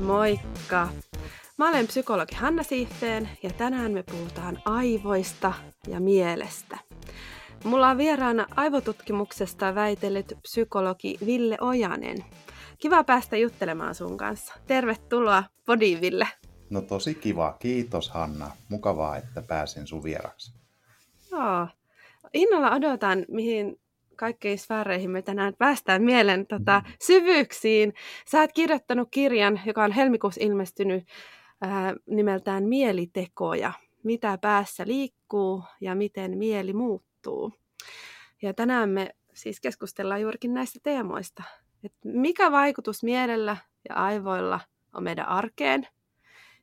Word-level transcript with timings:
Moikka! 0.00 0.88
Mä 1.56 1.68
olen 1.68 1.86
psykologi 1.86 2.34
Hanna 2.34 2.62
Siihteen 2.62 3.28
ja 3.42 3.50
tänään 3.50 3.92
me 3.92 4.02
puhutaan 4.02 4.58
aivoista 4.64 5.52
ja 5.88 6.00
mielestä. 6.00 6.78
Mulla 7.64 7.88
on 7.88 7.98
vieraana 7.98 8.46
aivotutkimuksesta 8.56 9.74
väitellyt 9.74 10.34
psykologi 10.42 11.18
Ville 11.26 11.56
Ojanen. 11.60 12.24
Kiva 12.78 13.04
päästä 13.04 13.36
juttelemaan 13.36 13.94
sun 13.94 14.16
kanssa. 14.16 14.54
Tervetuloa 14.66 15.44
podiin, 15.66 16.00
Ville. 16.00 16.28
No 16.70 16.80
tosi 16.80 17.14
kiva. 17.14 17.56
Kiitos 17.58 18.10
Hanna. 18.10 18.50
Mukavaa, 18.68 19.16
että 19.16 19.42
pääsin 19.42 19.86
sun 19.86 20.02
vieraksi. 20.04 20.52
Joo. 21.30 21.68
Innolla 22.34 22.70
odotan, 22.70 23.24
mihin 23.28 23.80
kaikkein 24.18 24.58
sfääreihin 24.58 25.10
me 25.10 25.22
tänään 25.22 25.54
päästään 25.58 26.02
mielen 26.02 26.46
tota, 26.46 26.82
mm. 26.86 26.92
syvyyksiin. 27.02 27.94
Sä 28.30 28.40
oot 28.40 28.52
kirjoittanut 28.52 29.08
kirjan, 29.10 29.60
joka 29.66 29.84
on 29.84 29.92
helmikuussa 29.92 30.44
ilmestynyt 30.44 31.04
ää, 31.60 31.94
nimeltään 32.06 32.64
Mielitekoja. 32.64 33.72
Mitä 34.02 34.38
päässä 34.38 34.86
liikkuu 34.86 35.64
ja 35.80 35.94
miten 35.94 36.38
mieli 36.38 36.72
muuttuu. 36.72 37.52
Ja 38.42 38.54
tänään 38.54 38.88
me 38.88 39.14
siis 39.34 39.60
keskustellaan 39.60 40.20
juurikin 40.20 40.54
näistä 40.54 40.78
teemoista. 40.82 41.42
Et 41.84 41.92
mikä 42.04 42.52
vaikutus 42.52 43.02
mielellä 43.02 43.56
ja 43.88 43.94
aivoilla 43.94 44.60
on 44.94 45.02
meidän 45.02 45.28
arkeen 45.28 45.86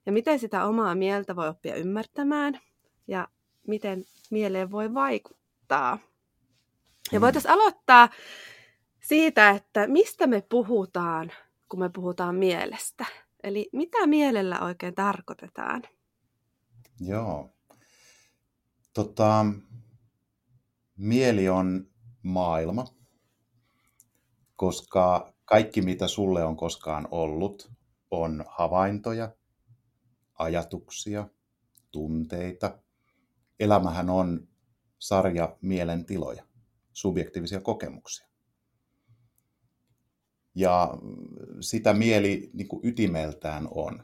ja 0.05 0.11
miten 0.11 0.39
sitä 0.39 0.66
omaa 0.66 0.95
mieltä 0.95 1.35
voi 1.35 1.47
oppia 1.47 1.75
ymmärtämään 1.75 2.59
ja 3.08 3.27
miten 3.67 4.03
mieleen 4.31 4.72
voi 4.72 4.94
vaikuttaa. 4.94 5.99
Ja 7.12 7.20
mm. 7.20 7.22
voitaisiin 7.22 7.52
aloittaa 7.52 8.09
siitä, 9.04 9.50
että 9.50 9.88
mistä 9.88 10.27
me 10.27 10.41
puhutaan, 10.50 11.31
kun 11.70 11.80
me 11.80 11.90
puhutaan 11.90 12.36
mielestä. 12.36 13.06
Eli 13.44 13.70
mitä 13.73 14.08
mielellä 14.08 14.59
oikein 14.59 14.95
tarkoitetaan? 14.95 15.84
Joo. 17.00 17.50
Tota, 18.94 19.45
mieli 20.97 21.50
on 21.50 21.88
maailma, 22.23 22.86
koska 24.56 25.34
kaikki 25.45 25.81
mitä 25.81 26.08
sulle 26.08 26.44
on 26.44 26.58
koskaan 26.58 27.08
ollut 27.12 27.72
on 28.12 28.45
havaintoja, 28.47 29.36
ajatuksia, 30.40 31.28
tunteita. 31.92 32.80
Elämähän 33.59 34.09
on 34.09 34.47
sarja 35.00 35.58
mielentiloja 35.62 36.44
subjektiivisia 36.95 37.61
kokemuksia. 37.61 38.27
Ja 40.55 40.97
sitä 41.59 41.93
mieli 41.93 42.49
niin 42.53 42.67
kuin 42.67 42.85
ytimeltään 42.85 43.67
on. 43.71 44.03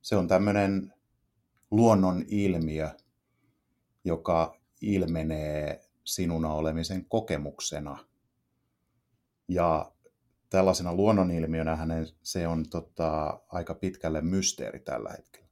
Se 0.00 0.16
on 0.16 0.28
tämmöinen 0.28 0.94
luonnon 1.70 2.24
ilmiö, 2.28 2.90
joka 4.04 4.60
ilmenee 4.80 5.88
sinuna 6.04 6.52
olemisen 6.54 7.04
kokemuksena. 7.04 7.98
Ja 9.48 9.92
tällaisena 10.50 10.94
luonnonilmiönä 10.94 11.78
se 12.22 12.48
on 12.48 12.68
tota, 12.70 13.40
aika 13.48 13.74
pitkälle 13.74 14.20
mysteeri 14.20 14.80
tällä 14.80 15.10
hetkellä 15.10 15.51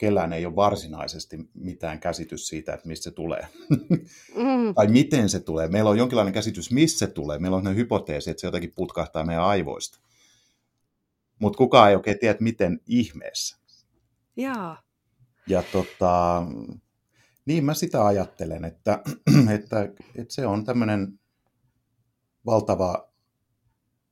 kellään 0.00 0.32
ei 0.32 0.46
ole 0.46 0.56
varsinaisesti 0.56 1.36
mitään 1.54 2.00
käsitys 2.00 2.48
siitä, 2.48 2.74
että 2.74 2.88
mistä 2.88 3.04
se 3.04 3.10
tulee. 3.10 3.46
Mm. 4.34 4.74
tai 4.74 4.86
miten 4.86 5.28
se 5.28 5.40
tulee. 5.40 5.68
Meillä 5.68 5.90
on 5.90 5.98
jonkinlainen 5.98 6.34
käsitys, 6.34 6.70
missä 6.70 6.98
se 6.98 7.12
tulee. 7.12 7.38
Meillä 7.38 7.56
on 7.56 7.64
ne 7.64 7.74
hypoteesi, 7.74 8.30
että 8.30 8.40
se 8.40 8.46
jotenkin 8.46 8.72
putkahtaa 8.74 9.24
meidän 9.24 9.44
aivoista. 9.44 9.98
Mutta 11.38 11.56
kukaan 11.56 11.90
ei 11.90 11.96
oikein 11.96 12.18
tiedä, 12.18 12.38
miten 12.40 12.80
ihmeessä. 12.86 13.56
Jaa. 14.36 14.82
Ja 15.46 15.62
tota, 15.72 16.42
niin 17.46 17.64
mä 17.64 17.74
sitä 17.74 18.06
ajattelen, 18.06 18.64
että, 18.64 19.02
että, 19.54 19.82
että 20.16 20.34
se 20.34 20.46
on 20.46 20.64
tämmöinen 20.64 21.20
valtava 22.46 23.08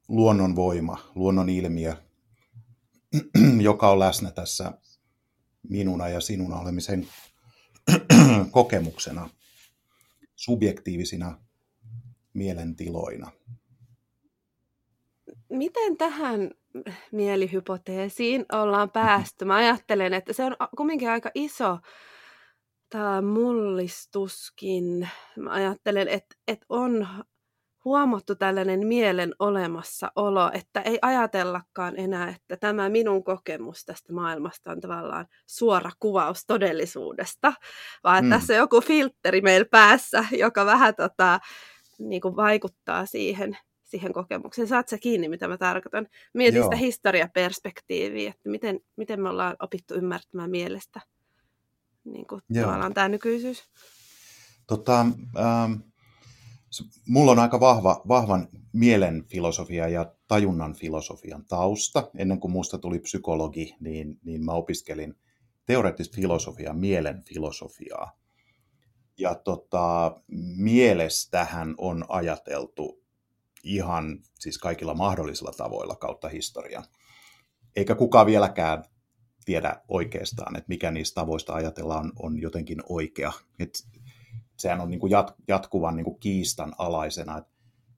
luonnonvoima, 0.08 0.98
luonnonilmiö, 1.14 1.96
joka 3.60 3.90
on 3.90 3.98
läsnä 3.98 4.30
tässä 4.30 4.72
minuna 5.68 6.08
ja 6.08 6.20
sinuna 6.20 6.60
olemisen 6.60 7.08
kokemuksena, 8.50 9.30
subjektiivisina 10.36 11.38
mielentiloina. 12.34 13.30
Miten 15.50 15.96
tähän 15.96 16.50
mielihypoteesiin 17.12 18.46
ollaan 18.52 18.90
päästy? 18.90 19.44
Mä 19.44 19.56
ajattelen, 19.56 20.14
että 20.14 20.32
se 20.32 20.44
on 20.44 20.56
kumminkin 20.76 21.10
aika 21.10 21.30
iso 21.34 21.78
tämä 22.90 23.22
mullistuskin. 23.22 25.08
Mä 25.36 25.50
ajattelen, 25.50 26.08
että, 26.08 26.36
että 26.48 26.66
on 26.68 27.08
huomattu 27.88 28.34
tällainen 28.34 28.86
mielen 28.86 29.34
olemassaolo, 29.38 30.50
että 30.52 30.80
ei 30.80 30.98
ajatellakaan 31.02 31.94
enää, 31.96 32.28
että 32.28 32.56
tämä 32.56 32.88
minun 32.88 33.24
kokemus 33.24 33.84
tästä 33.84 34.12
maailmasta 34.12 34.70
on 34.70 34.80
tavallaan 34.80 35.26
suora 35.46 35.90
kuvaus 36.00 36.46
todellisuudesta, 36.46 37.52
vaan 38.04 38.24
mm. 38.24 38.30
tässä 38.30 38.52
on 38.52 38.58
joku 38.58 38.80
filtteri 38.80 39.40
meillä 39.40 39.66
päässä, 39.70 40.24
joka 40.32 40.66
vähän 40.66 40.94
tota, 40.94 41.40
niin 41.98 42.20
kuin 42.20 42.36
vaikuttaa 42.36 43.06
siihen, 43.06 43.58
siihen 43.84 44.12
kokemukseen. 44.12 44.68
Saat 44.68 44.88
sä 44.88 44.98
kiinni, 44.98 45.28
mitä 45.28 45.48
mä 45.48 45.58
tarkoitan? 45.58 46.06
Mietin 46.34 46.58
Joo. 46.58 46.64
sitä 46.64 46.76
historiaperspektiiviä, 46.76 48.30
että 48.30 48.48
miten, 48.48 48.80
miten 48.96 49.22
me 49.22 49.28
ollaan 49.28 49.56
opittu 49.62 49.94
ymmärtämään 49.94 50.50
mielestä 50.50 51.00
niin 52.04 52.26
kuin 52.26 52.42
tavallaan 52.54 52.94
tämä 52.94 53.08
nykyisyys. 53.08 53.64
Tota, 54.66 55.00
ähm, 55.38 55.72
Mulla 57.08 57.32
on 57.32 57.38
aika 57.38 57.60
vahva, 57.60 58.02
vahvan 58.08 58.48
mielen 58.72 59.24
filosofia 59.24 59.88
ja 59.88 60.12
tajunnan 60.28 60.74
filosofian 60.74 61.44
tausta. 61.44 62.10
Ennen 62.16 62.40
kuin 62.40 62.52
musta 62.52 62.78
tuli 62.78 62.98
psykologi, 62.98 63.74
niin, 63.80 64.18
niin 64.24 64.44
mä 64.44 64.52
opiskelin 64.52 65.14
teoreettista 65.66 66.16
filosofiaa, 66.16 66.74
mielen 66.74 67.24
filosofiaa. 67.24 68.18
Ja 69.18 69.34
tota, 69.34 70.16
mielestähän 70.56 71.74
on 71.78 72.04
ajateltu 72.08 73.02
ihan 73.64 74.18
siis 74.38 74.58
kaikilla 74.58 74.94
mahdollisilla 74.94 75.52
tavoilla 75.56 75.96
kautta 75.96 76.28
historian. 76.28 76.84
Eikä 77.76 77.94
kukaan 77.94 78.26
vieläkään 78.26 78.84
tiedä 79.44 79.82
oikeastaan, 79.88 80.56
että 80.56 80.68
mikä 80.68 80.90
niistä 80.90 81.20
tavoista 81.20 81.54
ajatellaan 81.54 82.04
on, 82.04 82.12
on 82.18 82.40
jotenkin 82.40 82.82
oikea. 82.88 83.32
Et 83.58 83.86
sehän 84.58 84.80
on 84.80 84.90
niin 84.90 85.00
kuin 85.00 85.10
jat, 85.10 85.34
jatkuvan 85.48 85.96
niin 85.96 86.04
kuin 86.04 86.20
kiistan 86.20 86.74
alaisena. 86.78 87.38
Et, 87.38 87.44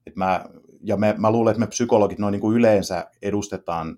et 0.07 0.15
mä, 0.15 0.45
ja 0.83 0.97
me, 0.97 1.15
mä 1.17 1.31
luulen, 1.31 1.51
että 1.51 1.59
me 1.59 1.67
psykologit 1.67 2.19
noin 2.19 2.31
niin 2.31 2.41
kuin 2.41 2.57
yleensä 2.57 3.07
edustetaan, 3.21 3.97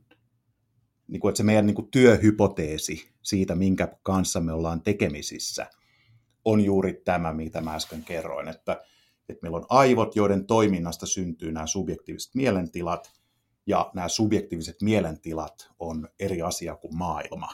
niin 1.07 1.19
kuin, 1.19 1.29
että 1.29 1.37
se 1.37 1.43
meidän 1.43 1.65
niin 1.65 1.75
kuin 1.75 1.91
työhypoteesi 1.91 3.13
siitä, 3.21 3.55
minkä 3.55 3.87
kanssa 4.03 4.39
me 4.39 4.53
ollaan 4.53 4.81
tekemisissä, 4.81 5.67
on 6.45 6.61
juuri 6.61 7.01
tämä, 7.05 7.33
mitä 7.33 7.61
mä 7.61 7.75
äsken 7.75 8.03
kerroin, 8.03 8.47
että, 8.47 8.81
että 9.29 9.39
meillä 9.41 9.57
on 9.57 9.65
aivot, 9.69 10.15
joiden 10.15 10.45
toiminnasta 10.45 11.05
syntyy 11.05 11.51
nämä 11.51 11.67
subjektiiviset 11.67 12.35
mielentilat, 12.35 13.11
ja 13.67 13.91
nämä 13.93 14.07
subjektiiviset 14.07 14.81
mielentilat 14.81 15.69
on 15.79 16.09
eri 16.19 16.41
asia 16.41 16.75
kuin 16.75 16.97
maailma. 16.97 17.47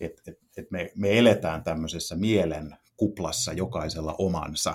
Et, 0.00 0.22
et, 0.26 0.38
et 0.56 0.70
me, 0.70 0.92
me 0.96 1.18
eletään 1.18 1.64
tämmöisessä 1.64 2.16
mielen 2.16 2.76
kuplassa 2.98 3.52
jokaisella 3.52 4.14
omansa. 4.18 4.74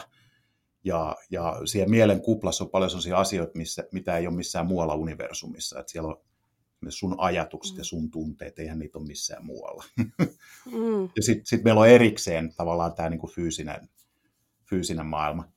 Ja, 0.84 1.16
ja 1.30 1.62
siellä 1.66 1.90
mielen 1.90 2.22
kuplassa 2.22 2.64
on 2.64 2.70
paljon 2.70 2.90
sellaisia 2.90 3.18
asioita, 3.18 3.58
missä, 3.58 3.84
mitä 3.92 4.18
ei 4.18 4.28
ole 4.28 4.36
missään 4.36 4.68
muualla 4.68 4.96
universumissa. 4.96 5.80
Että 5.80 5.92
siellä 5.92 6.08
on 6.08 6.22
sun 6.90 7.16
ajatukset 7.18 7.78
ja 7.78 7.84
sun 7.84 8.12
tunteet, 8.12 8.60
eihän 8.60 8.80
niitä 8.80 8.98
ole 8.98 9.08
missään 9.08 9.46
muualla. 9.46 9.84
Mm. 10.66 11.04
ja 11.16 11.24
sitten 11.24 11.46
sit 11.46 11.64
meillä 11.64 11.82
on 11.82 11.88
erikseen 11.88 12.54
tavallaan 12.58 12.94
tämä 12.94 13.10
niinku 13.10 13.28
fyysinen, 13.28 13.90
fyysinen 14.70 15.06
maailma. 15.06 15.48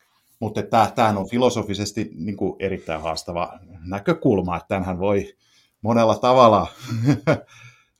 Mutta 0.40 0.62
tämähän 0.94 1.18
on 1.18 1.28
filosofisesti 1.28 2.10
niinku 2.14 2.56
erittäin 2.58 3.02
haastava 3.02 3.58
näkökulma, 3.84 4.56
että 4.56 4.68
tämähän 4.68 4.98
voi 4.98 5.36
monella 5.82 6.18
tavalla 6.18 6.66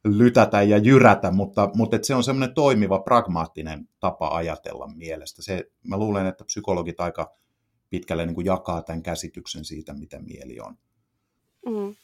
lytätä 0.07 0.63
ja 0.63 0.79
jyrätä, 0.79 1.31
mutta, 1.31 1.71
mutta 1.75 1.99
se 2.03 2.15
on 2.15 2.25
semmoinen 2.25 2.55
toimiva, 2.55 2.99
pragmaattinen 2.99 3.89
tapa 4.01 4.29
ajatella 4.29 4.89
mielestä. 4.95 5.43
Se, 5.43 5.71
mä 5.85 5.97
luulen, 5.97 6.27
että 6.27 6.45
psykologit 6.45 7.01
aika 7.01 7.37
pitkälle 7.91 8.27
niin 8.27 8.35
kuin 8.35 8.47
jakaa 8.47 8.83
tämän 8.83 9.03
käsityksen 9.03 9.65
siitä, 9.65 9.95
mitä 9.95 10.19
mieli 10.19 10.61
on. 10.61 10.79
Mm. 11.67 11.95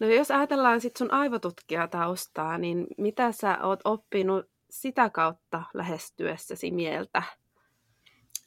No 0.00 0.08
jos 0.08 0.30
ajatellaan 0.30 0.80
sitten 0.80 0.98
sun 0.98 1.12
aivotutkijataustaa, 1.12 2.58
niin 2.58 2.86
mitä 2.98 3.32
sä 3.32 3.58
oot 3.62 3.80
oppinut 3.84 4.46
sitä 4.70 5.10
kautta 5.10 5.62
lähestyessäsi 5.74 6.70
mieltä? 6.70 7.22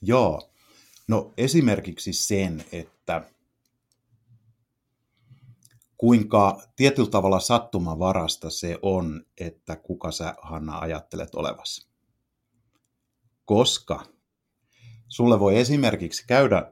Joo, 0.01 0.49
no 1.07 1.33
esimerkiksi 1.38 2.13
sen, 2.13 2.63
että 2.71 3.21
kuinka 6.03 6.61
tietyllä 6.75 7.09
tavalla 7.09 7.39
sattumavarasta 7.39 8.50
se 8.50 8.79
on, 8.81 9.25
että 9.39 9.75
kuka 9.75 10.11
sä, 10.11 10.35
Hanna, 10.41 10.79
ajattelet 10.79 11.35
olevasi. 11.35 11.88
Koska 13.45 14.05
sulle 15.07 15.39
voi 15.39 15.59
esimerkiksi 15.59 16.23
käydä 16.27 16.71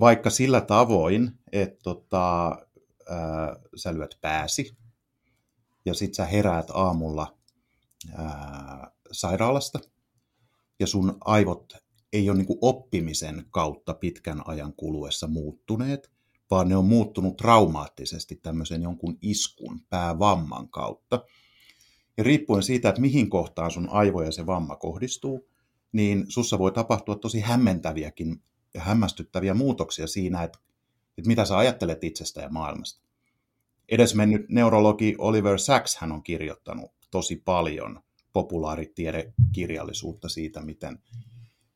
vaikka 0.00 0.30
sillä 0.30 0.60
tavoin, 0.60 1.38
että 1.52 1.78
tota, 1.82 2.46
ää, 3.08 3.56
sä 3.76 3.94
lyöt 3.94 4.18
pääsi 4.20 4.76
ja 5.84 5.94
sit 5.94 6.14
sä 6.14 6.24
heräät 6.24 6.70
aamulla 6.74 7.38
ää, 8.14 8.90
sairaalasta 9.12 9.78
ja 10.80 10.86
sun 10.86 11.18
aivot 11.20 11.72
ei 12.12 12.30
ole 12.30 12.38
niin 12.38 12.58
oppimisen 12.60 13.46
kautta 13.50 13.94
pitkän 13.94 14.42
ajan 14.48 14.72
kuluessa 14.72 15.26
muuttuneet, 15.26 16.19
vaan 16.50 16.68
ne 16.68 16.76
on 16.76 16.84
muuttunut 16.84 17.36
traumaattisesti 17.36 18.36
tämmöisen 18.36 18.82
jonkun 18.82 19.18
iskun, 19.22 19.80
päävamman 19.90 20.68
kautta. 20.68 21.24
Ja 22.16 22.24
riippuen 22.24 22.62
siitä, 22.62 22.88
että 22.88 23.00
mihin 23.00 23.30
kohtaan 23.30 23.70
sun 23.70 23.88
aivoja 23.88 24.32
se 24.32 24.46
vamma 24.46 24.76
kohdistuu, 24.76 25.48
niin 25.92 26.24
sussa 26.28 26.58
voi 26.58 26.72
tapahtua 26.72 27.16
tosi 27.16 27.40
hämmentäviäkin 27.40 28.42
ja 28.74 28.80
hämmästyttäviä 28.80 29.54
muutoksia 29.54 30.06
siinä, 30.06 30.42
että, 30.42 30.58
että 31.18 31.28
mitä 31.28 31.44
sä 31.44 31.58
ajattelet 31.58 32.04
itsestä 32.04 32.40
ja 32.40 32.48
maailmasta. 32.48 33.02
Edesmennyt 33.88 34.48
neurologi 34.48 35.14
Oliver 35.18 35.58
Sacks 35.58 35.96
hän 35.96 36.12
on 36.12 36.22
kirjoittanut 36.22 36.90
tosi 37.10 37.36
paljon 37.36 38.00
populaaritiedekirjallisuutta 38.32 40.28
siitä, 40.28 40.62
miten, 40.62 40.98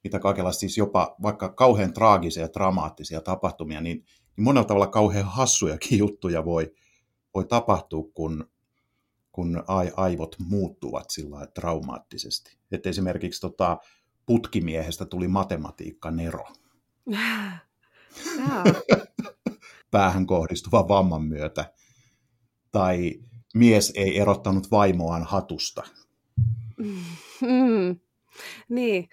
mitä 0.04 0.18
kaikenlaista 0.18 0.60
siis 0.60 0.78
jopa 0.78 1.16
vaikka 1.22 1.48
kauhean 1.48 1.92
traagisia 1.92 2.42
ja 2.42 2.52
dramaattisia 2.54 3.20
tapahtumia, 3.20 3.80
niin, 3.80 4.04
niin 4.36 4.44
monella 4.44 4.66
tavalla 4.66 4.86
kauhean 4.86 5.24
hassujakin 5.24 5.98
juttuja 5.98 6.44
voi, 6.44 6.74
voi 7.34 7.44
tapahtua, 7.44 8.04
kun, 8.14 8.50
kun 9.32 9.64
aivot 9.96 10.36
muuttuvat 10.38 11.10
sillä 11.10 11.46
traumaattisesti. 11.46 12.56
Et 12.72 12.86
esimerkiksi 12.86 13.40
tota, 13.40 13.78
putkimiehestä 14.26 15.04
tuli 15.04 15.28
matematiikka 15.28 16.10
nero. 16.10 16.46
Päähän 19.90 20.26
kohdistuvan 20.26 20.88
vamman 20.88 21.22
myötä. 21.22 21.72
Tai 22.72 23.20
mies 23.54 23.92
ei 23.96 24.20
erottanut 24.20 24.70
vaimoaan 24.70 25.24
hatusta. 25.24 25.82
Mm. 26.76 27.96
Niin, 28.68 29.08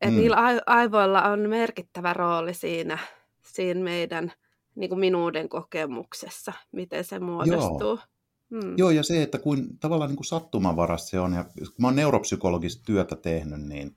että 0.00 0.10
mm. 0.10 0.16
niillä 0.16 0.36
aivoilla 0.66 1.22
on 1.22 1.40
merkittävä 1.40 2.12
rooli 2.12 2.54
siinä, 2.54 2.98
siinä 3.42 3.80
meidän 3.80 4.32
niin 4.74 4.88
kuin 4.88 5.00
minuuden 5.00 5.48
kokemuksessa, 5.48 6.52
miten 6.72 7.04
se 7.04 7.18
muodostuu. 7.18 7.80
Joo. 7.80 7.98
Mm. 8.50 8.74
Joo, 8.76 8.90
ja 8.90 9.02
se, 9.02 9.22
että 9.22 9.38
kuin 9.38 9.78
tavallaan 9.78 10.10
niin 10.10 10.16
kuin 10.16 10.26
sattumanvarasta 10.26 11.08
se 11.08 11.20
on, 11.20 11.32
ja 11.32 11.44
kun 11.44 11.72
mä 11.78 11.86
oon 11.86 11.96
neuropsykologista 11.96 12.82
työtä 12.86 13.16
tehnyt, 13.16 13.62
niin, 13.62 13.96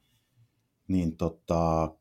niin 0.88 1.18
tota, 1.18 1.92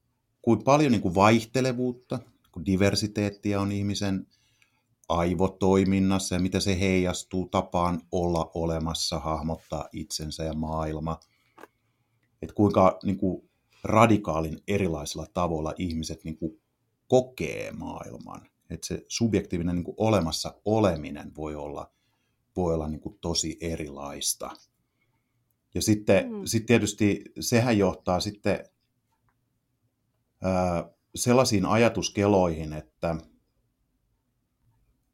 kuin 0.42 0.64
paljon 0.64 0.92
niin 0.92 1.02
kuin 1.02 1.14
vaihtelevuutta, 1.14 2.18
kun 2.52 2.66
diversiteettiä 2.66 3.60
on 3.60 3.72
ihmisen 3.72 4.26
aivotoiminnassa 5.08 6.34
ja 6.34 6.40
miten 6.40 6.60
se 6.60 6.80
heijastuu 6.80 7.48
tapaan 7.48 8.00
olla 8.12 8.50
olemassa, 8.54 9.18
hahmottaa 9.18 9.88
itsensä 9.92 10.44
ja 10.44 10.54
maailma. 10.54 11.20
Että 12.42 12.54
kuinka 12.54 12.98
niin 13.04 13.18
kuin, 13.18 13.50
radikaalin 13.84 14.62
erilaisilla 14.68 15.26
tavoilla 15.34 15.74
ihmiset 15.78 16.24
niin 16.24 16.36
kuin, 16.38 16.60
kokee 17.08 17.72
maailman. 17.72 18.40
Että 18.70 18.86
se 18.86 19.04
subjektiivinen 19.08 19.76
niin 19.76 19.84
kuin, 19.84 19.94
olemassa 19.98 20.54
oleminen 20.64 21.36
voi 21.36 21.54
olla, 21.54 21.92
voi 22.56 22.74
olla 22.74 22.88
niin 22.88 23.00
kuin, 23.00 23.18
tosi 23.20 23.58
erilaista. 23.60 24.50
Ja 25.74 25.82
sitten 25.82 26.32
mm. 26.32 26.44
sit 26.44 26.66
tietysti 26.66 27.24
sehän 27.40 27.78
johtaa 27.78 28.20
sitten 28.20 28.64
ää, 30.42 30.90
sellaisiin 31.14 31.66
ajatuskeloihin, 31.66 32.72
että, 32.72 33.16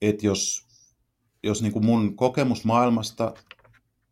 että 0.03 0.27
jos, 0.27 0.67
jos 1.43 1.63
niin 1.63 1.73
kuin 1.73 1.85
mun 1.85 2.17
kokemus 2.17 2.65
maailmasta 2.65 3.35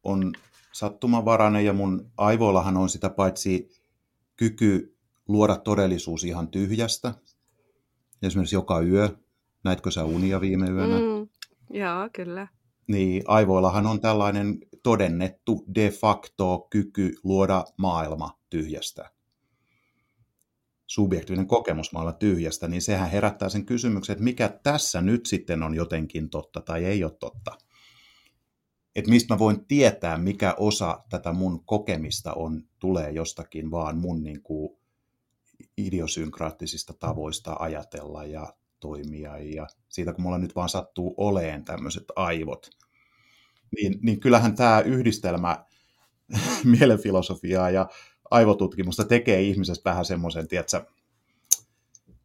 on 0.03 0.33
sattumanvarainen 0.73 1.65
ja 1.65 1.73
mun 1.73 2.13
aivoillahan 2.17 2.77
on 2.77 2.89
sitä 2.89 3.11
paitsi 3.11 3.69
kyky 4.37 4.97
luoda 5.29 5.57
todellisuus 5.57 6.25
ihan 6.25 6.49
tyhjästä, 6.49 7.15
esimerkiksi 8.23 8.57
joka 8.57 8.81
yö, 8.81 9.09
näitkö 9.65 9.91
sä 9.91 10.05
unia 10.05 10.41
viime 10.41 10.71
yönä? 10.71 10.99
Mm, 10.99 11.29
joo, 11.79 12.11
kyllä. 12.13 12.49
Niin 12.87 13.23
aivoillahan 13.27 13.87
on 13.87 14.01
tällainen 14.01 14.59
todennettu 14.83 15.65
de 15.75 15.91
facto 15.91 16.67
kyky 16.71 17.15
luoda 17.25 17.65
maailma 17.79 18.39
tyhjästä 18.51 19.11
subjektiivinen 20.91 21.47
kokemus 21.47 21.93
maalla 21.93 22.13
tyhjästä, 22.13 22.69
niin 22.69 22.83
sehän 22.83 23.11
herättää 23.11 23.49
sen 23.49 23.67
kysymyksen, 23.67 24.13
että 24.13 24.25
mikä 24.25 24.49
tässä 24.63 25.01
nyt 25.01 25.27
sitten 25.27 25.63
on 25.63 25.75
jotenkin 25.75 26.31
totta 26.31 26.61
tai 26.61 26.85
ei 26.85 27.05
ole 27.05 27.13
totta. 27.21 27.59
Että 28.97 29.11
mistä 29.11 29.35
mä 29.35 29.39
voin 29.39 29.67
tietää, 29.67 30.19
mikä 30.19 30.55
osa 30.59 31.05
tätä 31.11 31.33
mun 31.33 31.65
kokemista 31.65 32.33
on, 32.33 32.63
tulee 32.79 33.11
jostakin 33.11 33.71
vaan 33.71 33.99
mun 33.99 34.23
niin 34.23 34.43
kuin 34.43 34.79
idiosynkraattisista 35.77 36.93
tavoista 36.93 37.57
ajatella 37.59 38.25
ja 38.25 38.55
toimia 38.81 39.39
ja 39.39 39.67
siitä, 39.89 40.13
kun 40.13 40.23
mulla 40.23 40.39
nyt 40.39 40.57
vaan 40.57 40.69
sattuu 40.69 41.15
oleen 41.17 41.65
tämmöiset 41.65 42.05
aivot, 42.17 42.71
niin, 43.77 43.99
niin 44.03 44.21
kyllähän 44.21 44.57
tämä 44.57 44.81
yhdistelmä 44.81 45.65
mielenfilosofiaa 46.79 47.71
ja 47.71 47.89
aivotutkimusta 48.31 49.05
tekee 49.05 49.43
ihmisestä 49.43 49.91
vähän 49.91 50.05
semmoisen, 50.05 50.49
tiedätkö, 50.49 50.85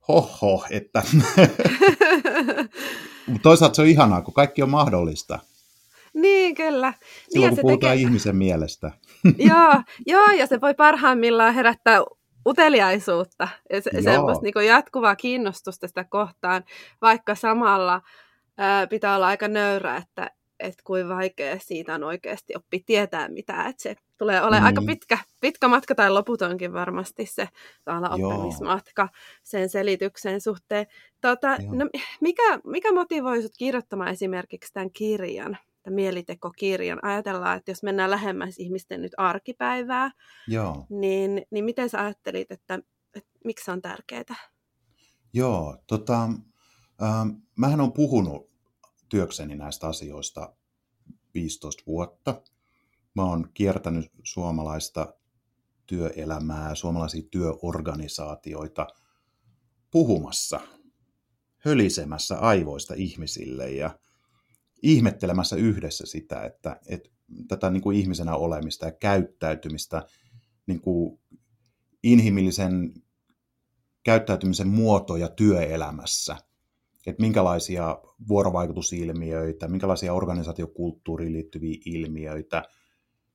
hoho, 0.07 0.65
että 0.69 1.03
mutta 3.27 3.43
toisaalta 3.43 3.75
se 3.75 3.81
on 3.81 3.87
ihanaa, 3.87 4.21
kun 4.21 4.33
kaikki 4.33 4.63
on 4.63 4.69
mahdollista. 4.69 5.39
Niin, 6.13 6.55
kyllä. 6.55 6.93
Silloin, 7.29 7.49
niin, 7.49 7.55
kun 7.55 7.61
puhutaan 7.61 7.91
tekee... 7.91 8.07
ihmisen 8.07 8.35
mielestä. 8.35 8.91
joo, 9.49 9.73
joo, 10.05 10.31
ja 10.31 10.47
se 10.47 10.61
voi 10.61 10.73
parhaimmillaan 10.73 11.53
herättää 11.53 11.99
uteliaisuutta 12.47 13.47
ja 13.69 13.81
se, 13.81 13.91
semmoista 14.01 14.43
niin 14.43 14.67
jatkuvaa 14.67 15.15
kiinnostusta 15.15 15.87
sitä 15.87 16.03
kohtaan, 16.03 16.63
vaikka 17.01 17.35
samalla 17.35 18.01
ää, 18.57 18.87
pitää 18.87 19.15
olla 19.15 19.27
aika 19.27 19.47
nöyrä, 19.47 19.97
että 19.97 20.31
että 20.59 20.83
kuin 20.83 21.09
vaikea 21.09 21.59
siitä 21.59 21.95
on 21.95 22.03
oikeasti 22.03 22.53
oppi 22.55 22.83
tietää 22.85 23.29
mitään. 23.29 23.69
Että 23.69 23.83
se 23.83 23.95
tulee 24.17 24.41
olemaan 24.41 24.61
mm. 24.61 24.65
aika 24.65 24.81
pitkä, 24.81 25.17
pitkä 25.41 25.67
matka 25.67 25.95
tai 25.95 26.11
loputonkin 26.11 26.73
varmasti 26.73 27.25
se 27.25 27.49
oppimismatka 28.11 29.09
sen 29.43 29.69
selityksen 29.69 30.41
suhteen. 30.41 30.87
Tota, 31.21 31.57
no, 31.57 31.89
mikä, 32.21 32.59
mikä 32.63 32.93
motivoi 32.93 33.37
sinut 33.37 33.57
kirjoittamaan 33.57 34.09
esimerkiksi 34.09 34.73
tämän 34.73 34.91
kirjan, 34.91 35.57
mielitekokirjan? 35.89 36.99
Ajatellaan, 37.01 37.57
että 37.57 37.71
jos 37.71 37.83
mennään 37.83 38.11
lähemmäs 38.11 38.55
ihmisten 38.59 39.01
nyt 39.01 39.11
arkipäivää, 39.17 40.11
Joo. 40.47 40.85
Niin, 40.89 41.45
niin 41.51 41.65
miten 41.65 41.89
sä 41.89 42.01
ajattelit, 42.01 42.51
että, 42.51 42.79
että 43.15 43.29
miksi 43.45 43.65
se 43.65 43.71
on 43.71 43.81
tärkeää? 43.81 44.35
Joo, 45.33 45.77
tota, 45.87 46.23
ähm, 47.03 47.29
mähän 47.55 47.81
on 47.81 47.93
puhunut 47.93 48.49
työkseni 49.09 49.55
näistä 49.55 49.87
asioista 49.87 50.55
15 51.33 51.83
vuotta. 51.87 52.41
Mä 53.15 53.23
oon 53.23 53.49
kiertänyt 53.53 54.11
suomalaista 54.23 55.13
työelämää, 55.85 56.75
suomalaisia 56.75 57.23
työorganisaatioita 57.31 58.87
puhumassa, 59.91 60.59
hölisemässä 61.57 62.39
aivoista 62.39 62.93
ihmisille 62.97 63.71
ja 63.71 63.99
ihmettelemässä 64.85 65.55
yhdessä 65.55 66.05
sitä, 66.05 66.45
että, 66.45 66.79
että 66.87 67.09
tätä 67.47 67.69
niin 67.69 67.81
kuin 67.81 67.97
ihmisenä 67.97 68.35
olemista 68.35 68.85
ja 68.85 68.91
käyttäytymistä, 68.91 70.03
niin 70.67 70.81
kuin 70.81 71.19
inhimillisen 72.03 72.93
käyttäytymisen 74.03 74.67
muotoja 74.67 75.27
työelämässä– 75.27 76.37
että 77.07 77.21
minkälaisia 77.21 78.01
vuorovaikutusilmiöitä, 78.27 79.67
minkälaisia 79.67 80.13
organisaatiokulttuuriin 80.13 81.33
liittyviä 81.33 81.77
ilmiöitä, 81.85 82.63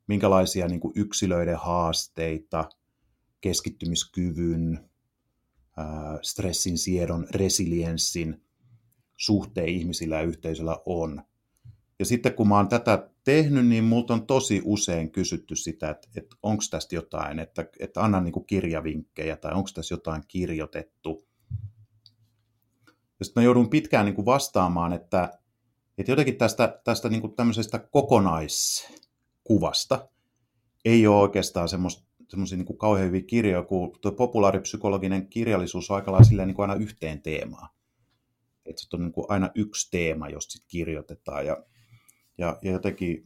minkälaisia 0.07 0.69
niin 0.69 0.81
kuin 0.81 0.93
yksilöiden 0.97 1.57
haasteita, 1.57 2.69
keskittymiskyvyn, 3.41 4.91
stressin 6.23 6.79
siedon, 6.79 7.27
resilienssin 7.31 8.43
suhteen 9.17 9.69
ihmisillä 9.69 10.17
ja 10.17 10.23
yhteisöllä 10.23 10.79
on. 10.87 11.23
Ja 12.01 12.07
sitten 12.07 12.35
kun 12.35 12.49
mä 12.49 12.57
oon 12.57 12.69
tätä 12.69 13.11
tehnyt, 13.25 13.67
niin 13.67 13.85
multa 13.85 14.15
on 14.15 14.27
tosi 14.27 14.63
usein 14.65 15.11
kysytty 15.11 15.57
sitä, 15.57 15.91
että, 15.91 16.09
että 16.17 16.37
onko 16.43 16.63
tästä 16.71 16.95
jotain, 16.95 17.39
että, 17.39 17.67
että 17.81 18.03
anna 18.03 18.21
niin 18.21 18.47
kirjavinkkejä 18.47 19.37
tai 19.37 19.53
onko 19.53 19.71
tässä 19.75 19.95
jotain 19.95 20.23
kirjoitettu– 20.29 21.27
ja 23.21 23.25
sitten 23.25 23.41
mä 23.41 23.45
joudun 23.45 23.71
pitkään 23.71 24.07
niin 24.07 24.15
kuin 24.15 24.27
vastaamaan, 24.27 24.93
että, 24.93 25.39
Et 25.99 26.09
jotenkin 26.09 26.37
tästä, 26.37 26.81
tästä 26.85 27.09
niin 27.09 27.21
kuin 27.21 27.37
tämmöisestä 27.37 27.79
kokonaiskuvasta 27.79 30.09
ei 30.85 31.07
ole 31.07 31.21
oikeastaan 31.21 31.69
semmoista 31.69 32.11
semmoisia 32.29 32.59
niin 32.59 32.79
kauhean 32.79 33.07
hyviä 33.07 33.23
kirjoja, 33.23 33.63
kun 33.63 33.99
tuo 34.01 34.13
populaaripsykologinen 34.13 35.29
kirjallisuus 35.29 35.91
on 35.91 35.97
aika 35.97 36.13
lailla 36.13 36.47
niin 36.47 36.55
kuin 36.55 36.71
aina 36.71 36.83
yhteen 36.83 37.23
teemaan. 37.23 37.69
Että 38.67 38.83
se 38.83 38.89
on 38.93 39.01
niin 39.01 39.13
kuin 39.13 39.27
aina 39.29 39.51
yksi 39.55 39.91
teema, 39.91 40.29
josta 40.29 40.53
sit 40.53 40.65
kirjoitetaan. 40.69 41.47
Ja, 41.47 41.65
ja, 42.41 42.59
ja 42.63 42.73
jotenkin 42.73 43.25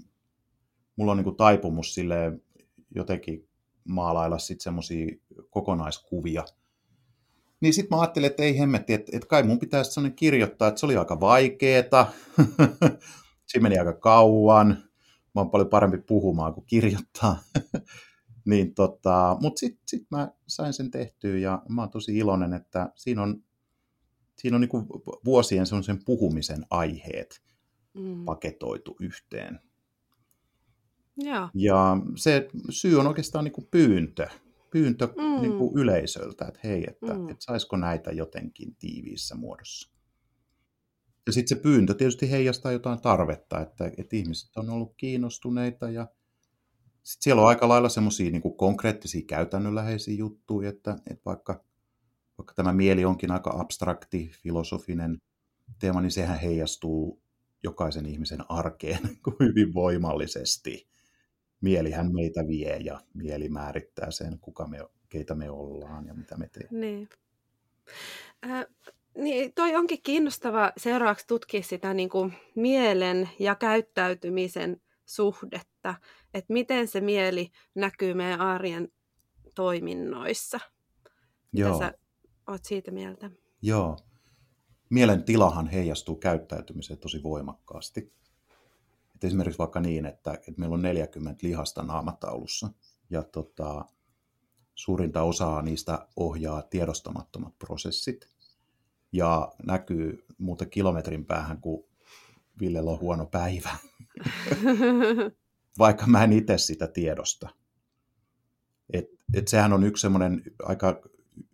mulla 0.96 1.12
on 1.12 1.16
niin 1.16 1.24
kuin 1.24 1.36
taipumus 1.36 1.94
sille 1.94 2.38
jotenkin 2.94 3.48
maalailla 3.84 4.38
sitten 4.38 4.64
semmoisia 4.64 5.16
kokonaiskuvia. 5.50 6.44
Niin 7.60 7.74
sitten 7.74 7.96
mä 7.96 8.00
ajattelin, 8.00 8.26
että 8.26 8.42
ei 8.42 8.58
hemmetti, 8.58 8.92
että, 8.92 9.12
että 9.16 9.28
kai 9.28 9.42
mun 9.42 9.58
pitäisi 9.58 9.92
sellainen 9.92 10.16
kirjoittaa, 10.16 10.68
että 10.68 10.80
se 10.80 10.86
oli 10.86 10.96
aika 10.96 11.20
vaikeeta. 11.20 12.06
Siinä 13.46 13.62
meni 13.62 13.78
aika 13.78 13.92
kauan. 13.92 14.68
Mä 15.34 15.40
oon 15.40 15.50
paljon 15.50 15.68
parempi 15.68 15.98
puhumaan 15.98 16.54
kuin 16.54 16.66
kirjoittaa. 16.66 17.42
niin 18.50 18.74
tota, 18.74 19.36
Mutta 19.40 19.58
sitten 19.58 19.82
sit 19.86 20.06
mä 20.10 20.28
sain 20.46 20.72
sen 20.72 20.90
tehtyä 20.90 21.38
ja 21.38 21.62
mä 21.68 21.82
oon 21.82 21.90
tosi 21.90 22.18
iloinen, 22.18 22.52
että 22.52 22.92
siinä 22.94 23.22
on, 23.22 23.42
siinä 24.38 24.56
on 24.56 24.60
niinku 24.60 24.86
vuosien 25.24 25.66
sen 25.66 26.04
puhumisen 26.04 26.66
aiheet 26.70 27.44
mm. 27.94 28.24
paketoitu 28.24 28.96
yhteen. 29.00 29.60
Ja, 31.16 31.48
ja 31.54 31.96
se 32.16 32.48
syy 32.70 33.00
on 33.00 33.06
oikeastaan 33.06 33.44
niinku 33.44 33.68
pyyntö, 33.70 34.26
pyyntö 34.70 35.06
mm. 35.06 35.42
niinku 35.42 35.72
yleisöltä, 35.76 36.44
että 36.48 36.60
hei, 36.64 36.84
että 36.88 37.14
mm. 37.14 37.28
et 37.28 37.40
saisiko 37.40 37.76
näitä 37.76 38.12
jotenkin 38.12 38.76
tiiviissä 38.76 39.34
muodossa. 39.34 39.94
Ja 41.26 41.32
sitten 41.32 41.56
se 41.56 41.62
pyyntö 41.62 41.94
tietysti 41.94 42.30
heijastaa 42.30 42.72
jotain 42.72 43.00
tarvetta, 43.00 43.60
että, 43.60 43.86
että 43.86 44.16
ihmiset 44.16 44.56
on 44.56 44.70
ollut 44.70 44.94
kiinnostuneita 44.96 45.90
ja 45.90 46.06
sitten 47.02 47.22
siellä 47.24 47.42
on 47.42 47.48
aika 47.48 47.68
lailla 47.68 47.88
semmoisia 47.88 48.30
niin 48.30 48.56
konkreettisia 48.56 49.22
käytännönläheisiä 49.26 50.14
juttuja, 50.14 50.68
että, 50.68 50.96
että 51.10 51.22
vaikka, 51.24 51.64
vaikka 52.38 52.54
tämä 52.54 52.72
mieli 52.72 53.04
onkin 53.04 53.30
aika 53.30 53.54
abstrakti, 53.60 54.30
filosofinen 54.42 55.18
teema, 55.78 56.00
niin 56.00 56.10
sehän 56.10 56.38
heijastuu 56.38 57.23
jokaisen 57.64 58.06
ihmisen 58.06 58.44
arkeen 58.48 59.00
hyvin 59.40 59.74
voimallisesti. 59.74 60.88
Mielihän 61.60 62.12
meitä 62.12 62.46
vie 62.46 62.76
ja 62.76 63.00
mieli 63.14 63.48
määrittää 63.48 64.10
sen, 64.10 64.38
kuka 64.40 64.66
me, 64.66 64.78
keitä 65.08 65.34
me 65.34 65.50
ollaan 65.50 66.06
ja 66.06 66.14
mitä 66.14 66.36
me 66.36 66.48
teemme. 66.48 66.78
Niin. 66.80 67.08
Äh, 68.50 68.66
niin, 69.18 69.52
toi 69.54 69.76
onkin 69.76 70.02
kiinnostava 70.02 70.72
seuraavaksi 70.76 71.26
tutkia 71.26 71.62
sitä 71.62 71.94
niin 71.94 72.08
kuin 72.08 72.32
mielen 72.54 73.28
ja 73.38 73.54
käyttäytymisen 73.54 74.80
suhdetta, 75.04 75.94
että 76.34 76.52
miten 76.52 76.88
se 76.88 77.00
mieli 77.00 77.50
näkyy 77.74 78.14
meidän 78.14 78.40
arjen 78.40 78.88
toiminnoissa. 79.54 80.60
Mitä 81.52 81.68
Joo. 81.68 81.78
sä 81.78 81.92
oot 82.48 82.64
siitä 82.64 82.90
mieltä? 82.90 83.30
Joo. 83.62 83.96
Mielen 84.90 85.24
tilahan 85.24 85.66
heijastuu 85.66 86.16
käyttäytymiseen 86.16 86.98
tosi 86.98 87.22
voimakkaasti. 87.22 88.12
Et 89.14 89.24
esimerkiksi 89.24 89.58
vaikka 89.58 89.80
niin, 89.80 90.06
että, 90.06 90.32
että 90.32 90.54
meillä 90.56 90.74
on 90.74 90.82
40 90.82 91.46
lihasta 91.46 91.82
naamataulussa 91.82 92.70
ja 93.10 93.22
tota, 93.22 93.84
suurinta 94.74 95.22
osaa 95.22 95.62
niistä 95.62 96.08
ohjaa 96.16 96.62
tiedostamattomat 96.62 97.58
prosessit. 97.58 98.28
Ja 99.12 99.52
näkyy 99.66 100.24
muuten 100.38 100.70
kilometrin 100.70 101.24
päähän, 101.24 101.60
kun 101.60 101.84
Villellä 102.60 102.90
on 102.90 103.00
huono 103.00 103.26
päivä. 103.26 103.70
Vaikka 105.78 106.06
mä 106.06 106.24
en 106.24 106.32
itse 106.32 106.58
sitä 106.58 106.86
tiedosta. 106.86 107.48
Et, 108.92 109.06
et 109.34 109.48
sehän 109.48 109.72
on 109.72 109.84
yksi 109.84 110.00
semmoinen 110.00 110.42
aika 110.62 111.00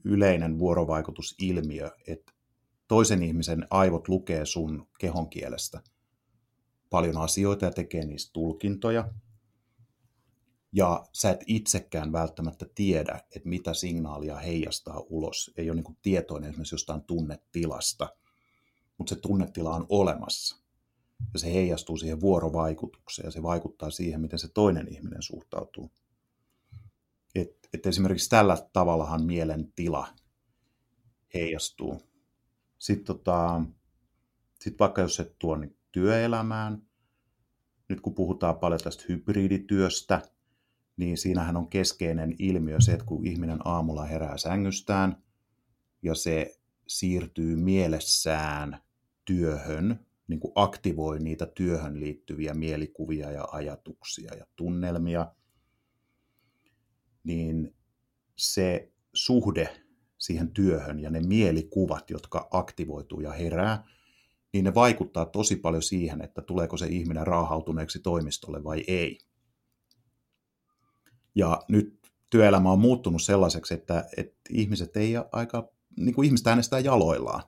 yleinen 0.04 0.58
vuorovaikutusilmiö, 0.58 1.90
että 2.06 2.32
toisen 2.90 3.22
ihmisen 3.22 3.66
aivot 3.70 4.08
lukee 4.08 4.46
sun 4.46 4.88
kehon 4.98 5.28
kielestä 5.28 5.82
paljon 6.90 7.16
asioita 7.16 7.64
ja 7.64 7.70
tekee 7.70 8.04
niistä 8.04 8.30
tulkintoja. 8.32 9.12
Ja 10.72 11.04
sä 11.12 11.30
et 11.30 11.40
itsekään 11.46 12.12
välttämättä 12.12 12.66
tiedä, 12.74 13.20
että 13.36 13.48
mitä 13.48 13.74
signaalia 13.74 14.36
heijastaa 14.36 15.00
ulos. 15.08 15.50
Ei 15.56 15.70
ole 15.70 15.80
niin 15.80 15.96
tietoinen 16.02 16.50
esimerkiksi 16.50 16.74
jostain 16.74 17.02
tunnetilasta, 17.02 18.08
mutta 18.98 19.14
se 19.14 19.20
tunnetila 19.20 19.74
on 19.74 19.86
olemassa 19.88 20.56
ja 21.32 21.38
se 21.38 21.52
heijastuu 21.52 21.96
siihen 21.96 22.20
vuorovaikutukseen 22.20 23.26
ja 23.26 23.30
se 23.30 23.42
vaikuttaa 23.42 23.90
siihen, 23.90 24.20
miten 24.20 24.38
se 24.38 24.48
toinen 24.48 24.94
ihminen 24.94 25.22
suhtautuu. 25.22 25.90
Et, 27.34 27.68
et 27.74 27.86
esimerkiksi 27.86 28.30
tällä 28.30 28.56
tavallahan 28.72 29.24
mielen 29.24 29.72
tila 29.72 30.08
heijastuu. 31.34 32.09
Sitten 32.80 33.04
tota, 33.04 33.62
sit 34.60 34.78
vaikka 34.78 35.02
jos 35.02 35.16
se 35.16 35.34
tuo 35.38 35.56
niin 35.56 35.76
työelämään, 35.92 36.82
nyt 37.88 38.00
kun 38.00 38.14
puhutaan 38.14 38.58
paljon 38.58 38.80
tästä 38.80 39.04
hybridityöstä, 39.08 40.22
niin 40.96 41.18
siinähän 41.18 41.56
on 41.56 41.68
keskeinen 41.68 42.34
ilmiö 42.38 42.80
se, 42.80 42.92
että 42.92 43.04
kun 43.04 43.26
ihminen 43.26 43.58
aamulla 43.64 44.04
herää 44.04 44.36
sängystään 44.36 45.22
ja 46.02 46.14
se 46.14 46.60
siirtyy 46.86 47.56
mielessään 47.56 48.82
työhön, 49.24 50.06
niin 50.28 50.40
kuin 50.40 50.52
aktivoi 50.54 51.18
niitä 51.18 51.46
työhön 51.46 52.00
liittyviä 52.00 52.54
mielikuvia 52.54 53.30
ja 53.30 53.48
ajatuksia 53.52 54.34
ja 54.34 54.46
tunnelmia, 54.56 55.34
niin 57.24 57.74
se 58.36 58.92
suhde 59.14 59.89
siihen 60.20 60.50
työhön 60.50 61.00
ja 61.00 61.10
ne 61.10 61.20
mielikuvat, 61.20 62.10
jotka 62.10 62.48
aktivoituu 62.50 63.20
ja 63.20 63.32
herää, 63.32 63.84
niin 64.52 64.64
ne 64.64 64.74
vaikuttaa 64.74 65.24
tosi 65.24 65.56
paljon 65.56 65.82
siihen, 65.82 66.22
että 66.22 66.42
tuleeko 66.42 66.76
se 66.76 66.86
ihminen 66.86 67.26
raahautuneeksi 67.26 67.98
toimistolle 67.98 68.64
vai 68.64 68.84
ei. 68.86 69.18
Ja 71.34 71.62
nyt 71.68 71.98
työelämä 72.30 72.72
on 72.72 72.80
muuttunut 72.80 73.22
sellaiseksi, 73.22 73.74
että, 73.74 74.04
että 74.16 74.40
ihmiset 74.50 74.96
ei 74.96 75.14
aika, 75.32 75.72
niin 75.96 76.14
kuin 76.14 76.26
ihmiset 76.26 76.46
äänestää 76.46 76.78
jaloillaan 76.78 77.42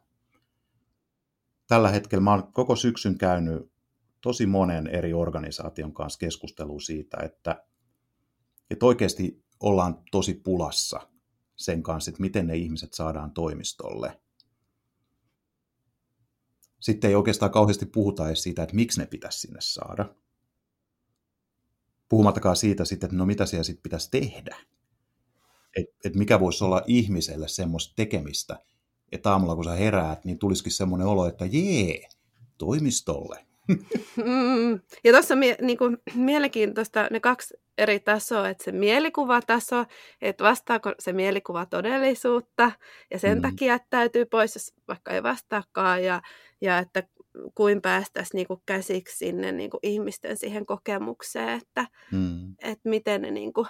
tällä 1.72 1.90
hetkellä 1.90 2.22
mä 2.22 2.30
oon 2.30 2.52
koko 2.52 2.76
syksyn 2.76 3.18
käynyt 3.18 3.72
tosi 4.20 4.46
monen 4.46 4.86
eri 4.86 5.12
organisaation 5.12 5.94
kanssa 5.94 6.18
keskustelua 6.18 6.80
siitä, 6.80 7.16
että, 7.22 7.64
että 8.70 8.86
oikeasti 8.86 9.44
ollaan 9.60 10.02
tosi 10.10 10.34
pulassa 10.34 11.08
sen 11.64 11.82
kanssa, 11.82 12.10
että 12.10 12.20
miten 12.20 12.46
ne 12.46 12.56
ihmiset 12.56 12.94
saadaan 12.94 13.30
toimistolle. 13.30 14.20
Sitten 16.80 17.08
ei 17.08 17.14
oikeastaan 17.14 17.52
kauheasti 17.52 17.86
puhuta 17.86 18.26
edes 18.26 18.42
siitä, 18.42 18.62
että 18.62 18.74
miksi 18.74 19.00
ne 19.00 19.06
pitäisi 19.06 19.38
sinne 19.38 19.60
saada. 19.60 20.14
Puhumattakaan 22.08 22.56
siitä 22.56 22.84
sitten, 22.84 23.06
että 23.06 23.16
no 23.16 23.26
mitä 23.26 23.46
siellä 23.46 23.64
sitten 23.64 23.82
pitäisi 23.82 24.10
tehdä. 24.10 24.56
Että 25.76 25.94
et 26.04 26.14
mikä 26.14 26.40
voisi 26.40 26.64
olla 26.64 26.82
ihmiselle 26.86 27.48
semmoista 27.48 27.92
tekemistä, 27.96 28.58
että 29.12 29.30
aamulla 29.30 29.54
kun 29.54 29.64
sä 29.64 29.72
heräät, 29.72 30.24
niin 30.24 30.38
tulisikin 30.38 30.72
semmoinen 30.72 31.06
olo, 31.06 31.26
että 31.26 31.44
jee, 31.44 32.08
toimistolle. 32.58 33.46
Mm, 34.16 34.80
ja 35.04 35.12
tuossa 35.12 35.36
mie- 35.36 35.56
niinku, 35.60 35.84
mielenkiintoista 36.14 37.08
ne 37.10 37.20
kaksi 37.20 37.54
eri 37.78 38.00
tasoa, 38.00 38.48
että 38.48 38.64
se 38.64 38.72
mielikuvataso, 38.72 39.84
että 40.22 40.44
vastaako 40.44 40.92
se 40.98 41.12
mielikuva 41.12 41.66
todellisuutta, 41.66 42.72
ja 43.10 43.18
sen 43.18 43.38
mm. 43.38 43.42
takia 43.42 43.68
jättäytyy 43.68 44.24
pois, 44.24 44.54
jos 44.54 44.74
vaikka 44.88 45.10
ei 45.10 45.22
vastaakaan, 45.22 46.04
ja, 46.04 46.22
ja 46.60 46.78
että 46.78 47.02
kuin 47.54 47.82
päästäisiin 47.82 48.38
niinku 48.38 48.62
käsiksi 48.66 49.16
sinne 49.16 49.52
niinku 49.52 49.78
ihmisten 49.82 50.36
siihen 50.36 50.66
kokemukseen, 50.66 51.48
että 51.48 51.86
mm. 52.12 52.54
et 52.58 52.80
miten 52.84 53.22
ne 53.22 53.30
niinku 53.30 53.66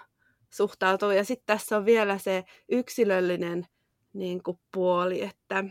suhtautuu. 0.50 1.10
Ja 1.10 1.24
sitten 1.24 1.46
tässä 1.46 1.76
on 1.76 1.84
vielä 1.84 2.18
se 2.18 2.44
yksilöllinen 2.68 3.66
niin 4.12 4.42
kuin 4.42 4.58
puoli, 4.72 5.22
että, 5.22 5.64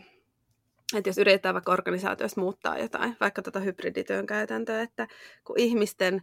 että 0.97 1.09
jos 1.09 1.17
yritetään 1.17 1.55
vaikka 1.55 1.71
organisaatiossa 1.71 2.41
muuttaa 2.41 2.77
jotain, 2.77 3.17
vaikka 3.19 3.41
tuota 3.41 3.59
hybridityön 3.59 4.25
käytäntöä, 4.25 4.81
että 4.81 5.07
kun 5.43 5.59
ihmisten 5.59 6.21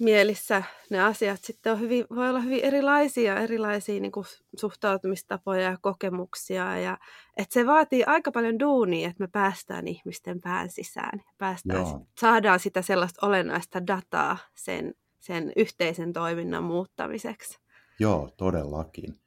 mielissä 0.00 0.62
ne 0.90 1.02
asiat 1.02 1.44
sitten 1.44 1.72
on 1.72 1.80
hyvin, 1.80 2.06
voi 2.14 2.28
olla 2.28 2.40
hyvin 2.40 2.64
erilaisia, 2.64 3.40
erilaisia 3.40 4.00
niin 4.00 4.12
kuin 4.12 4.26
suhtautumistapoja 4.56 5.62
ja 5.62 5.78
kokemuksia. 5.80 6.78
Ja, 6.78 6.98
että 7.36 7.54
se 7.54 7.66
vaatii 7.66 8.04
aika 8.04 8.32
paljon 8.32 8.58
duunia, 8.58 9.08
että 9.08 9.24
me 9.24 9.28
päästään 9.28 9.88
ihmisten 9.88 10.40
pään 10.40 10.70
sisään. 10.70 11.22
Päästään, 11.38 11.86
saadaan 12.20 12.60
sitä 12.60 12.82
sellaista 12.82 13.26
olennaista 13.26 13.86
dataa 13.86 14.38
sen, 14.54 14.94
sen 15.20 15.52
yhteisen 15.56 16.12
toiminnan 16.12 16.64
muuttamiseksi. 16.64 17.58
Joo, 17.98 18.30
todellakin. 18.36 19.20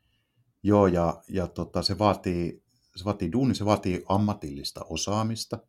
Joo, 0.63 0.88
ja, 0.88 1.21
ja 1.29 1.47
tota, 1.47 1.81
se, 1.81 1.97
vaatii, 1.97 2.63
se 2.95 3.05
vaatii 3.05 3.31
duuni, 3.31 3.55
se 3.55 3.65
vaatii 3.65 4.03
ammatillista 4.09 4.86
osaamista. 4.89 5.59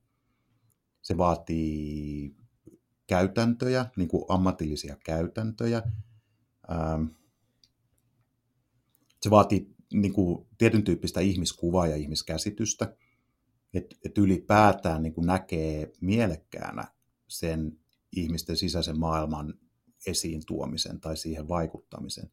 Se 1.02 1.16
vaatii 1.16 2.37
käytäntöjä, 3.08 3.86
niin 3.96 4.08
kuin 4.08 4.24
ammatillisia 4.28 4.96
käytäntöjä. 5.04 5.82
Ähm, 6.70 7.04
se 9.20 9.30
vaatii 9.30 9.74
niin 9.92 10.12
kuin 10.12 10.46
tietyn 10.58 10.84
tyyppistä 10.84 11.20
ihmiskuvaa 11.20 11.86
ja 11.86 11.96
ihmiskäsitystä, 11.96 12.96
että 13.74 13.96
et 14.04 14.18
ylipäätään 14.18 15.02
niin 15.02 15.14
kuin 15.14 15.26
näkee 15.26 15.92
mielekkäänä 16.00 16.84
sen 17.28 17.78
ihmisten 18.12 18.56
sisäisen 18.56 18.98
maailman 18.98 19.54
esiin 20.06 20.42
tuomisen 20.46 21.00
tai 21.00 21.16
siihen 21.16 21.48
vaikuttamisen. 21.48 22.30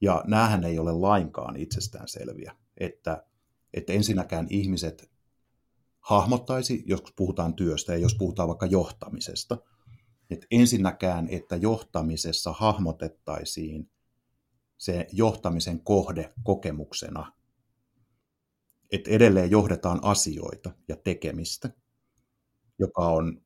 Ja 0.00 0.24
näähän 0.26 0.64
ei 0.64 0.78
ole 0.78 0.92
lainkaan 0.92 1.56
itsestään 1.56 2.08
selviä, 2.08 2.56
että, 2.76 3.26
että 3.74 3.92
ensinnäkään 3.92 4.46
ihmiset 4.50 5.10
hahmottaisi, 6.08 6.82
jos 6.86 7.02
puhutaan 7.16 7.54
työstä 7.54 7.92
ja 7.92 7.98
jos 7.98 8.14
puhutaan 8.14 8.48
vaikka 8.48 8.66
johtamisesta, 8.66 9.58
että 10.30 10.46
ensinnäkään, 10.50 11.28
että 11.30 11.56
johtamisessa 11.56 12.52
hahmotettaisiin 12.52 13.90
se 14.78 15.06
johtamisen 15.12 15.80
kohde 15.80 16.32
kokemuksena, 16.42 17.32
että 18.92 19.10
edelleen 19.10 19.50
johdetaan 19.50 20.00
asioita 20.02 20.70
ja 20.88 20.96
tekemistä, 20.96 21.70
joka 22.78 23.08
on, 23.08 23.42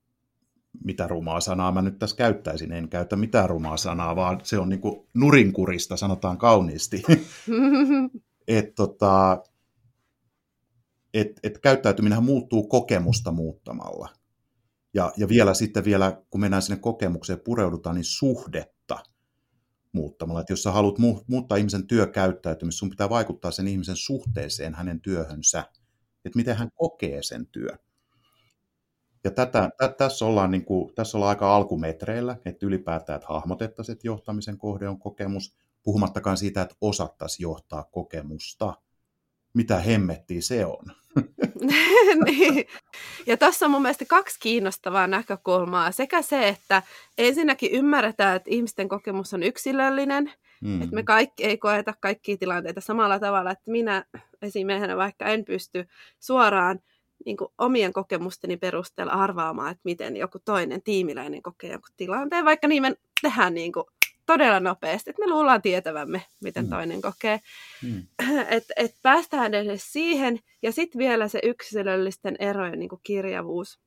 mitä 0.84 1.06
rumaa 1.06 1.40
sanaa 1.40 1.72
mä 1.72 1.82
nyt 1.82 1.98
tässä 1.98 2.16
käyttäisin, 2.16 2.72
en 2.72 2.88
käytä 2.88 3.16
mitään 3.16 3.48
rumaa 3.48 3.76
sanaa, 3.76 4.16
vaan 4.16 4.40
se 4.42 4.58
on 4.58 4.68
niin 4.68 4.80
kuin 4.80 5.08
nurinkurista, 5.14 5.96
sanotaan 5.96 6.38
kauniisti. 6.38 7.02
että 8.48 8.72
tota, 8.74 9.42
et, 11.14 11.40
et 11.42 11.58
käyttäytyminenhän 11.58 12.24
muuttuu 12.24 12.68
kokemusta 12.68 13.32
muuttamalla. 13.32 14.08
Ja, 14.94 15.12
ja 15.16 15.28
vielä 15.28 15.54
sitten 15.54 15.84
vielä, 15.84 16.22
kun 16.30 16.40
mennään 16.40 16.62
sinne 16.62 16.80
kokemukseen 16.80 17.40
pureudutaan, 17.40 17.96
niin 17.96 18.04
suhdetta 18.04 18.98
muuttamalla. 19.92 20.40
Että 20.40 20.52
jos 20.52 20.62
sä 20.62 20.72
haluat 20.72 20.98
muuttaa 21.26 21.58
ihmisen 21.58 21.86
työkäyttäytymistä, 21.86 22.78
sun 22.78 22.90
pitää 22.90 23.08
vaikuttaa 23.08 23.50
sen 23.50 23.68
ihmisen 23.68 23.96
suhteeseen 23.96 24.74
hänen 24.74 25.00
työhönsä, 25.00 25.64
että 26.24 26.36
miten 26.36 26.56
hän 26.56 26.70
kokee 26.74 27.22
sen 27.22 27.46
työn. 27.46 27.78
Ja 29.24 29.30
tätä, 29.30 29.70
tä, 29.78 29.88
tässä, 29.88 30.26
ollaan 30.26 30.50
niin 30.50 30.64
kuin, 30.64 30.94
tässä 30.94 31.18
ollaan 31.18 31.28
aika 31.28 31.56
alkumetreillä, 31.56 32.36
että 32.44 32.66
ylipäätään 32.66 33.16
että 33.16 33.32
hahmotettaisiin, 33.32 33.92
että 33.92 34.06
johtamisen 34.06 34.58
kohde 34.58 34.88
on 34.88 34.98
kokemus, 34.98 35.56
puhumattakaan 35.82 36.36
siitä, 36.36 36.62
että 36.62 36.74
osattaisiin 36.80 37.44
johtaa 37.44 37.84
kokemusta. 37.84 38.74
Mitä 39.54 39.78
hemmettiä 39.78 40.40
se 40.40 40.66
on? 40.66 41.01
niin. 42.26 42.66
Ja 43.26 43.36
tässä 43.36 43.66
on 43.66 43.70
mun 43.70 43.82
mielestä 43.82 44.04
kaksi 44.04 44.40
kiinnostavaa 44.40 45.06
näkökulmaa. 45.06 45.92
Sekä 45.92 46.22
se, 46.22 46.48
että 46.48 46.82
ensinnäkin 47.18 47.70
ymmärretään, 47.70 48.36
että 48.36 48.50
ihmisten 48.50 48.88
kokemus 48.88 49.34
on 49.34 49.42
yksilöllinen, 49.42 50.32
mm. 50.62 50.82
että 50.82 50.94
me 50.94 51.02
kaikki 51.02 51.44
ei 51.44 51.58
koeta 51.58 51.94
kaikkia 52.00 52.36
tilanteita 52.36 52.80
samalla 52.80 53.18
tavalla, 53.18 53.50
että 53.50 53.70
minä 53.70 54.04
esimiehenä 54.42 54.96
vaikka 54.96 55.24
en 55.24 55.44
pysty 55.44 55.86
suoraan 56.20 56.80
niin 57.26 57.36
kuin 57.36 57.48
omien 57.58 57.92
kokemusteni 57.92 58.56
perusteella 58.56 59.12
arvaamaan, 59.12 59.70
että 59.70 59.80
miten 59.84 60.16
joku 60.16 60.38
toinen 60.44 60.82
tiimiläinen 60.82 61.42
kokee 61.42 61.72
jonkun 61.72 61.94
tilanteen, 61.96 62.44
vaikka 62.44 62.68
niin 62.68 62.82
me 62.82 62.94
tehdään 63.22 63.54
niin 63.54 63.72
kuin 63.72 63.84
todella 64.32 64.60
nopeasti, 64.60 65.10
että 65.10 65.22
me 65.22 65.30
luullaan 65.30 65.62
tietävämme, 65.62 66.22
miten 66.42 66.64
mm. 66.64 66.70
toinen 66.70 67.02
kokee. 67.02 67.40
Mm. 67.82 68.06
Että 68.48 68.74
et 68.76 68.94
päästään 69.02 69.54
edes 69.54 69.92
siihen, 69.92 70.38
ja 70.62 70.72
sitten 70.72 70.98
vielä 70.98 71.28
se 71.28 71.40
yksilöllisten 71.42 72.36
erojen 72.38 72.78
niin 72.78 72.90
kirjavuus, 73.02 73.80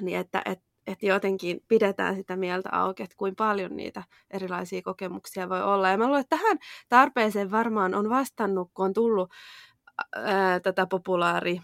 niin 0.00 0.18
että 0.18 0.42
et, 0.44 0.60
et 0.86 1.02
jotenkin 1.02 1.60
pidetään 1.68 2.16
sitä 2.16 2.36
mieltä 2.36 2.68
auki, 2.72 3.02
että 3.02 3.16
kuinka 3.16 3.44
paljon 3.44 3.76
niitä 3.76 4.02
erilaisia 4.30 4.82
kokemuksia 4.82 5.48
voi 5.48 5.62
olla. 5.62 5.88
Ja 5.88 5.98
mä 5.98 6.06
luulen, 6.06 6.20
että 6.20 6.36
tähän 6.36 6.58
tarpeeseen 6.88 7.50
varmaan 7.50 7.94
on 7.94 8.08
vastannut, 8.08 8.70
kun 8.74 8.84
on 8.84 8.92
tullut 8.92 9.30
ää, 10.16 10.60
tätä 10.60 10.86
populaari 10.86 11.60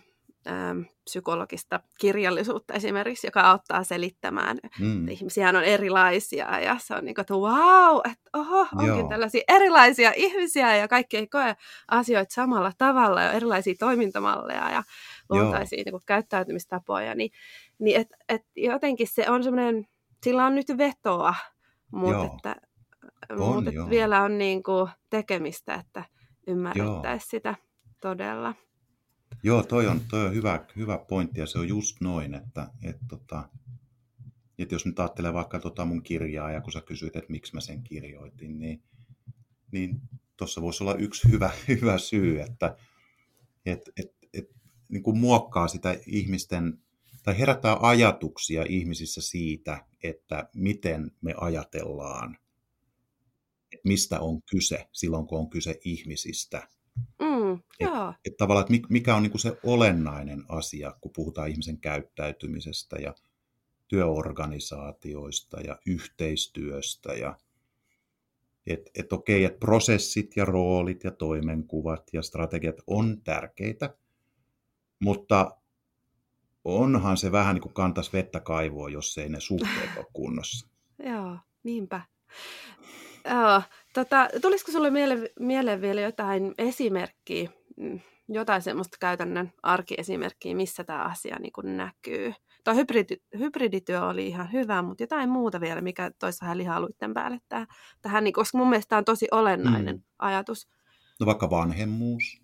ähm, 0.48 0.80
psykologista 1.04 1.80
kirjallisuutta 2.00 2.74
esimerkiksi, 2.74 3.26
joka 3.26 3.40
auttaa 3.40 3.84
selittämään. 3.84 4.58
Mm. 4.80 5.08
Ihmisiä 5.08 5.48
on 5.48 5.56
erilaisia 5.56 6.60
ja 6.60 6.76
se 6.78 6.94
on 6.94 7.04
niin 7.04 7.14
kuin, 7.14 7.22
että 7.22 7.34
wow, 7.34 8.00
että 8.04 8.30
oho, 8.32 8.60
onkin 8.60 8.86
Joo. 8.86 9.08
tällaisia 9.08 9.42
erilaisia 9.48 10.12
ihmisiä 10.16 10.76
ja 10.76 10.88
kaikki 10.88 11.16
ei 11.16 11.26
koe 11.26 11.56
asioita 11.88 12.34
samalla 12.34 12.72
tavalla 12.78 13.22
ja 13.22 13.32
erilaisia 13.32 13.74
toimintamalleja 13.78 14.70
ja 14.70 14.82
luontaisia 15.30 15.82
niin 15.84 15.92
kuin, 15.92 16.02
käyttäytymistapoja. 16.06 17.14
Niin, 17.14 17.30
niin 17.78 18.00
et, 18.00 18.08
et 18.28 18.42
jotenkin 18.56 19.08
se 19.10 19.30
on 19.30 19.44
semmoinen, 19.44 19.86
sillä 20.24 20.46
on 20.46 20.54
nyt 20.54 20.68
vetoa, 20.78 21.34
mutta, 21.90 22.24
että, 22.24 22.56
on, 23.30 23.54
mutta 23.54 23.70
että 23.70 23.90
vielä 23.90 24.22
on 24.22 24.38
niin 24.38 24.62
kuin, 24.62 24.90
tekemistä, 25.10 25.74
että 25.74 26.04
ymmärrettäisiin 26.46 27.30
sitä 27.30 27.54
todella. 28.00 28.54
Joo, 29.42 29.62
toi 29.62 29.86
on, 29.86 30.00
toi 30.10 30.26
on 30.26 30.34
hyvä, 30.34 30.66
hyvä 30.76 30.98
pointti 30.98 31.40
ja 31.40 31.46
se 31.46 31.58
on 31.58 31.68
just 31.68 32.00
noin, 32.00 32.34
että, 32.34 32.70
että, 32.82 33.04
tota, 33.08 33.48
että 34.58 34.74
jos 34.74 34.86
nyt 34.86 35.00
ajattelee 35.00 35.34
vaikka 35.34 35.60
tota 35.60 35.84
mun 35.84 36.02
kirjaa 36.02 36.50
ja 36.50 36.60
kun 36.60 36.72
sä 36.72 36.80
kysyit, 36.80 37.16
että 37.16 37.32
miksi 37.32 37.54
mä 37.54 37.60
sen 37.60 37.82
kirjoitin, 37.82 38.58
niin, 38.58 38.82
niin 39.72 40.00
tuossa 40.36 40.62
voisi 40.62 40.84
olla 40.84 40.94
yksi 40.94 41.28
hyvä, 41.28 41.50
hyvä 41.68 41.98
syy, 41.98 42.40
että 42.40 42.76
et, 43.66 43.80
et, 43.96 44.16
et, 44.34 44.50
niin 44.88 45.02
kuin 45.02 45.18
muokkaa 45.18 45.68
sitä 45.68 45.96
ihmisten, 46.06 46.78
tai 47.22 47.38
herättää 47.38 47.76
ajatuksia 47.80 48.64
ihmisissä 48.68 49.20
siitä, 49.20 49.86
että 50.02 50.48
miten 50.54 51.10
me 51.20 51.34
ajatellaan, 51.40 52.38
mistä 53.84 54.20
on 54.20 54.42
kyse 54.42 54.88
silloin, 54.92 55.26
kun 55.26 55.38
on 55.38 55.50
kyse 55.50 55.80
ihmisistä. 55.84 56.68
Mm, 56.96 57.27
joo. 57.80 58.10
Et, 58.10 58.32
et 58.32 58.36
tavallaan, 58.36 58.74
että 58.74 58.88
mikä 58.90 59.16
on 59.16 59.22
niinku 59.22 59.38
se 59.38 59.58
olennainen 59.64 60.44
asia, 60.48 60.94
kun 61.00 61.12
puhutaan 61.14 61.48
ihmisen 61.48 61.78
käyttäytymisestä 61.78 62.96
ja 62.96 63.14
työorganisaatioista 63.88 65.60
ja 65.60 65.78
yhteistyöstä 65.86 67.12
ja 67.12 67.36
että 68.66 68.90
et 68.94 69.12
okei, 69.12 69.44
että 69.44 69.58
prosessit 69.58 70.36
ja 70.36 70.44
roolit 70.44 71.04
ja 71.04 71.10
toimenkuvat 71.10 72.02
ja 72.12 72.22
strategiat 72.22 72.76
on 72.86 73.22
tärkeitä, 73.22 73.94
mutta 75.00 75.50
onhan 76.64 77.16
se 77.16 77.32
vähän 77.32 77.54
niin 77.54 77.62
kuin 77.62 77.74
kantaisi 77.74 78.12
vettä 78.12 78.40
kaivoa, 78.40 78.88
jos 78.88 79.18
ei 79.18 79.28
ne 79.28 79.40
suhteet 79.40 79.96
ole 79.96 80.06
kunnossa. 80.12 80.68
Joo, 81.10 81.38
niinpä. 81.62 82.00
Joo, 83.24 83.62
tota, 83.94 84.28
tulisiko 84.42 84.72
sinulle 84.72 84.90
miele- 84.90 85.32
mieleen 85.40 85.80
vielä 85.80 86.00
jotain 86.00 86.54
esimerkkiä, 86.58 87.50
mm, 87.76 88.00
jotain 88.28 88.62
semmoista 88.62 88.96
käytännön 89.00 89.52
arkiesimerkkiä, 89.62 90.54
missä 90.54 90.84
tämä 90.84 91.04
asia 91.04 91.36
niin 91.38 91.52
kuin 91.52 91.76
näkyy? 91.76 92.34
Tuo 92.64 92.74
hybridi, 92.74 93.16
hybridityö 93.38 94.04
oli 94.06 94.26
ihan 94.26 94.52
hyvä, 94.52 94.82
mutta 94.82 95.02
jotain 95.02 95.28
muuta 95.30 95.60
vielä, 95.60 95.80
mikä 95.80 96.10
toisi 96.18 96.40
vähän 96.40 96.58
lihaluitten 96.58 97.14
päälle 97.14 97.38
tää, 97.48 97.66
tähän, 98.02 98.24
niin, 98.24 98.34
koska 98.34 98.58
mun 98.58 98.68
mielestä 98.68 98.88
tämä 98.88 98.98
on 98.98 99.04
tosi 99.04 99.28
olennainen 99.30 99.96
mm. 99.96 100.02
ajatus. 100.18 100.68
No 101.20 101.26
vaikka 101.26 101.50
vanhemmuus. 101.50 102.42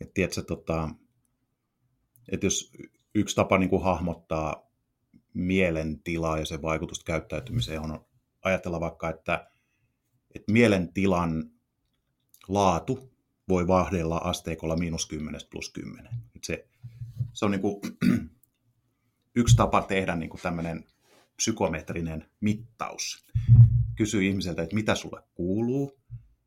Et 0.00 0.14
tiedätkö, 0.14 0.42
tota, 0.42 0.88
että 2.32 2.46
jos 2.46 2.72
yksi 3.14 3.36
tapa 3.36 3.58
niin 3.58 3.70
kuin 3.70 3.82
hahmottaa 3.82 4.70
mielentilaa 5.34 6.38
ja 6.38 6.44
sen 6.44 6.62
vaikutusta 6.62 7.04
käyttäytymiseen 7.04 7.80
on 7.80 8.06
ajatella 8.42 8.80
vaikka, 8.80 9.10
että, 9.10 9.51
että 10.34 10.52
mielentilan 10.52 11.50
laatu 12.48 13.12
voi 13.48 13.66
vahdella 13.66 14.16
asteikolla 14.16 14.76
miinus 14.76 15.06
10 15.06 15.40
plus 15.50 15.70
10. 15.70 16.12
Että 16.36 16.46
se, 16.46 16.68
se 17.32 17.44
on 17.44 17.50
niin 17.50 17.60
kuin, 17.60 17.80
yksi 19.34 19.56
tapa 19.56 19.82
tehdä 19.82 20.16
niin 20.16 20.30
kuin 20.30 20.40
tämmöinen 20.40 20.84
psykometrinen 21.36 22.26
mittaus. 22.40 23.26
Kysyy 23.96 24.24
ihmiseltä, 24.24 24.62
että 24.62 24.74
mitä 24.74 24.94
sulle 24.94 25.22
kuuluu, 25.34 25.98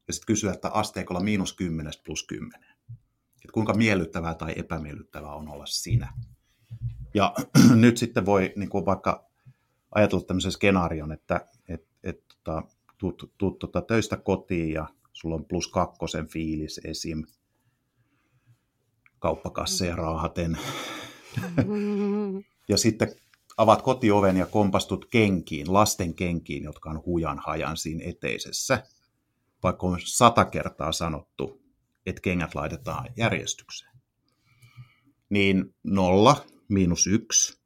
ja 0.08 0.14
sitten 0.14 0.28
kysyy, 0.28 0.50
että 0.50 0.70
asteikolla 0.70 1.20
miinus 1.20 1.54
10 1.54 1.94
plus 2.06 2.24
10. 2.24 2.64
Että 3.36 3.54
kuinka 3.54 3.74
miellyttävää 3.74 4.34
tai 4.36 4.54
epämiellyttävää 4.58 5.34
on 5.34 5.50
olla 5.50 5.66
sinä. 5.66 6.14
Ja 7.14 7.34
nyt 7.76 7.98
sitten 7.98 8.26
voi 8.26 8.54
niin 8.56 8.70
kuin 8.70 8.86
vaikka 8.86 9.30
ajatella 9.92 10.26
tämmöisen 10.26 10.52
skenaarion, 10.52 11.12
että 11.12 11.48
et, 11.68 11.88
et, 12.04 12.24
tota, 12.28 12.64
tuut, 13.14 13.34
tuut 13.38 13.60
tota, 13.60 13.82
töistä 13.82 14.18
kotiin 14.18 14.72
ja 14.72 14.88
sulla 15.14 15.36
on 15.36 15.46
plus 15.46 15.68
kakkosen 15.68 16.28
fiilis 16.28 16.82
esim. 16.84 17.24
kauppakasseja 19.20 19.96
raahaten. 19.96 20.58
ja 22.70 22.78
sitten 22.78 23.16
avaat 23.58 23.82
kotioven 23.82 24.38
ja 24.38 24.46
kompastut 24.46 25.06
kenkiin, 25.06 25.74
lasten 25.74 26.16
kenkiin, 26.16 26.64
jotka 26.64 26.90
on 26.90 27.04
hujan 27.06 27.40
hajan 27.46 27.78
siinä 27.78 28.04
eteisessä. 28.06 28.84
Vaikka 29.64 29.88
on 29.88 29.98
sata 30.04 30.46
kertaa 30.46 30.92
sanottu, 30.92 31.62
että 32.06 32.22
kengät 32.22 32.56
laitetaan 32.56 33.10
järjestykseen. 33.18 33.92
Niin 35.30 35.76
nolla 35.84 36.46
miinus 36.68 37.08
yksi. 37.08 37.65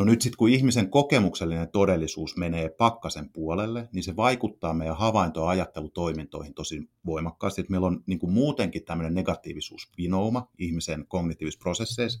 No 0.00 0.04
nyt 0.04 0.22
sitten 0.22 0.36
kun 0.36 0.48
ihmisen 0.48 0.90
kokemuksellinen 0.90 1.70
todellisuus 1.70 2.36
menee 2.36 2.68
pakkasen 2.68 3.30
puolelle, 3.32 3.88
niin 3.92 4.02
se 4.02 4.16
vaikuttaa 4.16 4.74
meidän 4.74 4.96
havainto- 4.96 5.40
ja 5.40 5.48
ajattelutoimintoihin 5.48 6.54
tosi 6.54 6.90
voimakkaasti. 7.06 7.60
Että 7.60 7.70
meillä 7.70 7.86
on 7.86 8.02
niin 8.06 8.18
kuin 8.18 8.32
muutenkin 8.32 8.84
tämmöinen 8.84 9.14
negatiivisuusvinouma 9.14 10.48
ihmisen 10.58 11.04
kognitiivisissa 11.08 11.62
prosesseissa, 11.62 12.20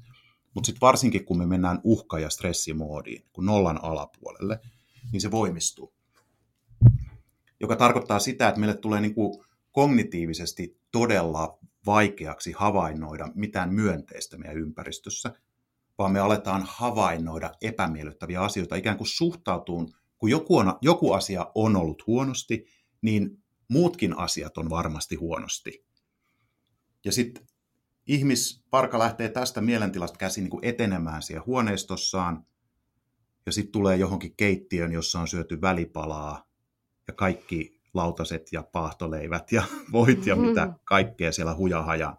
mutta 0.54 0.66
sitten 0.66 0.80
varsinkin 0.80 1.24
kun 1.24 1.38
me 1.38 1.46
mennään 1.46 1.80
uhka- 1.84 2.18
ja 2.18 2.30
stressimoodiin, 2.30 3.24
kun 3.32 3.46
nollan 3.46 3.84
alapuolelle, 3.84 4.60
niin 5.12 5.20
se 5.20 5.30
voimistuu. 5.30 5.94
Joka 7.60 7.76
tarkoittaa 7.76 8.18
sitä, 8.18 8.48
että 8.48 8.60
meille 8.60 8.76
tulee 8.76 9.00
niin 9.00 9.14
kuin 9.14 9.44
kognitiivisesti 9.72 10.80
todella 10.92 11.58
vaikeaksi 11.86 12.52
havainnoida 12.52 13.28
mitään 13.34 13.74
myönteistä 13.74 14.38
meidän 14.38 14.58
ympäristössä, 14.58 15.32
vaan 16.00 16.12
me 16.12 16.20
aletaan 16.20 16.64
havainnoida 16.66 17.52
epämiellyttäviä 17.62 18.42
asioita, 18.42 18.76
ikään 18.76 18.96
kuin 18.96 19.08
suhtautuun, 19.08 19.92
kun 20.18 20.30
joku, 20.30 20.56
on, 20.56 20.78
joku 20.82 21.12
asia 21.12 21.50
on 21.54 21.76
ollut 21.76 22.06
huonosti, 22.06 22.64
niin 23.02 23.42
muutkin 23.68 24.18
asiat 24.18 24.58
on 24.58 24.70
varmasti 24.70 25.16
huonosti. 25.16 25.84
Ja 27.04 27.12
sitten 27.12 27.46
ihmisparka 28.06 28.98
lähtee 28.98 29.28
tästä 29.28 29.60
mielentilasta 29.60 30.18
käsin 30.18 30.44
niin 30.44 30.50
kuin 30.50 30.64
etenemään 30.64 31.22
siellä 31.22 31.44
huoneistossaan, 31.46 32.46
ja 33.46 33.52
sitten 33.52 33.72
tulee 33.72 33.96
johonkin 33.96 34.36
keittiön, 34.36 34.92
jossa 34.92 35.20
on 35.20 35.28
syöty 35.28 35.60
välipalaa, 35.60 36.50
ja 37.08 37.14
kaikki 37.14 37.80
lautaset 37.94 38.52
ja 38.52 38.62
paahtoleivät 38.62 39.52
ja 39.52 39.62
voit 39.92 40.26
ja 40.26 40.36
mitä 40.36 40.66
mm-hmm. 40.66 40.80
kaikkea 40.84 41.32
siellä 41.32 41.54
hujahaja. 41.54 42.16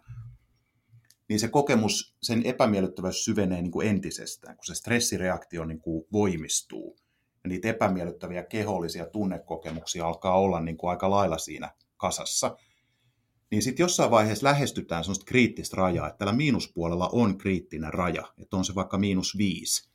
Niin 1.31 1.39
se 1.39 1.47
kokemus, 1.47 2.15
sen 2.21 2.45
epämiellyttävyys 2.45 3.25
syvenee 3.25 3.61
niin 3.61 3.71
kuin 3.71 3.87
entisestään, 3.87 4.55
kun 4.55 4.65
se 4.65 4.75
stressireaktio 4.75 5.65
niin 5.65 5.79
kuin 5.79 6.05
voimistuu. 6.11 6.97
Ja 7.43 7.47
niitä 7.47 7.67
epämiellyttäviä 7.67 8.43
kehollisia 8.43 9.05
tunnekokemuksia 9.05 10.07
alkaa 10.07 10.39
olla 10.39 10.59
niin 10.59 10.77
kuin 10.77 10.89
aika 10.89 11.09
lailla 11.09 11.37
siinä 11.37 11.71
kasassa. 11.97 12.57
Niin 13.51 13.61
sitten 13.61 13.83
jossain 13.83 14.11
vaiheessa 14.11 14.47
lähestytään 14.47 15.03
sellaista 15.03 15.25
kriittistä 15.25 15.77
rajaa, 15.77 16.07
että 16.07 16.17
tällä 16.17 16.33
miinuspuolella 16.33 17.09
on 17.11 17.37
kriittinen 17.37 17.93
raja, 17.93 18.33
että 18.41 18.57
on 18.57 18.65
se 18.65 18.75
vaikka 18.75 18.97
miinus 18.97 19.37
viisi, 19.37 19.89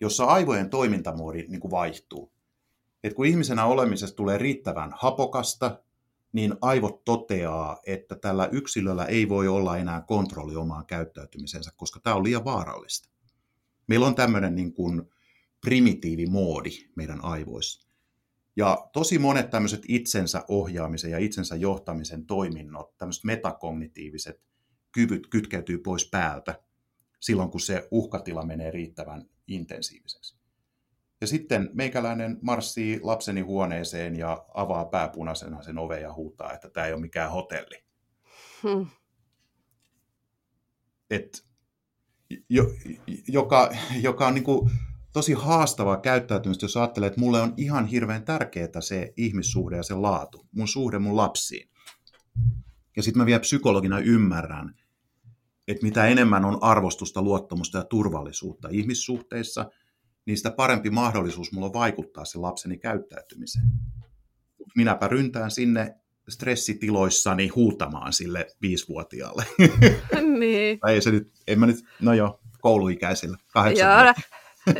jossa 0.00 0.24
aivojen 0.24 0.70
toimintamoodi 0.70 1.44
niin 1.48 1.60
kuin 1.60 1.70
vaihtuu 1.70 2.32
että 3.04 3.16
kun 3.16 3.26
ihmisenä 3.26 3.64
olemisesta 3.64 4.16
tulee 4.16 4.38
riittävän 4.38 4.92
hapokasta, 4.96 5.82
niin 6.32 6.54
aivot 6.60 7.04
toteaa, 7.04 7.80
että 7.86 8.16
tällä 8.16 8.48
yksilöllä 8.52 9.04
ei 9.04 9.28
voi 9.28 9.48
olla 9.48 9.76
enää 9.76 10.00
kontrolli 10.00 10.56
omaan 10.56 10.86
käyttäytymisensä, 10.86 11.70
koska 11.76 12.00
tämä 12.00 12.16
on 12.16 12.24
liian 12.24 12.44
vaarallista. 12.44 13.08
Meillä 13.86 14.06
on 14.06 14.14
tämmöinen 14.14 14.54
niin 14.54 14.72
kuin 14.72 15.02
primitiivimoodi 15.60 16.70
meidän 16.96 17.24
aivoissa. 17.24 17.88
Ja 18.56 18.88
tosi 18.92 19.18
monet 19.18 19.50
tämmöiset 19.50 19.82
itsensä 19.88 20.44
ohjaamisen 20.48 21.10
ja 21.10 21.18
itsensä 21.18 21.56
johtamisen 21.56 22.26
toiminnot, 22.26 22.96
tämmöiset 22.96 23.24
metakognitiiviset 23.24 24.42
kyvyt 24.92 25.26
kytkeytyy 25.26 25.78
pois 25.78 26.08
päältä 26.10 26.62
silloin, 27.20 27.50
kun 27.50 27.60
se 27.60 27.88
uhkatila 27.90 28.44
menee 28.44 28.70
riittävän 28.70 29.24
intensiiviseksi. 29.46 30.41
Ja 31.22 31.26
sitten 31.26 31.70
meikäläinen 31.72 32.38
marssii 32.40 33.00
lapseni 33.02 33.40
huoneeseen 33.40 34.16
ja 34.16 34.44
avaa 34.54 34.84
pääpunaisena 34.84 35.62
sen 35.62 35.78
oven 35.78 36.02
ja 36.02 36.12
huutaa, 36.12 36.52
että 36.52 36.70
tämä 36.70 36.86
ei 36.86 36.92
ole 36.92 37.00
mikään 37.00 37.30
hotelli. 37.30 37.84
Hmm. 38.62 38.86
Et, 41.10 41.44
jo, 42.48 42.64
joka, 43.28 43.70
joka 44.00 44.26
on 44.26 44.34
niin 44.34 44.44
kuin 44.44 44.70
tosi 45.12 45.32
haastavaa 45.32 45.96
käyttäytymistä, 45.96 46.64
jos 46.64 46.76
ajattelee, 46.76 47.06
että 47.06 47.20
mulle 47.20 47.40
on 47.40 47.54
ihan 47.56 47.86
hirveän 47.86 48.24
tärkeää 48.24 48.80
se 48.80 49.12
ihmissuhde 49.16 49.76
ja 49.76 49.82
se 49.82 49.94
laatu, 49.94 50.46
mun 50.52 50.68
suhde 50.68 50.98
mun 50.98 51.16
lapsiin. 51.16 51.68
Ja 52.96 53.02
sitten 53.02 53.22
mä 53.22 53.26
vielä 53.26 53.40
psykologina 53.40 53.98
ymmärrän, 53.98 54.74
että 55.68 55.86
mitä 55.86 56.06
enemmän 56.06 56.44
on 56.44 56.58
arvostusta, 56.62 57.22
luottamusta 57.22 57.78
ja 57.78 57.84
turvallisuutta 57.84 58.68
ihmissuhteissa– 58.70 59.66
niin 60.26 60.36
sitä 60.36 60.50
parempi 60.50 60.90
mahdollisuus 60.90 61.52
mulla 61.52 61.66
on 61.66 61.72
vaikuttaa 61.72 62.24
sen 62.24 62.42
lapseni 62.42 62.78
käyttäytymiseen. 62.78 63.64
Minäpä 64.76 65.08
ryntään 65.08 65.50
sinne 65.50 65.94
stressitiloissani 66.28 67.48
huutamaan 67.48 68.12
sille 68.12 68.46
viisivuotiaalle. 68.62 69.44
Niin. 70.38 70.78
ei 70.88 71.00
se 71.00 71.10
nyt, 71.10 71.32
en 71.46 71.60
mä 71.60 71.66
nyt, 71.66 71.76
no 72.00 72.12
joo, 72.12 72.40
kouluikäisillä, 72.60 73.36
kahdeksan 73.52 74.04
Joo, 74.04 74.14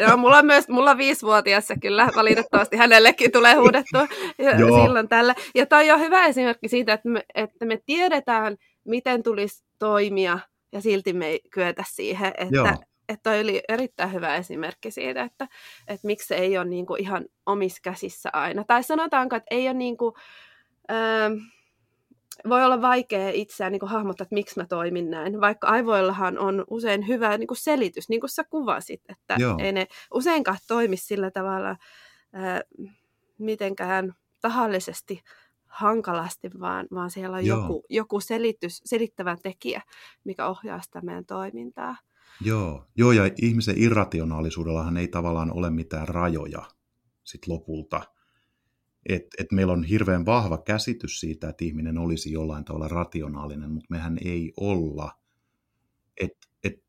Joo, 0.00 0.16
mulla 0.16 0.38
on 0.38 0.46
myös, 0.46 0.68
mulla 0.68 0.90
on 0.90 0.98
viisivuotias 0.98 1.68
kyllä 1.80 2.08
valitettavasti 2.16 2.76
hänellekin 2.76 3.32
tulee 3.32 3.54
huudettua 3.54 4.06
silloin 4.82 5.08
tällä. 5.08 5.34
Ja 5.54 5.66
toi 5.66 5.90
on 5.90 6.00
hyvä 6.00 6.26
esimerkki 6.26 6.68
siitä, 6.68 6.92
että 6.92 7.08
me, 7.08 7.24
että 7.34 7.64
me 7.66 7.78
tiedetään, 7.86 8.56
miten 8.84 9.22
tulisi 9.22 9.64
toimia 9.78 10.38
ja 10.72 10.80
silti 10.80 11.12
me 11.12 11.26
ei 11.26 11.40
kyetä 11.50 11.84
siihen, 11.88 12.32
että, 12.38 12.54
Joo 12.54 12.76
että 13.12 13.30
toi 13.30 13.40
oli 13.40 13.62
erittäin 13.68 14.12
hyvä 14.12 14.36
esimerkki 14.36 14.90
siitä, 14.90 15.22
että, 15.22 15.48
että 15.88 16.06
miksi 16.06 16.26
se 16.26 16.34
ei 16.34 16.58
ole 16.58 16.64
niin 16.64 16.86
kuin 16.86 17.00
ihan 17.02 17.24
omissa 17.46 17.80
käsissä 17.82 18.30
aina. 18.32 18.64
Tai 18.64 18.82
sanotaanko, 18.82 19.36
että 19.36 19.54
ei 19.54 19.68
ole 19.68 19.74
niin 19.74 19.96
kuin, 19.96 20.14
ähm, 20.90 21.32
voi 22.48 22.64
olla 22.64 22.82
vaikea 22.82 23.30
itseään 23.30 23.72
niin 23.72 23.80
kuin 23.80 23.90
hahmottaa, 23.90 24.24
että 24.24 24.34
miksi 24.34 24.60
mä 24.60 24.66
toimin 24.66 25.10
näin, 25.10 25.40
vaikka 25.40 25.68
aivoillahan 25.68 26.38
on 26.38 26.64
usein 26.70 27.08
hyvä 27.08 27.38
niin 27.38 27.46
kuin 27.46 27.58
selitys, 27.58 28.08
niin 28.08 28.20
kuin 28.20 28.30
sä 28.30 28.44
kuvasit, 28.44 29.02
että 29.08 29.36
Joo. 29.38 29.56
ei 29.58 29.72
ne 29.72 29.86
useinkaan 30.14 30.58
toimi 30.68 30.96
sillä 30.96 31.30
tavalla 31.30 31.70
äh, 31.70 31.78
mitenkään 33.38 34.14
tahallisesti 34.40 35.22
hankalasti, 35.66 36.50
vaan, 36.60 36.86
vaan 36.94 37.10
siellä 37.10 37.36
on 37.36 37.46
joku, 37.46 37.84
joku 37.88 38.20
selitys, 38.20 38.82
selittävä 38.84 39.36
tekijä, 39.42 39.82
mikä 40.24 40.46
ohjaa 40.46 40.80
sitä 40.80 41.00
meidän 41.00 41.26
toimintaa. 41.26 41.96
Joo, 42.40 42.86
joo 42.96 43.12
ja 43.12 43.30
ihmisen 43.42 43.78
irrationaalisuudellahan 43.78 44.96
ei 44.96 45.08
tavallaan 45.08 45.52
ole 45.52 45.70
mitään 45.70 46.08
rajoja 46.08 46.70
sit 47.24 47.46
lopulta. 47.46 48.02
Et, 49.08 49.26
et 49.38 49.52
meillä 49.52 49.72
on 49.72 49.84
hirveän 49.84 50.26
vahva 50.26 50.58
käsitys 50.58 51.20
siitä, 51.20 51.48
että 51.48 51.64
ihminen 51.64 51.98
olisi 51.98 52.32
jollain 52.32 52.64
tavalla 52.64 52.88
rationaalinen, 52.88 53.70
mutta 53.70 53.86
mehän 53.90 54.18
ei 54.24 54.52
olla. 54.56 55.18
Et, 56.20 56.48
et, 56.64 56.84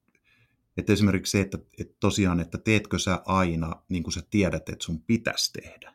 et 0.77 0.89
esimerkiksi 0.89 1.31
se, 1.31 1.41
että 1.41 1.57
et 1.79 1.99
tosiaan, 1.99 2.39
että 2.39 2.57
teetkö 2.57 2.99
sä 2.99 3.21
aina 3.25 3.83
niin 3.89 4.03
kuin 4.03 4.13
sä 4.13 4.21
tiedät, 4.29 4.69
että 4.69 4.85
sun 4.85 5.01
pitäisi 5.01 5.53
tehdä, 5.53 5.93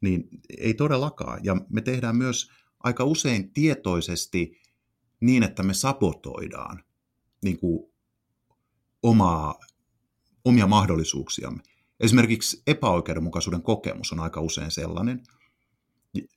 niin 0.00 0.28
ei 0.58 0.74
todellakaan. 0.74 1.40
Ja 1.44 1.56
me 1.68 1.80
tehdään 1.80 2.16
myös 2.16 2.50
aika 2.80 3.04
usein 3.04 3.52
tietoisesti 3.52 4.60
niin, 5.20 5.42
että 5.42 5.62
me 5.62 5.74
sabotoidaan 5.74 6.84
niin 7.42 7.58
kuin 7.58 7.92
omaa, 9.02 9.60
omia 10.44 10.66
mahdollisuuksiamme. 10.66 11.62
Esimerkiksi 12.00 12.62
epäoikeudenmukaisuuden 12.66 13.62
kokemus 13.62 14.12
on 14.12 14.20
aika 14.20 14.40
usein 14.40 14.70
sellainen, 14.70 15.22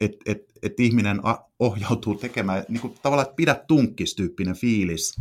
että 0.01 0.17
et, 0.25 0.41
et 0.63 0.79
ihminen 0.79 1.21
ohjautuu 1.59 2.15
tekemään 2.15 2.65
niin 2.69 2.81
kuin 2.81 2.95
tavallaan, 3.01 3.25
että 3.25 3.35
pidä 3.35 3.55
tunkkistyyppinen 3.67 4.55
fiilis, 4.55 5.15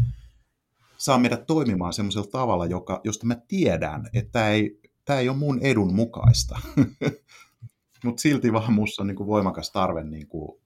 saa 0.99 1.19
meidät 1.19 1.47
toimimaan 1.47 1.93
semmoisella 1.93 2.27
tavalla, 2.27 2.67
joka, 2.67 3.01
josta 3.05 3.27
mä 3.27 3.37
tiedän, 3.49 4.09
että 4.13 4.33
tämä 4.33 4.49
ei, 4.49 4.81
tämä 5.05 5.19
ei 5.19 5.29
ole 5.29 5.37
mun 5.37 5.59
edun 5.59 5.95
mukaista. 5.95 6.61
Mutta 8.05 8.21
silti 8.23 8.53
vaan 8.53 8.73
minussa 8.73 9.03
on 9.03 9.07
niin 9.07 9.17
kuin 9.17 9.27
voimakas 9.27 9.71
tarve 9.71 10.05
niin 10.05 10.27
kuin 10.27 10.61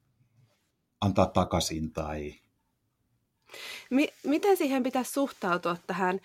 antaa 1.00 1.26
takaisin 1.26 1.92
tai... 1.92 2.34
Miten 4.24 4.56
siihen 4.56 4.82
pitäisi 4.82 5.12
suhtautua 5.12 5.76
tähän 5.87 6.20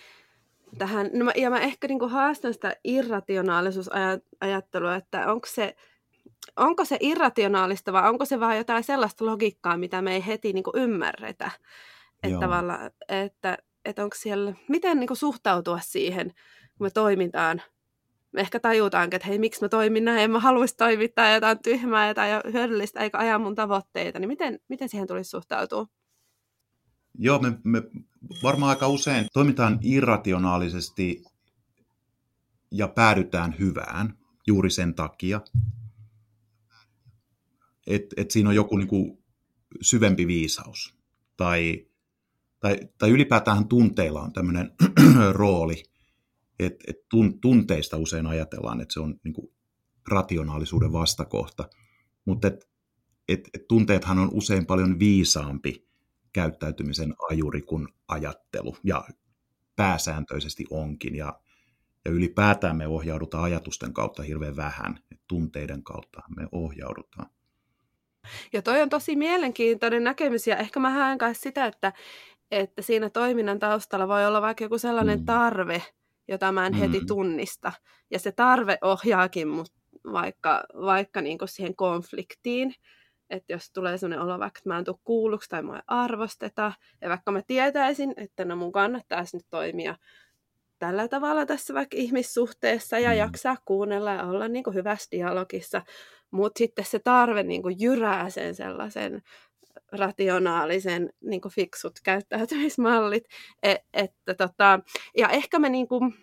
tähän, 0.77 1.09
no 1.13 1.25
mä, 1.25 1.31
ja 1.35 1.49
mä 1.49 1.59
ehkä 1.59 1.87
niin 1.87 1.99
kuin 1.99 2.11
haastan 2.11 2.53
sitä 2.53 2.75
irrationaalisuusajattelua, 2.83 4.95
että 4.95 5.31
onko 5.31 5.47
se, 5.47 5.75
onko 6.55 6.85
se 6.85 6.97
irrationaalista 6.99 7.93
vai 7.93 8.09
onko 8.09 8.25
se 8.25 8.39
vaan 8.39 8.57
jotain 8.57 8.83
sellaista 8.83 9.25
logiikkaa, 9.25 9.77
mitä 9.77 10.01
me 10.01 10.13
ei 10.13 10.25
heti 10.25 10.53
niin 10.53 10.63
kuin 10.63 10.77
ymmärretä. 10.77 11.51
Että, 12.23 12.39
tavallaan, 12.39 12.91
että, 13.09 13.57
että 13.85 14.03
onko 14.03 14.15
siellä, 14.19 14.53
miten 14.67 14.99
niin 14.99 15.07
kuin 15.07 15.17
suhtautua 15.17 15.79
siihen, 15.79 16.33
kun 16.77 16.85
me 16.85 16.89
toimitaan 16.89 17.61
me 18.31 18.41
ehkä 18.41 18.59
tajutaankin, 18.59 19.15
että 19.15 19.27
hei, 19.27 19.39
miksi 19.39 19.61
mä 19.61 19.69
toimin 19.69 20.05
näin, 20.05 20.19
en 20.19 20.31
mä 20.31 20.39
haluaisi 20.39 20.77
toimittaa 20.77 21.33
jotain 21.33 21.59
tyhmää 21.59 22.07
jotain 22.07 22.41
hyödyllistä, 22.53 22.99
eikä 22.99 23.17
aja 23.17 23.39
mun 23.39 23.55
tavoitteita, 23.55 24.19
niin 24.19 24.27
miten, 24.27 24.59
miten 24.67 24.89
siihen 24.89 25.07
tulisi 25.07 25.29
suhtautua? 25.29 25.87
Joo, 27.21 27.39
me, 27.39 27.59
me 27.63 27.83
varmaan 28.43 28.69
aika 28.69 28.87
usein 28.87 29.25
toimitaan 29.33 29.79
irrationaalisesti 29.81 31.23
ja 32.71 32.87
päädytään 32.87 33.55
hyvään 33.59 34.17
juuri 34.47 34.69
sen 34.69 34.95
takia, 34.95 35.41
että 37.87 38.15
et 38.17 38.31
siinä 38.31 38.49
on 38.49 38.55
joku 38.55 38.77
niin 38.77 38.87
kuin 38.87 39.23
syvempi 39.81 40.27
viisaus. 40.27 40.97
Tai 41.37 41.89
tai, 42.59 42.77
tai 42.97 43.09
ylipäätään 43.09 43.67
tunteilla 43.67 44.21
on 44.21 44.33
tämmöinen 44.33 44.71
rooli, 45.31 45.83
että 46.59 46.83
et 46.87 46.97
tunteista 47.41 47.97
usein 47.97 48.27
ajatellaan, 48.27 48.81
että 48.81 48.93
se 48.93 48.99
on 48.99 49.19
niin 49.23 49.33
kuin 49.33 49.47
rationaalisuuden 50.07 50.91
vastakohta, 50.91 51.69
mutta 52.25 52.47
et, 52.47 52.69
et, 53.27 53.49
et 53.53 53.67
tunteethan 53.67 54.19
on 54.19 54.29
usein 54.33 54.65
paljon 54.65 54.99
viisaampi 54.99 55.88
käyttäytymisen 56.39 57.13
ajuri 57.29 57.61
kuin 57.61 57.87
ajattelu, 58.07 58.77
ja 58.83 59.03
pääsääntöisesti 59.75 60.65
onkin, 60.69 61.15
ja, 61.15 61.39
ja 62.05 62.11
ylipäätään 62.11 62.77
me 62.77 62.87
ohjaudutaan 62.87 63.43
ajatusten 63.43 63.93
kautta 63.93 64.23
hirveän 64.23 64.55
vähän, 64.55 64.99
että 65.11 65.25
tunteiden 65.27 65.83
kautta 65.83 66.21
me 66.35 66.47
ohjaudutaan. 66.51 67.29
Ja 68.53 68.61
toi 68.61 68.81
on 68.81 68.89
tosi 68.89 69.15
mielenkiintoinen 69.15 70.03
näkemys, 70.03 70.47
ja 70.47 70.57
ehkä 70.57 70.79
mä 70.79 70.89
haen 70.89 71.17
kanssa 71.17 71.41
sitä, 71.41 71.65
että, 71.65 71.93
että 72.51 72.81
siinä 72.81 73.09
toiminnan 73.09 73.59
taustalla 73.59 74.07
voi 74.07 74.25
olla 74.25 74.41
vaikka 74.41 74.63
joku 74.63 74.77
sellainen 74.77 75.19
mm. 75.19 75.25
tarve, 75.25 75.83
jota 76.27 76.51
mä 76.51 76.67
en 76.67 76.73
mm. 76.73 76.79
heti 76.79 77.01
tunnista, 77.07 77.71
ja 78.11 78.19
se 78.19 78.31
tarve 78.31 78.77
ohjaakin 78.81 79.47
mut 79.47 79.73
vaikka, 80.11 80.63
vaikka 80.73 81.21
niin 81.21 81.37
siihen 81.45 81.75
konfliktiin, 81.75 82.75
että 83.29 83.53
jos 83.53 83.71
tulee 83.71 83.97
sellainen 83.97 84.25
olo, 84.25 84.39
vaikka 84.39 84.61
mä 84.65 84.77
en 84.77 84.85
tule 84.85 84.97
kuulluksi 85.03 85.49
tai 85.49 85.63
mua 85.63 85.75
ei 85.75 85.81
arvosteta, 85.87 86.71
ja 87.01 87.09
vaikka 87.09 87.31
mä 87.31 87.41
tietäisin, 87.47 88.13
että 88.17 88.45
no 88.45 88.55
mun 88.55 88.71
kannattaisi 88.71 89.37
nyt 89.37 89.45
toimia 89.49 89.95
tällä 90.79 91.07
tavalla 91.07 91.45
tässä 91.45 91.73
vaikka 91.73 91.97
ihmissuhteessa 91.97 92.99
ja 92.99 93.09
mm. 93.09 93.17
jaksaa 93.17 93.57
kuunnella 93.65 94.13
ja 94.13 94.23
olla 94.23 94.47
niin 94.47 94.63
kuin 94.63 94.73
hyvässä 94.73 95.07
dialogissa, 95.11 95.81
mutta 96.31 96.57
sitten 96.57 96.85
se 96.85 96.99
tarve 96.99 97.43
niin 97.43 97.61
kuin 97.61 97.75
jyrää 97.79 98.29
sen 98.29 98.55
sellaisen 98.55 99.21
rationaalisen 99.91 101.09
niin 101.21 101.41
kuin 101.41 101.51
fiksut 101.51 101.99
käyttäytymismallit. 102.03 103.23
Et, 103.63 103.77
että 103.93 104.33
tota, 104.33 104.79
ja 105.17 105.29
ehkä 105.29 105.59
mä 105.59 105.69
niin 105.69 105.87
kuin, 105.87 106.13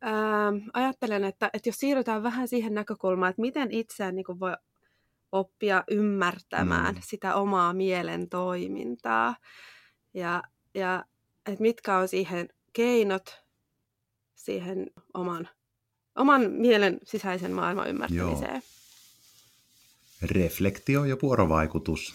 ää, 0.00 0.52
ajattelen, 0.72 1.24
että, 1.24 1.50
että 1.52 1.68
jos 1.68 1.76
siirrytään 1.76 2.22
vähän 2.22 2.48
siihen 2.48 2.74
näkökulmaan, 2.74 3.30
että 3.30 3.42
miten 3.42 3.70
itseään 3.70 4.14
niin 4.14 4.24
kuin 4.24 4.40
voi 4.40 4.56
oppia 5.34 5.84
ymmärtämään 5.90 6.94
mm. 6.94 7.00
sitä 7.04 7.34
omaa 7.34 7.72
mielen 7.72 8.28
toimintaa 8.28 9.36
ja, 10.14 10.42
ja 10.74 11.04
että 11.46 11.62
mitkä 11.62 11.96
on 11.96 12.08
siihen 12.08 12.48
keinot 12.72 13.44
siihen 14.34 14.90
oman, 15.14 15.48
oman 16.16 16.50
mielen 16.50 16.98
sisäisen 17.04 17.52
maailman 17.52 17.88
ymmärtämiseen. 17.88 18.52
Joo. 18.52 18.60
Reflektio 20.22 21.04
ja 21.04 21.16
vuorovaikutus. 21.22 22.14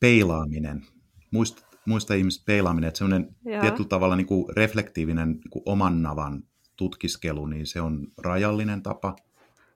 Peilaaminen. 0.00 0.86
Muista, 1.30 1.62
muista 1.86 2.14
ihmiset 2.14 2.42
peilaaminen, 2.44 2.88
että 2.88 2.98
semmoinen 2.98 3.36
tietyllä 3.60 3.88
tavalla 3.88 4.16
niin 4.16 4.26
kuin 4.26 4.56
reflektiivinen 4.56 5.30
niin 5.30 5.50
kuin 5.50 5.62
oman 5.66 6.02
navan 6.02 6.42
tutkiskelu, 6.76 7.46
niin 7.46 7.66
se 7.66 7.80
on 7.80 8.06
rajallinen 8.18 8.82
tapa 8.82 9.16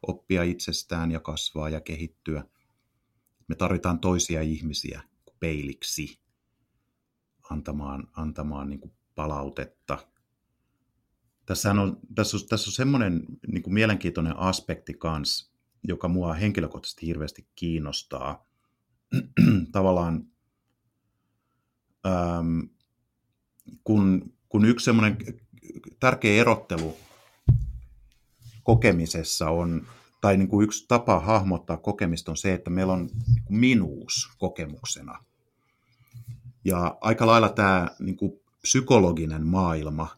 oppia 0.08 0.42
itsestään 0.42 1.10
ja 1.10 1.20
kasvaa 1.20 1.68
ja 1.68 1.80
kehittyä. 1.80 2.44
Me 3.48 3.54
tarvitaan 3.54 3.98
toisia 3.98 4.42
ihmisiä 4.42 5.02
peiliksi 5.40 6.18
antamaan, 7.50 8.08
antamaan 8.16 8.68
niin 8.68 8.80
kuin 8.80 8.92
palautetta. 9.14 9.98
Tässä 11.46 11.70
on, 11.70 11.98
tässä 12.14 12.36
on, 12.36 12.42
tässä 12.48 12.68
on 12.68 12.72
semmoinen 12.72 13.24
niin 13.46 13.62
kuin 13.62 13.74
mielenkiintoinen 13.74 14.36
aspekti 14.36 14.94
kanssa, 14.94 15.52
joka 15.88 16.08
mua 16.08 16.34
henkilökohtaisesti 16.34 17.06
hirveästi 17.06 17.48
kiinnostaa. 17.54 18.46
Tavallaan 19.72 20.26
ähm, 22.06 22.60
kun, 23.84 24.34
kun 24.48 24.64
yksi 24.64 24.84
semmoinen 24.84 25.16
tärkeä 26.00 26.40
erottelu 26.40 26.96
kokemisessa 28.64 29.50
on, 29.50 29.87
tai 30.20 30.37
niin 30.37 30.48
kuin 30.48 30.64
yksi 30.64 30.85
tapa 30.88 31.20
hahmottaa 31.20 31.77
kokemista 31.77 32.33
on 32.33 32.37
se, 32.37 32.55
että 32.55 32.70
meillä 32.70 32.92
on 32.92 33.11
minuus 33.48 34.31
kokemuksena. 34.38 35.24
Ja 36.64 36.98
aika 37.00 37.27
lailla 37.27 37.48
tämä 37.48 37.88
niin 37.98 38.16
kuin 38.16 38.33
psykologinen 38.62 39.46
maailma 39.46 40.09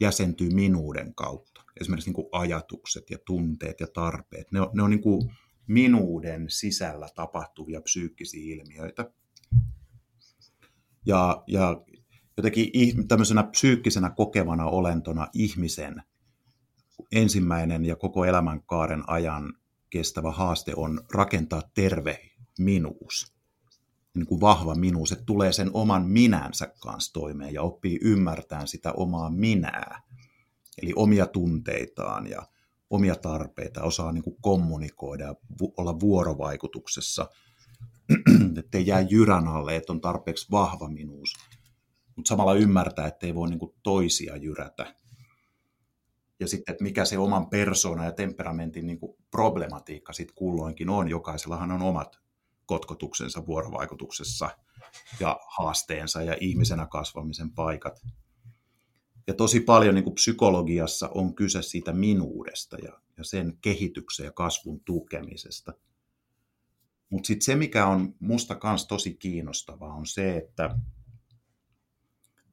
jäsentyy 0.00 0.50
minuuden 0.50 1.14
kautta. 1.14 1.64
Esimerkiksi 1.80 2.08
niin 2.08 2.14
kuin 2.14 2.28
ajatukset 2.32 3.10
ja 3.10 3.18
tunteet 3.24 3.80
ja 3.80 3.86
tarpeet. 3.86 4.52
Ne 4.52 4.60
on, 4.60 4.70
ne 4.72 4.82
on 4.82 4.90
niin 4.90 5.02
kuin 5.02 5.30
minuuden 5.66 6.50
sisällä 6.50 7.08
tapahtuvia 7.14 7.80
psyykkisiä 7.80 8.54
ilmiöitä. 8.54 9.10
Ja, 11.06 11.42
ja 11.46 11.82
jotenkin 12.36 13.08
tämmöisenä 13.08 13.42
psyykkisenä 13.42 14.10
kokevana 14.10 14.64
olentona 14.64 15.28
ihmisen 15.32 16.02
ensimmäinen 17.12 17.84
ja 17.84 17.96
koko 17.96 18.24
elämänkaaren 18.24 19.04
ajan 19.06 19.54
kestävä 19.90 20.30
haaste 20.30 20.72
on 20.76 21.00
rakentaa 21.14 21.62
terve 21.74 22.20
minuus. 22.58 23.34
Niin 24.14 24.26
kuin 24.26 24.40
vahva 24.40 24.74
minuus, 24.74 25.12
että 25.12 25.24
tulee 25.24 25.52
sen 25.52 25.70
oman 25.72 26.06
minänsä 26.06 26.72
kanssa 26.80 27.12
toimeen 27.12 27.54
ja 27.54 27.62
oppii 27.62 27.98
ymmärtämään 28.02 28.68
sitä 28.68 28.92
omaa 28.92 29.30
minää, 29.30 30.02
eli 30.82 30.92
omia 30.96 31.26
tunteitaan 31.26 32.26
ja 32.26 32.42
omia 32.90 33.14
tarpeita, 33.14 33.82
osaa 33.82 34.12
niin 34.12 34.24
kuin 34.24 34.36
kommunikoida 34.40 35.24
ja 35.24 35.34
olla 35.76 36.00
vuorovaikutuksessa, 36.00 37.30
ettei 38.58 38.86
jää 38.86 39.00
jyrän 39.00 39.48
alle, 39.48 39.76
että 39.76 39.92
on 39.92 40.00
tarpeeksi 40.00 40.50
vahva 40.50 40.88
minuus, 40.88 41.32
mutta 42.16 42.28
samalla 42.28 42.54
ymmärtää, 42.54 43.06
että 43.06 43.26
ei 43.26 43.34
voi 43.34 43.48
niin 43.48 43.58
kuin 43.58 43.74
toisia 43.82 44.36
jyrätä. 44.36 44.94
Ja 46.40 46.48
sitten, 46.48 46.72
että 46.72 46.84
mikä 46.84 47.04
se 47.04 47.18
oman 47.18 47.50
persoonan 47.50 48.06
ja 48.06 48.12
temperamentin 48.12 48.86
niin 48.86 48.98
kuin 48.98 49.16
problematiikka 49.30 50.12
sitten 50.12 50.34
kulloinkin 50.34 50.88
on. 50.88 51.08
Jokaisellahan 51.08 51.72
on 51.72 51.82
omat 51.82 52.20
kotkotuksensa 52.66 53.46
vuorovaikutuksessa 53.46 54.50
ja 55.20 55.40
haasteensa 55.56 56.22
ja 56.22 56.36
ihmisenä 56.40 56.86
kasvamisen 56.86 57.50
paikat. 57.50 58.02
Ja 59.26 59.34
tosi 59.34 59.60
paljon 59.60 59.94
niin 59.94 60.04
kuin 60.04 60.14
psykologiassa 60.14 61.08
on 61.08 61.34
kyse 61.34 61.62
siitä 61.62 61.92
minuudesta 61.92 62.76
ja, 62.76 63.00
ja 63.16 63.24
sen 63.24 63.58
kehityksen 63.60 64.24
ja 64.24 64.32
kasvun 64.32 64.80
tukemisesta. 64.80 65.72
Mutta 67.10 67.26
sitten 67.26 67.44
se, 67.44 67.56
mikä 67.56 67.86
on 67.86 68.14
musta 68.20 68.54
kans 68.54 68.86
tosi 68.86 69.14
kiinnostavaa, 69.14 69.94
on 69.94 70.06
se, 70.06 70.36
että, 70.36 70.76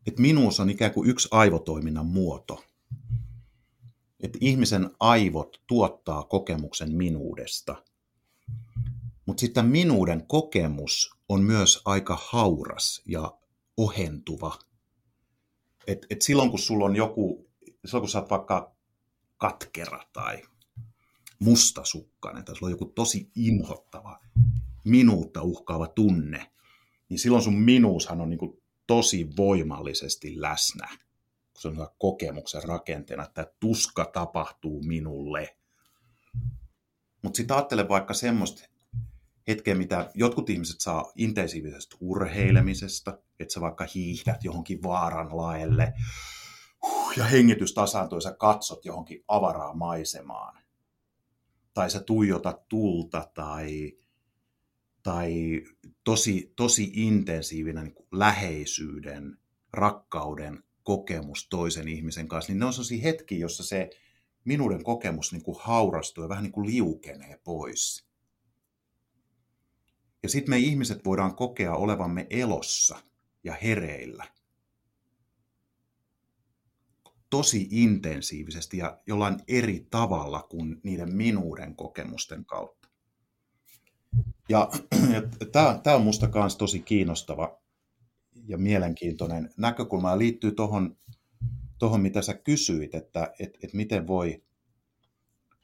että 0.08 0.22
minuus 0.22 0.60
on 0.60 0.70
ikään 0.70 0.92
kuin 0.94 1.10
yksi 1.10 1.28
aivotoiminnan 1.32 2.06
muoto. 2.06 2.64
Että 4.26 4.38
ihmisen 4.42 4.90
aivot 5.00 5.62
tuottaa 5.68 6.24
kokemuksen 6.24 6.96
minuudesta– 6.96 7.76
mutta 9.26 9.42
sitten 9.42 9.66
minuuden 9.66 10.28
kokemus 10.28 11.16
on 11.30 11.44
myös 11.44 11.82
aika 11.86 12.20
hauras 12.30 13.02
ja 13.06 13.38
ohentuva. 13.78 14.60
Et, 15.88 16.06
et 16.10 16.22
silloin 16.22 16.50
kun 16.50 16.60
sulla 16.60 16.86
on 16.86 16.96
joku, 16.96 17.50
silloin 17.86 18.02
kun 18.02 18.10
sä 18.10 18.20
oot 18.20 18.30
vaikka 18.30 18.76
katkera 19.38 20.00
tai 20.14 20.42
mustasukkainen 21.40 22.46
tai 22.46 22.56
sulla 22.56 22.68
on 22.68 22.72
joku 22.72 22.86
tosi 22.86 23.32
inhottava, 23.36 24.20
minuutta 24.84 25.42
uhkaava 25.42 25.88
tunne, 25.88 26.52
niin 27.10 27.20
silloin 27.20 27.44
sun 27.44 27.60
minuushan 27.60 28.22
on 28.22 28.30
niin 28.30 28.64
tosi 28.88 29.30
voimallisesti 29.38 30.42
läsnä. 30.42 30.98
Kun 31.56 31.62
se 31.62 31.82
on 31.82 31.90
kokemuksen 31.98 32.64
rakenteena, 32.64 33.24
että 33.24 33.52
tuska 33.60 34.06
tapahtuu 34.06 34.84
minulle. 34.84 35.58
Mutta 37.22 37.38
sitten 37.38 37.58
ajattele 37.58 37.90
vaikka 37.90 38.14
semmoista 38.14 38.70
hetkeä, 39.48 39.76
mitä 39.76 40.12
jotkut 40.14 40.50
ihmiset 40.50 40.82
saa 40.82 41.12
intensiivisestä 41.16 41.96
urheilemisesta, 42.00 43.20
että 43.40 43.54
sä 43.54 43.62
vaikka 43.62 43.88
hiihdät 43.96 44.44
johonkin 44.44 44.84
vaaran 44.84 45.38
laelle 45.38 45.94
ja 47.18 47.24
hengitys 47.24 47.74
tasaantuu 47.74 48.18
ja 48.18 48.22
sä 48.22 48.36
katsot 48.40 48.86
johonkin 48.86 49.24
avaraa 49.28 49.74
maisemaan. 49.74 50.64
Tai 51.74 51.90
sä 51.90 52.00
tuijotat 52.00 52.68
tulta 52.68 53.30
tai, 53.34 53.98
tai 55.04 55.62
tosi, 56.04 56.54
tosi 56.56 56.92
intensiivinen 56.94 57.84
niin 57.84 58.08
läheisyyden, 58.12 59.38
rakkauden 59.74 60.64
kokemus 60.86 61.48
toisen 61.50 61.88
ihmisen 61.88 62.28
kanssa, 62.28 62.52
niin 62.52 62.60
ne 62.60 62.66
on 62.66 62.74
sellaisia 62.74 63.02
hetkiä, 63.02 63.38
jossa 63.38 63.64
se 63.64 63.90
minuuden 64.46 64.84
kokemus 64.84 65.32
niin 65.32 65.44
kuin 65.44 65.58
haurastuu 65.60 66.24
ja 66.24 66.30
vähän 66.30 66.44
niin 66.44 66.52
kuin 66.52 66.68
liukenee 66.68 67.40
pois. 67.44 68.08
Ja 70.24 70.30
sitten 70.30 70.50
me 70.50 70.58
ihmiset 70.58 71.06
voidaan 71.06 71.36
kokea 71.36 71.76
olevamme 71.76 72.28
elossa 72.30 72.98
ja 73.44 73.54
hereillä. 73.64 74.28
Tosi 77.30 77.68
intensiivisesti 77.72 78.78
ja 78.78 79.02
jollain 79.08 79.40
eri 79.48 79.88
tavalla 79.92 80.44
kuin 80.50 80.82
niiden 80.84 81.16
minuuden 81.16 81.76
kokemusten 81.76 82.46
kautta. 82.46 82.90
Ja, 84.50 84.70
ja 85.14 85.22
tämä 85.84 85.96
on 85.96 86.04
musta 86.04 86.30
myös 86.34 86.56
tosi 86.56 86.80
kiinnostava 86.80 87.62
ja 88.48 88.58
mielenkiintoinen 88.58 89.54
näkökulma 89.58 90.10
ja 90.10 90.18
liittyy 90.18 90.52
tuohon, 90.52 90.98
tohon, 91.80 92.02
mitä 92.02 92.22
sä 92.22 92.34
kysyit, 92.34 92.96
että 92.96 93.34
et, 93.40 93.58
et 93.64 93.74
miten 93.74 94.08
voi 94.08 94.44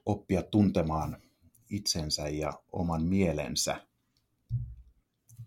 oppia 0.05 0.43
tuntemaan 0.43 1.17
itsensä 1.69 2.29
ja 2.29 2.53
oman 2.71 3.03
mielensä. 3.03 3.75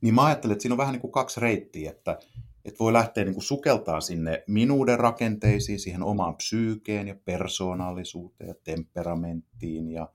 Niin 0.00 0.14
mä 0.14 0.24
ajattelen, 0.24 0.52
että 0.52 0.62
siinä 0.62 0.74
on 0.74 0.78
vähän 0.78 0.92
niin 0.92 1.00
kuin 1.00 1.12
kaksi 1.12 1.40
reittiä, 1.40 1.90
että, 1.90 2.18
että 2.64 2.78
voi 2.78 2.92
lähteä 2.92 3.24
niin 3.24 3.34
kuin 3.34 3.44
sukeltaa 3.44 4.00
sinne 4.00 4.44
minuuden 4.46 4.98
rakenteisiin, 4.98 5.80
siihen 5.80 6.02
omaan 6.02 6.36
psyykeen 6.36 7.08
ja 7.08 7.16
persoonallisuuteen 7.24 8.48
ja 8.48 8.54
temperamenttiin 8.64 9.88
ja 9.88 10.08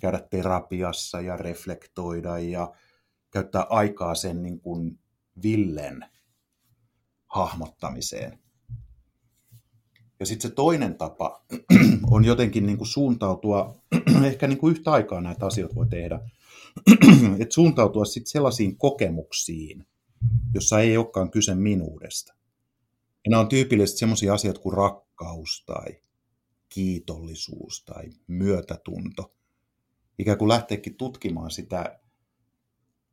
käydä 0.00 0.20
terapiassa 0.30 1.20
ja 1.20 1.36
reflektoida 1.36 2.38
ja 2.38 2.72
käyttää 3.30 3.66
aikaa 3.70 4.14
sen 4.14 4.42
niin 4.42 4.60
kuin 4.60 4.98
villen 5.42 6.04
hahmottamiseen. 7.28 8.38
Ja 10.20 10.26
sitten 10.26 10.50
se 10.50 10.54
toinen 10.54 10.94
tapa 10.94 11.44
on 12.10 12.24
jotenkin 12.24 12.66
niin 12.66 12.78
kuin 12.78 12.88
suuntautua, 12.88 13.76
ehkä 14.24 14.46
niin 14.46 14.58
kuin 14.58 14.70
yhtä 14.70 14.92
aikaa 14.92 15.20
näitä 15.20 15.46
asioita 15.46 15.74
voi 15.74 15.86
tehdä, 15.88 16.20
että 17.40 17.54
suuntautua 17.54 18.04
sitten 18.04 18.30
sellaisiin 18.30 18.76
kokemuksiin, 18.76 19.86
jossa 20.54 20.80
ei 20.80 20.96
olekaan 20.96 21.30
kyse 21.30 21.54
minuudesta. 21.54 22.34
Ja 23.24 23.30
nämä 23.30 23.40
on 23.40 23.48
tyypillisesti 23.48 23.98
sellaisia 23.98 24.34
asioita 24.34 24.60
kuin 24.60 24.76
rakkaus 24.76 25.64
tai 25.66 26.00
kiitollisuus 26.68 27.84
tai 27.84 28.04
myötätunto. 28.26 29.34
Ikään 30.18 30.38
kuin 30.38 30.48
lähteekin 30.48 30.94
tutkimaan 30.94 31.50
sitä 31.50 32.00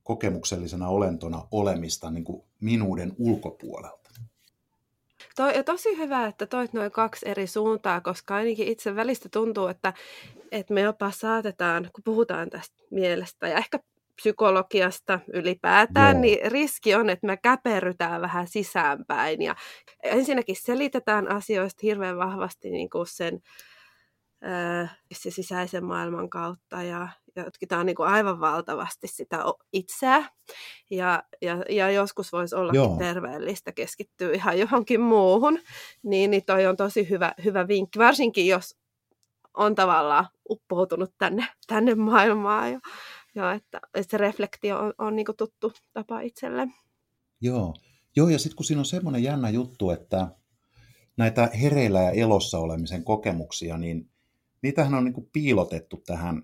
kokemuksellisena 0.03 0.87
olentona 0.87 1.47
olemista 1.51 2.11
niin 2.11 2.23
kuin 2.23 2.43
minuuden 2.59 3.13
ulkopuolelta. 3.17 4.04
Toi, 5.35 5.55
ja 5.55 5.63
tosi 5.63 5.97
hyvä, 5.97 6.27
että 6.27 6.45
toit 6.45 6.73
noin 6.73 6.91
kaksi 6.91 7.29
eri 7.29 7.47
suuntaa, 7.47 8.01
koska 8.01 8.35
ainakin 8.35 8.67
itse 8.67 8.95
välistä 8.95 9.29
tuntuu, 9.29 9.67
että, 9.67 9.93
että 10.51 10.73
me 10.73 10.81
jopa 10.81 11.11
saatetaan, 11.11 11.89
kun 11.93 12.03
puhutaan 12.03 12.49
tästä 12.49 12.83
mielestä 12.91 13.47
ja 13.47 13.57
ehkä 13.57 13.79
psykologiasta 14.15 15.19
ylipäätään, 15.33 16.15
Joo. 16.15 16.21
niin 16.21 16.51
riski 16.51 16.95
on, 16.95 17.09
että 17.09 17.27
me 17.27 17.37
käperrytään 17.37 18.21
vähän 18.21 18.47
sisäänpäin. 18.47 19.41
Ja 19.41 19.55
ensinnäkin 20.03 20.55
selitetään 20.55 21.31
asioista 21.31 21.79
hirveän 21.83 22.17
vahvasti 22.17 22.69
niin 22.69 22.89
kuin 22.89 23.07
sen 23.07 23.39
se 25.13 25.31
sisäisen 25.31 25.85
maailman 25.85 26.29
kautta 26.29 26.83
ja, 26.83 27.07
ja 27.35 27.43
tutkitaan 27.43 27.85
niin 27.85 27.95
kuin 27.95 28.09
aivan 28.09 28.39
valtavasti 28.39 29.07
sitä 29.07 29.43
itseä. 29.73 30.25
Ja, 30.89 31.23
ja, 31.41 31.63
ja 31.69 31.91
joskus 31.91 32.31
voisi 32.31 32.55
olla 32.55 32.97
terveellistä 32.97 33.71
keskittyä 33.71 34.33
ihan 34.33 34.59
johonkin 34.59 35.01
muuhun. 35.01 35.59
Niin, 36.03 36.31
niin 36.31 36.45
toi 36.45 36.65
on 36.65 36.77
tosi 36.77 37.09
hyvä, 37.09 37.33
hyvä 37.43 37.67
vinkki, 37.67 37.99
varsinkin 37.99 38.47
jos 38.47 38.77
on 39.53 39.75
tavallaan 39.75 40.27
uppoutunut 40.49 41.13
tänne, 41.17 41.47
tänne 41.67 41.95
maailmaan. 41.95 42.71
Ja, 42.71 42.79
ja 43.35 43.53
että, 43.53 43.79
että 43.93 44.11
se 44.11 44.17
reflektio 44.17 44.79
on, 44.79 44.93
on 44.97 45.15
niin 45.15 45.25
tuttu 45.37 45.73
tapa 45.93 46.19
itselle. 46.19 46.67
Joo, 47.41 47.73
Joo 48.15 48.29
ja 48.29 48.39
sitten 48.39 48.55
kun 48.55 48.65
siinä 48.65 48.79
on 48.79 48.85
semmoinen 48.85 49.23
jännä 49.23 49.49
juttu, 49.49 49.89
että 49.89 50.27
näitä 51.17 51.49
hereillä 51.61 52.01
ja 52.01 52.11
elossa 52.11 52.59
olemisen 52.59 53.03
kokemuksia, 53.03 53.77
niin 53.77 54.09
niitähän 54.61 54.93
on 54.93 55.03
niin 55.03 55.29
piilotettu 55.33 56.03
tähän, 56.05 56.43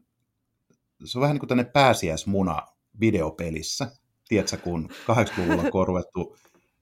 se 1.05 1.17
on 1.17 1.21
vähän 1.21 1.33
niin 1.33 1.39
kuin 1.39 1.47
tänne 1.47 1.63
pääsiäismuna 1.63 2.67
videopelissä. 2.99 3.91
Tiedätkö, 4.27 4.57
kun 4.57 4.89
80-luvulla 4.91 5.69
on 5.73 5.87
ruvettu 5.87 6.37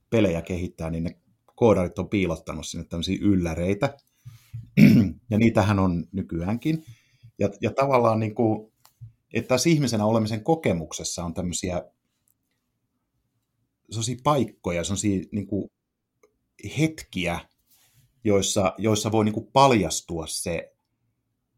pelejä 0.09 0.41
kehittää, 0.41 0.89
niin 0.89 1.03
ne 1.03 1.17
koodarit 1.55 1.99
on 1.99 2.09
piilottanut 2.09 2.67
sinne 2.67 2.85
tämmöisiä 2.85 3.17
ylläreitä. 3.21 3.97
ja 5.31 5.37
niitähän 5.37 5.79
on 5.79 6.07
nykyäänkin. 6.11 6.83
Ja, 7.39 7.49
ja 7.61 7.71
tavallaan 7.71 8.19
niin 8.19 8.35
kuin, 8.35 8.71
että 9.33 9.47
tässä 9.47 9.69
ihmisenä 9.69 10.05
olemisen 10.05 10.43
kokemuksessa 10.43 11.23
on 11.23 11.33
tämmöisiä 11.33 11.83
sellaisia 13.89 14.17
paikkoja, 14.23 14.83
sellaisia 14.83 15.23
niin 15.31 15.47
kuin 15.47 15.71
hetkiä, 16.79 17.39
joissa, 18.23 18.73
joissa 18.77 19.11
voi 19.11 19.25
niin 19.25 19.33
kuin 19.33 19.49
paljastua 19.53 20.27
se 20.27 20.73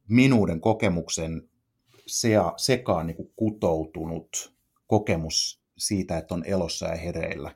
minuuden 0.08 0.62
kokemuksen 0.62 1.50
sea, 2.12 2.54
sekaan 2.58 3.08
niin 3.08 3.18
kuin 3.18 3.34
kutoutunut 3.36 4.56
kokemus 4.88 5.64
siitä, 5.78 6.18
että 6.18 6.34
on 6.34 6.46
elossa 6.46 6.88
ja 6.88 6.96
hereillä. 6.96 7.56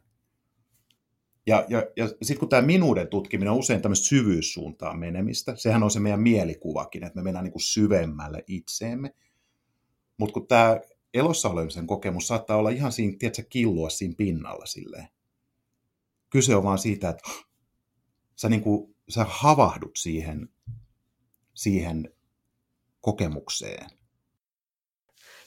Ja, 1.47 1.65
ja, 1.69 1.83
ja 1.95 2.07
sitten 2.07 2.37
kun 2.39 2.49
tämä 2.49 2.61
minuuden 2.61 3.07
tutkiminen 3.07 3.51
on 3.51 3.59
usein 3.59 3.81
tämmöistä 3.81 4.05
syvyyssuuntaan 4.05 4.99
menemistä, 4.99 5.55
sehän 5.55 5.83
on 5.83 5.91
se 5.91 5.99
meidän 5.99 6.19
mielikuvakin, 6.19 7.03
että 7.03 7.15
me 7.19 7.23
mennään 7.23 7.43
niin 7.43 7.51
kuin 7.51 7.61
syvemmälle 7.61 8.43
itseemme. 8.47 9.15
Mutta 10.17 10.33
kun 10.33 10.47
tämä 10.47 10.79
elossa 11.13 11.49
olemisen 11.49 11.87
kokemus 11.87 12.27
saattaa 12.27 12.57
olla 12.57 12.69
ihan 12.69 12.91
siinä, 12.91 13.15
tiedätkö, 13.19 13.43
killua 13.49 13.89
siinä 13.89 14.15
pinnalla 14.17 14.65
silleen. 14.65 15.07
Kyse 16.29 16.55
on 16.55 16.63
vaan 16.63 16.79
siitä, 16.79 17.09
että 17.09 17.29
sä, 18.35 18.49
niin 18.49 18.61
kuin, 18.61 18.95
sä 19.09 19.25
havahdut 19.29 19.95
siihen, 19.97 20.49
siihen 21.53 22.13
kokemukseen. 23.01 23.89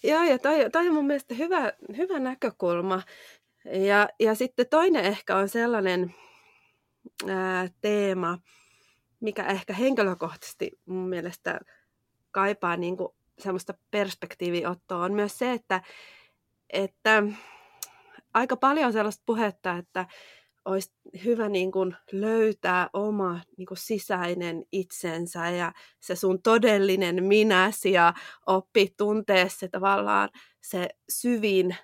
Joo, 0.05 0.23
ja 0.23 0.39
toi, 0.39 0.71
toi 0.71 0.89
on 0.89 0.95
mun 0.95 1.07
mielestä 1.07 1.35
hyvä, 1.35 1.73
hyvä 1.97 2.19
näkökulma. 2.19 3.03
Ja, 3.87 4.09
ja 4.21 4.35
sitten 4.35 4.67
toinen 4.71 5.05
ehkä 5.05 5.37
on 5.37 5.49
sellainen 5.49 6.15
ää, 7.29 7.69
teema, 7.81 8.39
mikä 9.21 9.47
ehkä 9.47 9.73
henkilökohtaisesti 9.73 10.71
mun 10.87 11.09
mielestä 11.09 11.61
kaipaa 12.31 12.77
niin 12.77 12.97
kuin 12.97 13.09
semmoista 13.39 13.75
perspektiiviottoa, 13.91 15.05
on 15.05 15.13
myös 15.13 15.39
se, 15.39 15.53
että, 15.53 15.83
että 16.71 17.23
aika 18.35 18.57
paljon 18.57 18.87
on 18.87 18.93
sellaista 18.93 19.23
puhetta, 19.27 19.77
että 19.77 20.07
olisi 20.65 20.91
hyvä 21.25 21.49
niin 21.49 21.73
kuin 21.73 21.97
löytää 22.13 22.91
oma 22.93 23.41
niin 23.57 23.67
kuin 23.67 23.79
sisäinen 23.79 24.65
itsensä 24.73 25.51
ja 25.51 25.73
se 26.01 26.17
sun 26.17 26.43
todellinen 26.43 27.25
minäsi 27.25 27.93
ja 27.93 28.15
oppi 28.47 28.95
tuntee 28.97 29.49
se 29.49 29.69
tavallaan 29.69 30.29
se 30.63 30.89
syvin, 31.09 31.77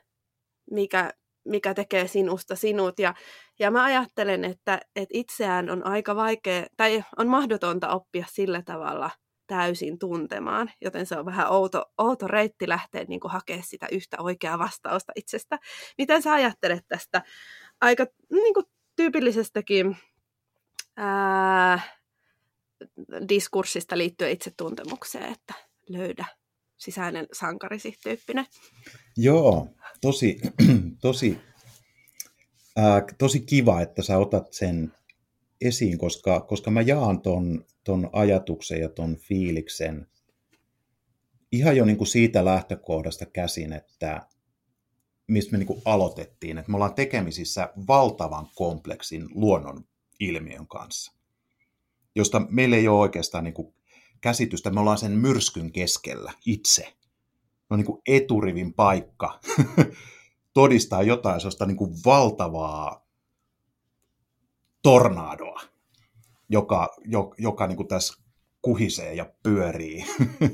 mikä, 0.70 1.10
mikä 1.44 1.74
tekee 1.74 2.08
sinusta 2.08 2.56
sinut. 2.56 2.98
Ja, 2.98 3.14
ja 3.58 3.70
mä 3.70 3.84
ajattelen, 3.84 4.44
että, 4.44 4.80
että 4.96 5.12
itseään 5.12 5.70
on 5.70 5.86
aika 5.86 6.16
vaikea, 6.16 6.66
tai 6.76 7.04
on 7.18 7.28
mahdotonta 7.28 7.88
oppia 7.88 8.26
sillä 8.30 8.62
tavalla 8.62 9.10
täysin 9.46 9.98
tuntemaan, 9.98 10.70
joten 10.80 11.06
se 11.06 11.18
on 11.18 11.26
vähän 11.26 11.52
outo, 11.52 11.84
outo 11.98 12.28
reitti 12.28 12.68
lähteä 12.68 13.04
niin 13.08 13.20
hakemaan 13.24 13.64
sitä 13.66 13.86
yhtä 13.92 14.16
oikeaa 14.20 14.58
vastausta 14.58 15.12
itsestä. 15.16 15.58
Miten 15.98 16.22
sä 16.22 16.32
ajattelet 16.32 16.84
tästä 16.88 17.22
aika 17.80 18.06
niin 18.30 18.54
kuin 18.54 18.66
tyypillisestäkin 18.96 19.96
ää, 20.96 21.80
diskurssista 23.28 23.98
liittyen 23.98 24.30
itsetuntemukseen, 24.30 25.32
että 25.32 25.54
löydä 25.88 26.26
sisäinen 26.76 27.26
sankarisi 27.32 27.94
tyyppinen. 28.02 28.46
Joo, 29.16 29.68
tosi, 30.00 30.40
tosi, 31.00 31.38
ää, 32.76 33.02
tosi 33.18 33.40
kiva, 33.40 33.80
että 33.80 34.02
sä 34.02 34.18
otat 34.18 34.52
sen 34.52 34.92
esiin, 35.60 35.98
koska, 35.98 36.40
koska 36.40 36.70
mä 36.70 36.80
jaan 36.80 37.20
ton, 37.20 37.64
ton 37.84 38.10
ajatuksen 38.12 38.80
ja 38.80 38.88
ton 38.88 39.16
fiiliksen 39.16 40.06
ihan 41.52 41.76
jo 41.76 41.84
niin 41.84 41.96
kuin 41.96 42.08
siitä 42.08 42.44
lähtökohdasta 42.44 43.26
käsin, 43.26 43.72
että 43.72 44.26
mistä 45.26 45.52
me 45.52 45.58
niin 45.58 45.82
aloitettiin, 45.84 46.58
että 46.58 46.70
me 46.70 46.76
ollaan 46.76 46.94
tekemisissä 46.94 47.72
valtavan 47.88 48.46
kompleksin 48.54 49.28
luonnon 49.34 49.84
ilmiön 50.20 50.66
kanssa, 50.66 51.12
josta 52.14 52.46
meillä 52.50 52.76
ei 52.76 52.88
ole 52.88 53.00
oikeastaan 53.00 53.44
niin 53.44 53.54
kuin 53.54 53.74
käsitystä. 54.20 54.70
Me 54.70 54.80
ollaan 54.80 54.98
sen 54.98 55.12
myrskyn 55.12 55.72
keskellä 55.72 56.32
itse. 56.46 56.94
No 57.70 57.76
niin 57.76 57.86
kuin 57.86 58.02
eturivin 58.06 58.74
paikka 58.74 59.40
todistaa 60.54 61.02
jotain 61.02 61.40
sellaista 61.40 61.66
niin 61.66 61.76
kuin 61.76 61.94
valtavaa 62.04 63.06
tornadoa, 64.82 65.60
joka, 66.48 66.96
joka 67.38 67.66
niin 67.66 67.76
kuin 67.76 67.88
tässä 67.88 68.22
kuhisee 68.62 69.14
ja 69.14 69.32
pyörii, 69.42 70.04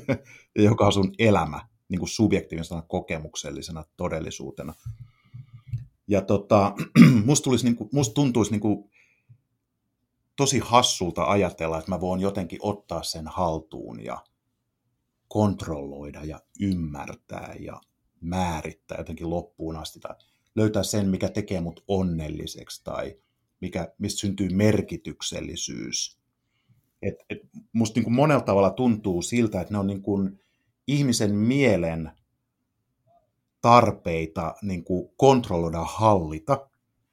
ja 0.55 0.63
joka 0.63 0.85
on 0.85 0.93
sun 0.93 1.13
elämä 1.19 1.70
niin 1.91 1.99
kuin 1.99 2.09
subjektiivisena 2.09 2.81
kokemuksellisena 2.81 3.83
todellisuutena. 3.97 4.73
Ja 6.07 6.21
tota, 6.21 6.73
musta, 7.25 7.43
tulisi, 7.43 7.65
niin 7.65 7.75
kuin, 7.75 7.89
musta 7.93 8.13
tuntuisi 8.13 8.51
niin 8.51 8.61
kuin, 8.61 8.91
tosi 10.35 10.59
hassulta 10.59 11.23
ajatella, 11.23 11.79
että 11.79 11.91
mä 11.91 12.01
voin 12.01 12.21
jotenkin 12.21 12.59
ottaa 12.61 13.03
sen 13.03 13.27
haltuun 13.27 14.03
ja 14.03 14.23
kontrolloida 15.27 16.23
ja 16.23 16.39
ymmärtää 16.59 17.55
ja 17.59 17.81
määrittää 18.21 18.97
jotenkin 18.97 19.29
loppuun 19.29 19.77
asti 19.77 19.99
tai 19.99 20.15
löytää 20.55 20.83
sen, 20.83 21.09
mikä 21.09 21.29
tekee 21.29 21.61
mut 21.61 21.83
onnelliseksi 21.87 22.83
tai 22.83 23.17
mikä, 23.61 23.93
mistä 23.97 24.19
syntyy 24.19 24.49
merkityksellisyys. 24.49 26.17
Et, 27.01 27.15
et 27.29 27.39
musta 27.73 27.97
niin 27.97 28.03
kuin 28.03 28.13
monella 28.13 28.43
tavalla 28.43 28.69
tuntuu 28.69 29.21
siltä, 29.21 29.61
että 29.61 29.73
ne 29.73 29.77
on 29.77 29.87
niin 29.87 30.01
kuin 30.01 30.39
ihmisen 30.91 31.35
mielen 31.35 32.11
tarpeita 33.61 34.55
niin 34.61 34.83
kuin 34.83 35.09
kontrolloida, 35.17 35.83
hallita 35.83 36.69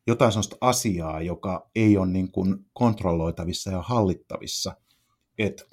jotain 0.06 0.32
sellaista 0.32 0.56
asiaa, 0.60 1.20
joka 1.22 1.70
ei 1.74 1.96
ole 1.96 2.06
niin 2.06 2.32
kuin 2.32 2.66
kontrolloitavissa 2.72 3.70
ja 3.70 3.82
hallittavissa. 3.82 4.76
Et, 5.38 5.66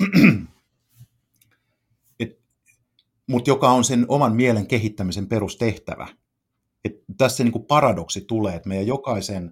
et, 2.19 2.39
mutta 3.27 3.49
joka 3.49 3.69
on 3.69 3.83
sen 3.83 4.05
oman 4.07 4.35
mielen 4.35 4.67
kehittämisen 4.67 5.27
perustehtävä. 5.27 6.07
Et 6.85 6.93
tässä 7.17 7.43
niin 7.43 7.51
kuin 7.51 7.65
paradoksi 7.65 8.21
tulee, 8.21 8.55
että 8.55 8.69
meidän 8.69 8.87
jokaisen 8.87 9.51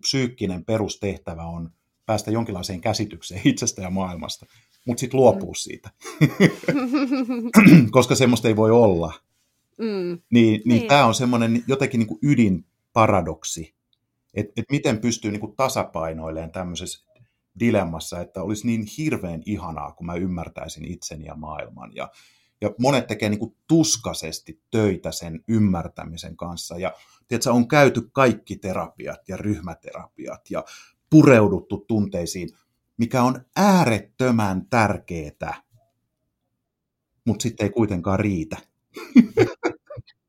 psyykkinen 0.00 0.64
perustehtävä 0.64 1.44
on 1.44 1.70
päästä 2.06 2.30
jonkinlaiseen 2.30 2.80
käsitykseen 2.80 3.40
itsestä 3.50 3.82
ja 3.82 3.90
maailmasta, 3.90 4.46
mutta 4.84 5.00
sitten 5.00 5.20
luopuu 5.20 5.54
siitä, 5.54 5.90
koska 7.90 8.14
semmoista 8.14 8.48
ei 8.48 8.56
voi 8.56 8.70
olla. 8.70 9.12
Mm. 9.78 9.86
Niin, 9.86 10.20
niin, 10.30 10.62
niin. 10.64 10.88
tämä 10.88 11.06
on 11.06 11.14
semmoinen 11.14 11.64
jotenkin 11.66 11.98
niin 11.98 12.08
kuin 12.08 12.18
ydinparadoksi, 12.22 13.74
että 14.34 14.52
et 14.56 14.64
miten 14.70 14.98
pystyy 14.98 15.30
niin 15.30 15.40
kuin 15.40 15.56
tasapainoilemaan 15.56 16.52
tämmöisessä 16.52 17.12
dilemmassa, 17.60 18.20
että 18.20 18.42
olisi 18.42 18.66
niin 18.66 18.86
hirveän 18.98 19.42
ihanaa, 19.46 19.92
kun 19.92 20.06
mä 20.06 20.14
ymmärtäisin 20.14 20.84
itseni 20.84 21.24
ja 21.24 21.34
maailman. 21.34 21.90
Ja, 21.94 22.10
ja 22.60 22.70
monet 22.78 23.06
tekee 23.06 23.28
niin 23.28 23.38
kuin 23.38 23.56
tuskaisesti 23.68 24.60
töitä 24.70 25.12
sen 25.12 25.44
ymmärtämisen 25.48 26.36
kanssa. 26.36 26.78
Ja 26.78 26.92
tiedätkö, 27.28 27.52
on 27.52 27.68
käyty 27.68 28.10
kaikki 28.12 28.56
terapiat 28.56 29.28
ja 29.28 29.36
ryhmäterapiat 29.36 30.50
ja 30.50 30.64
pureuduttu 31.10 31.84
tunteisiin, 31.88 32.48
mikä 32.96 33.22
on 33.22 33.40
äärettömän 33.56 34.66
tärkeää, 34.70 35.62
mutta 37.26 37.42
sitten 37.42 37.64
ei 37.64 37.70
kuitenkaan 37.70 38.20
riitä. 38.20 38.56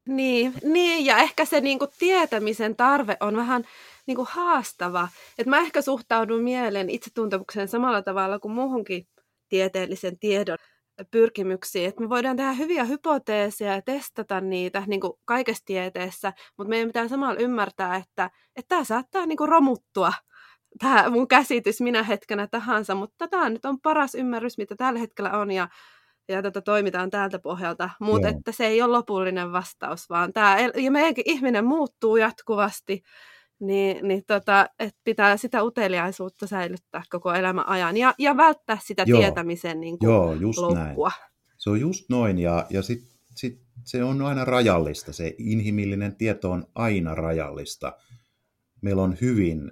Niin, 0.08 0.54
niin, 0.64 1.06
ja 1.06 1.18
ehkä 1.18 1.46
se 1.46 1.62
niinku 1.62 1.88
tietämisen 2.00 2.76
tarve 2.76 3.18
on 3.20 3.36
vähän 3.36 3.64
niinku 4.06 4.28
haastava. 4.30 5.08
Et 5.38 5.48
mä 5.48 5.60
ehkä 5.60 5.82
suhtaudun 5.82 6.44
mielen 6.44 6.90
itsetuntemukseen 6.90 7.68
samalla 7.68 8.02
tavalla 8.02 8.40
kuin 8.40 8.52
muuhunkin 8.52 9.08
tieteellisen 9.50 10.20
tiedon 10.20 10.58
pyrkimyksiin. 11.12 11.90
Et 11.90 12.00
me 12.00 12.10
voidaan 12.10 12.38
tehdä 12.38 12.54
hyviä 12.54 12.84
hypoteeseja 12.84 13.74
ja 13.74 13.82
testata 13.82 14.42
niitä 14.42 14.84
niin 14.88 15.02
kuin 15.02 15.14
kaikessa 15.26 15.66
tieteessä, 15.66 16.34
mutta 16.58 16.70
meidän 16.70 16.90
pitää 16.90 17.08
samalla 17.08 17.40
ymmärtää, 17.40 17.96
että, 17.96 18.30
että 18.56 18.70
tämä 18.70 18.84
saattaa 18.84 19.26
niin 19.26 19.38
kuin 19.38 19.50
romuttua 19.50 20.14
tämä 20.80 21.10
mun 21.10 21.28
käsitys 21.28 21.82
minä 21.82 22.04
hetkenä 22.04 22.48
tahansa, 22.48 22.96
mutta 22.96 23.28
tämä 23.28 23.50
nyt 23.50 23.66
on 23.66 23.82
paras 23.82 24.16
ymmärrys, 24.16 24.58
mitä 24.58 24.76
tällä 24.76 25.00
hetkellä 25.00 25.32
on, 25.32 25.52
ja, 25.52 25.68
ja 26.28 26.42
tätä 26.42 26.62
toimitaan 26.62 27.10
tältä 27.10 27.40
pohjalta. 27.40 27.90
Mutta 28.00 28.28
että 28.28 28.52
se 28.52 28.66
ei 28.66 28.82
ole 28.82 28.92
lopullinen 28.92 29.52
vastaus, 29.52 30.10
vaan 30.10 30.34
tämä, 30.34 30.58
ja 30.76 30.92
meidänkin 30.92 31.24
ihminen 31.28 31.66
muuttuu 31.66 32.18
jatkuvasti, 32.18 33.04
niin, 33.60 34.08
niin 34.08 34.24
tota, 34.28 34.70
että 34.80 35.00
pitää 35.04 35.38
sitä 35.38 35.64
uteliaisuutta 35.64 36.48
säilyttää 36.48 37.04
koko 37.10 37.34
elämän 37.34 37.68
ajan 37.68 37.98
ja, 37.98 38.14
ja 38.18 38.38
välttää 38.38 38.78
sitä 38.86 39.04
Joo. 39.08 39.20
tietämisen 39.20 39.80
niin 39.80 40.00
kuin, 40.00 40.10
Joo, 40.10 40.34
just 40.34 40.60
loukkua. 40.60 41.12
Näin. 41.20 41.34
Se 41.58 41.70
on 41.70 41.80
just 41.80 42.06
noin, 42.10 42.40
ja, 42.40 42.66
ja 42.70 42.82
sitten 42.82 43.10
sit 43.36 43.62
se 43.84 44.04
on 44.04 44.22
aina 44.22 44.46
rajallista. 44.46 45.14
Se 45.14 45.36
inhimillinen 45.38 46.16
tieto 46.16 46.52
on 46.52 46.68
aina 46.76 47.16
rajallista. 47.16 47.98
Meillä 48.82 49.02
on 49.02 49.18
hyvin 49.22 49.72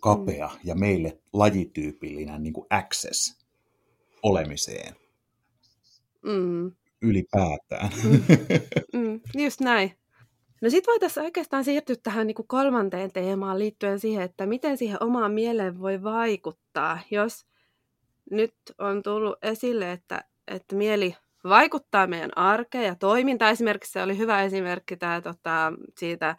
kapea 0.00 0.48
mm. 0.48 0.58
ja 0.64 0.74
meille 0.74 1.18
lajityypillinen 1.32 2.42
niin 2.42 2.52
kuin 2.52 2.66
access 2.70 3.46
olemiseen. 4.22 4.94
Mm. 6.22 6.72
Ylipäätään. 7.02 7.90
Mm. 8.04 8.20
Mm. 9.00 9.20
Just 9.34 9.60
näin. 9.60 9.92
No 10.62 10.70
sitten 10.70 10.92
voitaisiin 10.92 11.24
oikeastaan 11.24 11.64
siirtyä 11.64 11.96
tähän 12.02 12.26
niin 12.26 12.34
kuin 12.34 12.48
kolmanteen 12.48 13.12
teemaan 13.12 13.58
liittyen 13.58 13.98
siihen, 14.00 14.22
että 14.22 14.46
miten 14.46 14.78
siihen 14.78 15.02
omaan 15.02 15.32
mieleen 15.32 15.80
voi 15.80 16.02
vaikuttaa, 16.02 16.98
jos 17.10 17.46
nyt 18.30 18.54
on 18.78 19.02
tullut 19.02 19.38
esille, 19.42 19.92
että, 19.92 20.24
että 20.48 20.76
mieli 20.76 21.16
vaikuttaa 21.44 22.06
meidän 22.06 22.38
arkeen 22.38 22.84
ja 22.84 22.94
toimintaan. 22.94 23.52
Esimerkiksi 23.52 23.92
se 23.92 24.02
oli 24.02 24.18
hyvä 24.18 24.42
esimerkki 24.42 24.96
tämä, 24.96 25.20
tota, 25.20 25.72
siitä 25.98 26.36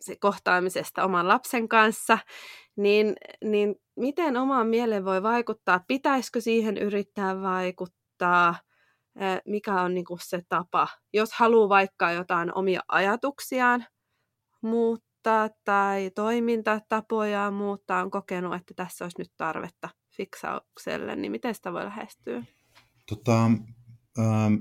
se 0.00 0.16
kohtaamisesta 0.16 1.04
oman 1.04 1.28
lapsen 1.28 1.68
kanssa, 1.68 2.18
niin, 2.76 3.14
niin 3.44 3.74
miten 3.96 4.36
omaan 4.36 4.66
mieleen 4.66 5.04
voi 5.04 5.22
vaikuttaa? 5.22 5.84
Pitäisikö 5.88 6.40
siihen 6.40 6.76
yrittää 6.78 7.40
vaikuttaa? 7.40 8.54
Mikä 9.46 9.80
on 9.82 9.94
niin 9.94 10.04
kuin 10.04 10.20
se 10.22 10.42
tapa, 10.48 10.88
jos 11.12 11.32
haluaa 11.32 11.68
vaikka 11.68 12.10
jotain 12.10 12.54
omia 12.54 12.80
ajatuksiaan 12.88 13.86
muuttaa 14.62 15.50
tai 15.64 16.10
toimintatapoja 16.14 17.50
muuttaa, 17.50 18.02
on 18.02 18.10
kokenut, 18.10 18.54
että 18.54 18.74
tässä 18.74 19.04
olisi 19.04 19.18
nyt 19.18 19.32
tarvetta 19.36 19.88
fiksaukselle, 20.16 21.16
niin 21.16 21.32
miten 21.32 21.54
sitä 21.54 21.72
voi 21.72 21.84
lähestyä? 21.84 22.42
Tota, 23.08 23.44
ähm, 24.18 24.54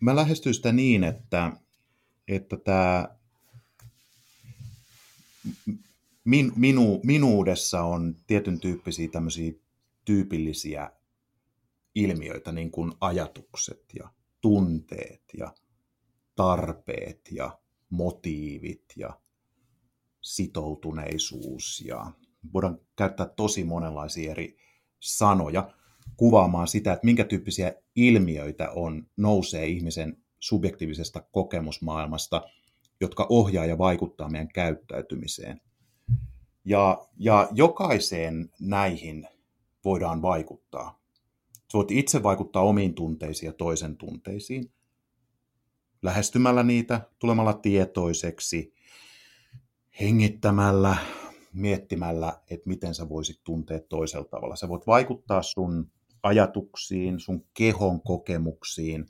mä 0.00 0.16
lähestyn 0.16 0.54
sitä 0.54 0.72
niin, 0.72 1.04
että 1.04 1.52
että 2.28 2.56
tämä 2.56 3.08
min, 6.24 6.52
minu, 6.56 7.00
minuudessa 7.04 7.82
on 7.82 8.16
tietyn 8.26 8.60
tyyppisiä 8.60 9.08
tämmöisiä 9.08 9.52
tyypillisiä 10.04 10.90
ilmiöitä, 11.94 12.52
niin 12.52 12.70
kuin 12.70 12.92
ajatukset 13.00 13.84
ja 13.98 14.08
tunteet 14.40 15.22
ja 15.38 15.54
tarpeet 16.36 17.20
ja 17.30 17.58
motiivit 17.90 18.84
ja 18.96 19.20
sitoutuneisuus 20.20 21.84
ja 21.86 22.12
voidaan 22.52 22.78
käyttää 22.96 23.26
tosi 23.26 23.64
monenlaisia 23.64 24.30
eri 24.30 24.56
sanoja 25.00 25.74
kuvaamaan 26.16 26.68
sitä, 26.68 26.92
että 26.92 27.04
minkä 27.04 27.24
tyyppisiä 27.24 27.74
ilmiöitä 27.96 28.70
on, 28.70 29.06
nousee 29.16 29.66
ihmisen 29.66 30.23
subjektiivisesta 30.44 31.20
kokemusmaailmasta, 31.32 32.42
jotka 33.00 33.26
ohjaa 33.28 33.66
ja 33.66 33.78
vaikuttaa 33.78 34.28
meidän 34.28 34.48
käyttäytymiseen. 34.48 35.60
Ja, 36.64 37.06
ja 37.16 37.48
jokaiseen 37.52 38.50
näihin 38.60 39.28
voidaan 39.84 40.22
vaikuttaa. 40.22 41.00
Sä 41.52 41.78
voit 41.78 41.90
itse 41.90 42.22
vaikuttaa 42.22 42.62
omiin 42.62 42.94
tunteisiin 42.94 43.46
ja 43.46 43.52
toisen 43.52 43.96
tunteisiin, 43.96 44.72
lähestymällä 46.02 46.62
niitä, 46.62 47.00
tulemalla 47.18 47.52
tietoiseksi, 47.52 48.74
hengittämällä, 50.00 50.96
miettimällä, 51.52 52.40
että 52.50 52.68
miten 52.68 52.94
sä 52.94 53.08
voisit 53.08 53.40
tuntea 53.44 53.80
toisella 53.80 54.28
tavalla. 54.28 54.56
Sä 54.56 54.68
voit 54.68 54.86
vaikuttaa 54.86 55.42
sun 55.42 55.90
ajatuksiin, 56.22 57.20
sun 57.20 57.46
kehon 57.54 58.00
kokemuksiin, 58.00 59.06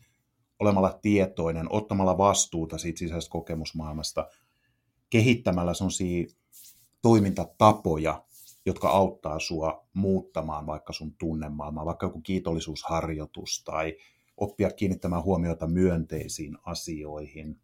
olemalla 0.65 0.99
tietoinen, 1.03 1.67
ottamalla 1.71 2.19
vastuuta 2.19 2.79
siitä 2.79 2.99
sisäisestä 2.99 3.33
kokemusmaailmasta, 3.33 4.29
kehittämällä 5.11 5.75
sellaisia 5.75 6.27
toimintatapoja, 7.03 8.25
jotka 8.67 8.89
auttaa 8.89 9.39
sua 9.39 9.87
muuttamaan 9.93 10.67
vaikka 10.67 10.93
sun 10.93 11.15
tunnemaailmaa, 11.15 11.87
vaikka 11.87 12.07
joku 12.07 12.21
kiitollisuusharjoitus 12.21 13.63
tai 13.65 13.97
oppia 14.37 14.71
kiinnittämään 14.71 15.25
huomiota 15.25 15.67
myönteisiin 15.67 16.59
asioihin 16.65 17.61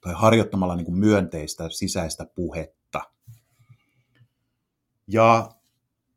tai 0.00 0.14
harjoittamalla 0.16 0.76
niin 0.76 0.84
kuin 0.84 0.98
myönteistä 0.98 1.68
sisäistä 1.68 2.26
puhetta. 2.34 3.02
Ja 5.06 5.50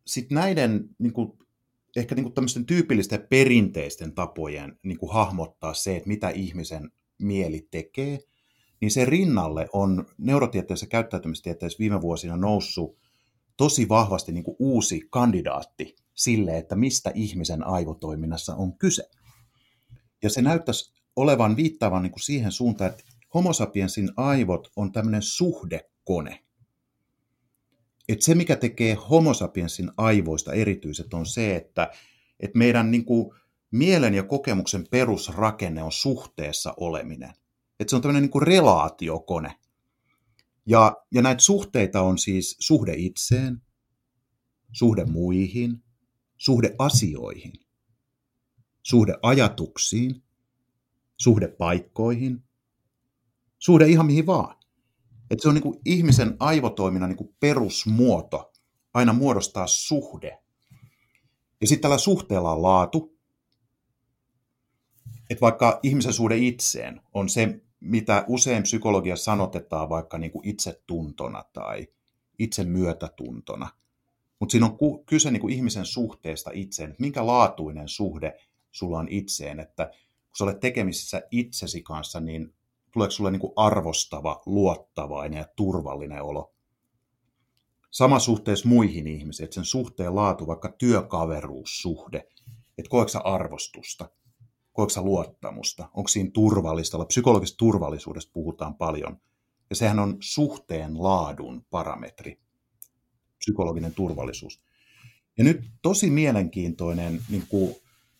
sitten 0.05 0.35
näiden 0.35 0.89
niin 0.99 1.13
kuin 1.13 1.37
ehkä 1.95 2.15
niin 2.15 2.23
kuin 2.23 2.33
tämmöisten 2.33 2.65
tyypillisten 2.65 3.27
perinteisten 3.29 4.13
tapojen 4.13 4.79
niin 4.83 4.97
kuin 4.97 5.13
hahmottaa 5.13 5.73
se, 5.73 5.95
että 5.95 6.07
mitä 6.09 6.29
ihmisen 6.29 6.91
mieli 7.19 7.67
tekee, 7.71 8.19
niin 8.81 8.91
se 8.91 9.05
rinnalle 9.05 9.69
on 9.73 10.05
neurotieteessä 10.17 10.83
ja 10.83 10.89
käyttäytymistieteessä 10.89 11.79
viime 11.79 12.01
vuosina 12.01 12.37
noussut 12.37 12.97
tosi 13.57 13.89
vahvasti 13.89 14.31
niin 14.31 14.43
kuin 14.43 14.57
uusi 14.59 15.01
kandidaatti 15.09 15.95
sille, 16.13 16.57
että 16.57 16.75
mistä 16.75 17.11
ihmisen 17.15 17.67
aivotoiminnassa 17.67 18.55
on 18.55 18.77
kyse. 18.77 19.09
Ja 20.23 20.29
se 20.29 20.41
näyttäisi 20.41 20.93
olevan 21.15 21.55
viittaavan 21.55 22.03
niin 22.03 22.11
kuin 22.11 22.23
siihen 22.23 22.51
suuntaan, 22.51 22.91
että 22.91 23.03
homo 23.33 23.53
sapiensin 23.53 24.09
aivot 24.17 24.71
on 24.75 24.91
tämmöinen 24.91 25.21
suhdekone. 25.21 26.39
Et 28.09 28.21
se, 28.21 28.35
mikä 28.35 28.55
tekee 28.55 28.93
homo 28.93 29.33
sapiensin 29.33 29.91
aivoista 29.97 30.53
erityiset, 30.53 31.13
on 31.13 31.25
se, 31.25 31.55
että, 31.55 31.91
että 32.39 32.57
meidän 32.57 32.91
niin 32.91 33.05
kuin, 33.05 33.31
mielen 33.71 34.13
ja 34.13 34.23
kokemuksen 34.23 34.87
perusrakenne 34.91 35.83
on 35.83 35.91
suhteessa 35.91 36.73
oleminen. 36.77 37.33
Että 37.79 37.89
se 37.89 37.95
on 37.95 38.01
tämmöinen 38.01 38.29
niin 38.33 38.41
relaatiokone. 38.41 39.55
Ja, 40.65 40.97
ja 41.11 41.21
näitä 41.21 41.41
suhteita 41.41 42.01
on 42.01 42.17
siis 42.17 42.55
suhde 42.59 42.93
itseen, 42.97 43.61
suhde 44.71 45.05
muihin, 45.05 45.83
suhde 46.37 46.75
asioihin, 46.79 47.53
suhde 48.83 49.17
ajatuksiin, 49.21 50.23
suhde 51.17 51.47
paikkoihin, 51.47 52.43
suhde 53.59 53.87
ihan 53.87 54.05
mihin 54.05 54.25
vaan. 54.25 54.62
Et 55.31 55.39
se 55.39 55.47
on 55.47 55.55
niin 55.55 55.63
kuin 55.63 55.79
ihmisen 55.85 56.35
aivotoiminnan 56.39 57.09
niin 57.09 57.17
kuin 57.17 57.35
perusmuoto 57.39 58.51
aina 58.93 59.13
muodostaa 59.13 59.67
suhde. 59.67 60.39
Ja 61.61 61.67
sitten 61.67 61.81
tällä 61.81 61.97
suhteella 61.97 62.51
on 62.51 62.61
laatu. 62.61 63.17
Että 65.29 65.41
vaikka 65.41 65.79
ihmisen 65.83 66.13
suhde 66.13 66.37
itseen 66.37 67.01
on 67.13 67.29
se, 67.29 67.61
mitä 67.79 68.25
usein 68.27 68.63
psykologiassa 68.63 69.23
sanotetaan 69.23 69.89
vaikka 69.89 70.17
niin 70.17 70.31
kuin 70.31 70.47
itsetuntona 70.47 71.43
tai 71.53 71.87
itsemyötätuntona. 72.39 73.69
Mutta 74.39 74.51
siinä 74.51 74.65
on 74.65 75.05
kyse 75.05 75.31
niin 75.31 75.41
kuin 75.41 75.53
ihmisen 75.53 75.85
suhteesta 75.85 76.51
itseen, 76.53 76.89
että 76.89 77.01
minkä 77.01 77.27
laatuinen 77.27 77.87
suhde 77.87 78.37
sulla 78.71 78.99
on 78.99 79.07
itseen, 79.09 79.59
että 79.59 79.85
kun 79.85 80.37
sä 80.37 80.43
olet 80.43 80.59
tekemisissä 80.59 81.21
itsesi 81.31 81.81
kanssa, 81.81 82.19
niin 82.19 82.53
tuleeko 82.93 83.11
sulle 83.11 83.31
niin 83.31 83.53
arvostava, 83.55 84.41
luottavainen 84.45 85.37
ja 85.37 85.47
turvallinen 85.55 86.23
olo. 86.23 86.53
Sama 87.91 88.19
suhteessa 88.19 88.67
muihin 88.67 89.07
ihmisiin, 89.07 89.43
että 89.43 89.55
sen 89.55 89.65
suhteen 89.65 90.15
laatu, 90.15 90.47
vaikka 90.47 90.71
työkaveruussuhde, 90.77 92.17
että 92.77 92.89
koetko 92.89 93.19
arvostusta, 93.23 94.09
koetko 94.73 95.01
luottamusta, 95.01 95.89
onko 95.93 96.07
siinä 96.07 96.29
turvallista, 96.33 97.05
psykologisesta 97.05 97.57
turvallisuudesta 97.57 98.31
puhutaan 98.33 98.75
paljon, 98.75 99.17
ja 99.69 99.75
sehän 99.75 99.99
on 99.99 100.17
suhteen 100.19 101.03
laadun 101.03 101.65
parametri, 101.69 102.39
psykologinen 103.37 103.93
turvallisuus. 103.93 104.61
Ja 105.37 105.43
nyt 105.43 105.61
tosi 105.81 106.09
mielenkiintoinen 106.09 107.21
niin 107.29 107.43
kuin 107.49 107.75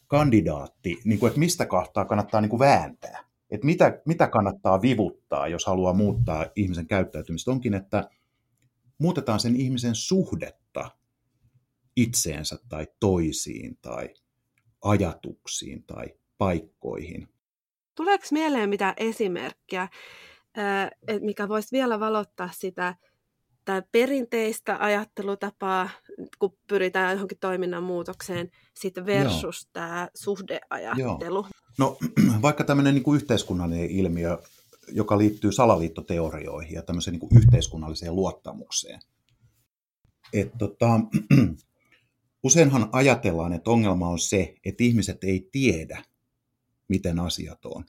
kandidaatti, 0.07 0.99
niin 1.03 1.19
kuin, 1.19 1.27
että 1.27 1.39
mistä 1.39 1.65
kahtaa 1.65 2.05
kannattaa 2.05 2.41
niin 2.41 2.49
kuin 2.49 2.59
vääntää 2.59 3.32
että 3.53 3.65
mitä, 3.65 4.01
mitä 4.05 4.27
kannattaa 4.27 4.81
vivuttaa, 4.81 5.47
jos 5.47 5.65
haluaa 5.65 5.93
muuttaa 5.93 6.45
ihmisen 6.55 6.87
käyttäytymistä, 6.87 7.51
onkin, 7.51 7.73
että 7.73 8.09
muutetaan 8.97 9.39
sen 9.39 9.55
ihmisen 9.55 9.95
suhdetta 9.95 10.91
itseensä 11.95 12.57
tai 12.69 12.87
toisiin 12.99 13.77
tai 13.81 14.13
ajatuksiin 14.81 15.83
tai 15.83 16.05
paikkoihin. 16.37 17.27
Tuleeko 17.95 18.25
mieleen 18.31 18.69
mitä 18.69 18.93
esimerkkiä, 18.97 19.87
mikä 21.21 21.49
voisi 21.49 21.71
vielä 21.71 21.99
valottaa 21.99 22.49
sitä 22.51 22.95
tämä 23.65 23.81
perinteistä 23.91 24.77
ajattelutapaa, 24.79 25.89
kun 26.39 26.57
pyritään 26.67 27.13
johonkin 27.13 27.37
toiminnan 27.39 27.83
muutokseen, 27.83 28.51
sitten 28.73 29.05
versus 29.05 29.63
Joo. 29.63 29.69
tämä 29.73 30.07
suhdeajattelu? 30.15 31.35
Joo. 31.35 31.47
No 31.77 31.97
vaikka 32.41 32.63
tämmöinen 32.63 32.93
niin 32.93 33.03
kuin 33.03 33.15
yhteiskunnallinen 33.15 33.89
ilmiö, 33.89 34.37
joka 34.87 35.17
liittyy 35.17 35.51
salaliittoteorioihin 35.51 36.73
ja 36.73 36.81
tämmöiseen 36.81 37.11
niin 37.11 37.19
kuin 37.19 37.37
yhteiskunnalliseen 37.37 38.15
luottamukseen. 38.15 38.99
Et, 40.33 40.51
tota, 40.57 40.99
useinhan 42.43 42.89
ajatellaan, 42.91 43.53
että 43.53 43.71
ongelma 43.71 44.09
on 44.09 44.19
se, 44.19 44.55
että 44.65 44.83
ihmiset 44.83 45.23
ei 45.23 45.49
tiedä, 45.51 46.03
miten 46.87 47.19
asiat 47.19 47.65
on. 47.65 47.85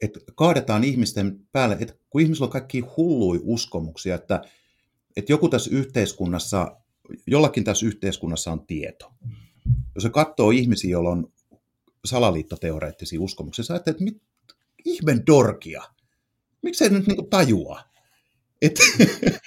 Et 0.00 0.18
kaadetaan 0.34 0.84
ihmisten 0.84 1.40
päälle, 1.52 1.76
että 1.80 1.94
kun 2.10 2.20
ihmisillä 2.20 2.44
on 2.44 2.52
kaikki 2.52 2.80
hullui 2.80 3.40
uskomuksia, 3.42 4.14
että, 4.14 4.42
että 5.16 5.32
joku 5.32 5.48
tässä 5.48 5.70
yhteiskunnassa, 5.72 6.76
jollakin 7.26 7.64
tässä 7.64 7.86
yhteiskunnassa 7.86 8.52
on 8.52 8.66
tieto. 8.66 9.12
Jos 9.94 10.02
se 10.02 10.10
katsoo 10.10 10.50
ihmisiä, 10.50 10.90
joilla 10.90 11.10
on 11.10 11.32
salaliittoteoreettisia 12.04 13.20
uskomuksia. 13.20 13.64
Sä 13.64 13.76
että 13.76 13.94
mit, 14.00 14.22
ihmen 14.84 15.26
dorkia. 15.26 15.82
Miksi 16.62 16.84
ei 16.84 16.90
nyt 16.90 17.06
niinku 17.06 17.22
tajua? 17.22 17.80
Et, 18.62 18.78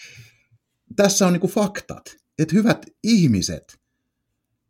tässä 0.95 1.27
on 1.27 1.33
niinku 1.33 1.47
faktat. 1.47 2.17
Että 2.39 2.55
hyvät 2.55 2.85
ihmiset, 3.03 3.79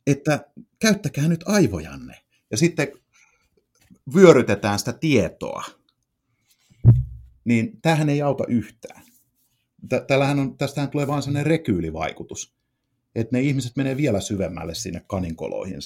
että 0.08 0.46
käyttäkää 0.80 1.28
nyt 1.28 1.44
aivojanne. 1.46 2.22
Ja 2.52 2.58
sitten 2.58 2.88
vyörytetään 4.16 4.80
sitä 4.80 4.94
tietoa. 4.94 5.64
Niin 7.46 7.82
tähän 7.82 8.10
ei 8.10 8.22
auta 8.22 8.44
yhtään. 8.48 9.04
Tällähän 10.08 10.40
on, 10.40 10.58
tästähän 10.58 10.90
tulee 10.90 11.08
vaan 11.08 11.24
sellainen 11.24 11.46
rekyylivaikutus. 11.46 12.54
Että 13.16 13.38
ne 13.38 13.42
ihmiset 13.42 13.76
menee 13.76 13.98
vielä 13.98 14.22
syvemmälle 14.22 14.76
sinne 14.76 15.04
kaninkoloihin. 15.08 15.80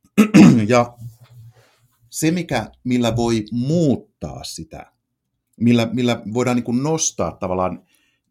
ja 0.68 0.98
se, 2.12 2.30
mikä, 2.30 2.70
millä 2.84 3.16
voi 3.16 3.44
muuttaa 3.52 4.44
sitä, 4.44 4.92
millä, 5.60 5.90
millä 5.92 6.22
voidaan 6.34 6.56
niin 6.56 6.82
nostaa 6.82 7.32
tavallaan 7.32 7.86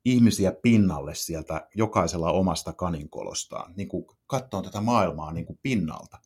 ihmisiä 0.05 0.51
pinnalle 0.51 1.15
sieltä 1.15 1.67
jokaisella 1.75 2.31
omasta 2.31 2.73
kaninkolostaan, 2.73 3.73
niin 3.77 3.87
kuin 3.87 4.05
katsoa 4.27 4.61
tätä 4.61 4.81
maailmaa 4.81 5.33
niin 5.33 5.45
kuin 5.45 5.59
pinnalta, 5.61 6.19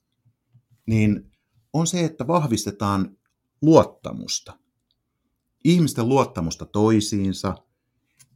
niin 0.85 1.31
on 1.73 1.87
se, 1.87 2.05
että 2.05 2.27
vahvistetaan 2.27 3.17
luottamusta. 3.61 4.59
Ihmisten 5.63 6.09
luottamusta 6.09 6.65
toisiinsa, 6.65 7.55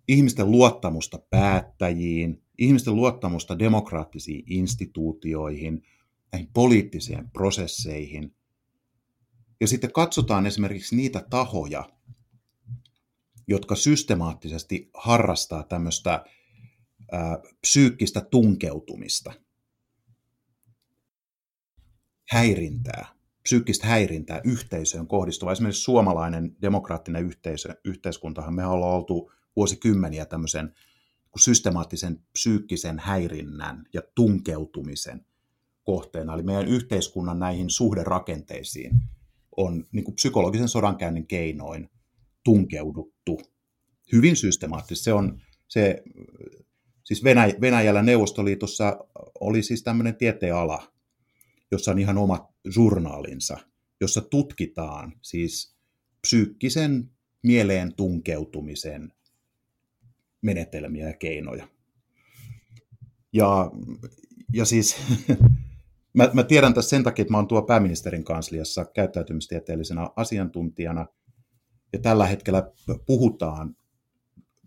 ihmisten 0.07 0.51
luottamusta 0.51 1.19
päättäjiin, 1.29 2.43
ihmisten 2.57 2.95
luottamusta 2.95 3.59
demokraattisiin 3.59 4.43
instituutioihin, 4.47 5.81
näihin 6.31 6.49
poliittisiin 6.53 7.29
prosesseihin– 7.29 8.35
ja 9.59 9.67
sitten 9.67 9.91
katsotaan 9.91 10.45
esimerkiksi 10.45 10.95
niitä 10.95 11.25
tahoja, 11.29 11.89
jotka 13.47 13.75
systemaattisesti 13.75 14.89
harrastaa 14.93 15.63
tämmöistä 15.63 16.25
psyykkistä 17.61 18.21
tunkeutumista, 18.21 19.33
häirintää, 22.29 23.07
psyykkistä 23.43 23.87
häirintää 23.87 24.41
yhteisöön 24.43 25.07
kohdistuvaa. 25.07 25.51
Esimerkiksi 25.51 25.81
suomalainen 25.81 26.55
demokraattinen 26.61 27.25
yhteisö, 27.25 27.75
yhteiskuntahan, 27.85 28.53
me 28.53 28.65
ollaan 28.65 28.95
oltu 28.95 29.31
vuosikymmeniä 29.55 30.25
tämmöisen 30.25 30.75
systemaattisen 31.39 32.23
psyykkisen 32.33 32.99
häirinnän 32.99 33.85
ja 33.93 34.01
tunkeutumisen 34.15 35.25
kohteena, 35.83 36.33
eli 36.33 36.43
meidän 36.43 36.67
yhteiskunnan 36.67 37.39
näihin 37.39 37.69
suhderakenteisiin 37.69 38.91
on 39.59 39.85
niin 39.91 40.03
kuin 40.03 40.15
psykologisen 40.15 40.67
sodankäynnin 40.67 41.27
keinoin 41.27 41.89
tunkeuduttu 42.43 43.41
hyvin 44.11 44.35
systemaattisesti. 44.35 45.03
Se 45.03 45.13
on 45.13 45.41
se, 45.67 46.03
siis 47.03 47.23
Venäj- 47.23 47.61
Venäjällä 47.61 48.01
Neuvostoliitossa 48.01 48.97
oli 49.39 49.63
siis 49.63 49.83
tämmöinen 49.83 50.15
tieteenala, 50.15 50.93
jossa 51.71 51.91
on 51.91 51.99
ihan 51.99 52.17
omat 52.17 52.43
journaalinsa, 52.75 53.57
jossa 54.01 54.21
tutkitaan 54.21 55.13
siis 55.21 55.75
psyykkisen 56.21 57.11
mieleen 57.43 57.95
tunkeutumisen 57.95 59.13
menetelmiä 60.41 61.07
ja 61.07 61.13
keinoja. 61.13 61.67
Ja, 63.33 63.71
ja 64.53 64.65
siis 64.65 64.95
Mä, 66.13 66.29
mä 66.33 66.43
tiedän 66.43 66.73
tässä 66.73 66.89
sen 66.89 67.03
takia, 67.03 67.23
että 67.23 67.31
mä 67.31 67.37
oon 67.37 67.47
tuo 67.47 67.61
pääministerin 67.61 68.23
kansliassa 68.23 68.85
käyttäytymistieteellisenä 68.85 70.09
asiantuntijana, 70.15 71.05
ja 71.93 71.99
tällä 71.99 72.25
hetkellä 72.25 72.71
puhutaan 73.05 73.75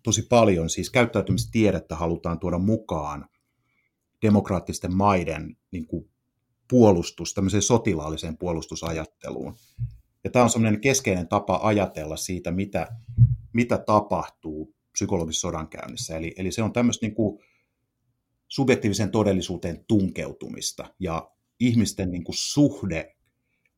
tosi 0.02 0.22
paljon, 0.22 0.70
siis 0.70 0.90
käyttäytymistiedettä 0.90 1.96
halutaan 1.96 2.38
tuoda 2.38 2.58
mukaan 2.58 3.28
demokraattisten 4.22 4.96
maiden 4.96 5.56
niin 5.70 5.86
kuin 5.86 6.10
puolustus, 6.68 7.34
tämmöiseen 7.34 7.62
sotilaalliseen 7.62 8.38
puolustusajatteluun. 8.38 9.54
Ja 10.24 10.30
tämä 10.30 10.42
on 10.42 10.50
semmoinen 10.50 10.80
keskeinen 10.80 11.28
tapa 11.28 11.60
ajatella 11.62 12.16
siitä, 12.16 12.50
mitä, 12.50 12.88
mitä 13.52 13.78
tapahtuu 13.78 14.74
psykologisessa 14.92 15.48
sodankäynnissä. 15.48 16.16
Eli, 16.16 16.34
eli 16.36 16.52
se 16.52 16.62
on 16.62 16.72
tämmöistä 16.72 17.06
niin 17.06 17.14
kuin 17.14 17.44
subjektiivisen 18.52 19.10
todellisuuteen 19.10 19.84
tunkeutumista 19.88 20.94
ja 20.98 21.30
ihmisten 21.60 22.10
niin 22.10 22.24
kuin 22.24 22.36
suhde 22.36 23.16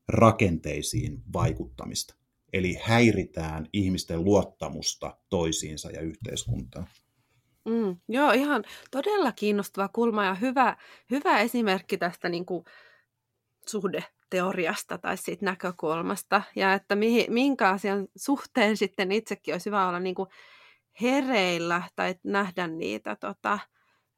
rakenteisiin 0.08 1.22
vaikuttamista. 1.32 2.14
Eli 2.52 2.78
häiritään 2.82 3.66
ihmisten 3.72 4.24
luottamusta 4.24 5.16
toisiinsa 5.30 5.90
ja 5.90 6.00
yhteiskuntaan. 6.00 6.86
Mm, 7.64 7.96
joo, 8.08 8.32
ihan 8.32 8.64
todella 8.90 9.32
kiinnostava 9.32 9.88
kulma 9.88 10.24
ja 10.24 10.34
hyvä, 10.34 10.76
hyvä 11.10 11.40
esimerkki 11.40 11.98
tästä 11.98 12.28
niin 12.28 12.46
kuin 12.46 12.64
suhdeteoriasta 13.66 14.98
tai 14.98 15.16
siitä 15.16 15.44
näkökulmasta, 15.44 16.42
ja 16.56 16.74
että 16.74 16.96
mihin, 16.96 17.32
minkä 17.32 17.68
asian 17.68 18.08
suhteen 18.16 18.76
sitten 18.76 19.12
itsekin 19.12 19.54
olisi 19.54 19.66
hyvä 19.66 19.88
olla 19.88 20.00
niin 20.00 20.14
kuin 20.14 20.28
hereillä 21.02 21.82
tai 21.96 22.14
nähdä 22.24 22.66
niitä 22.66 23.16
tota, 23.16 23.58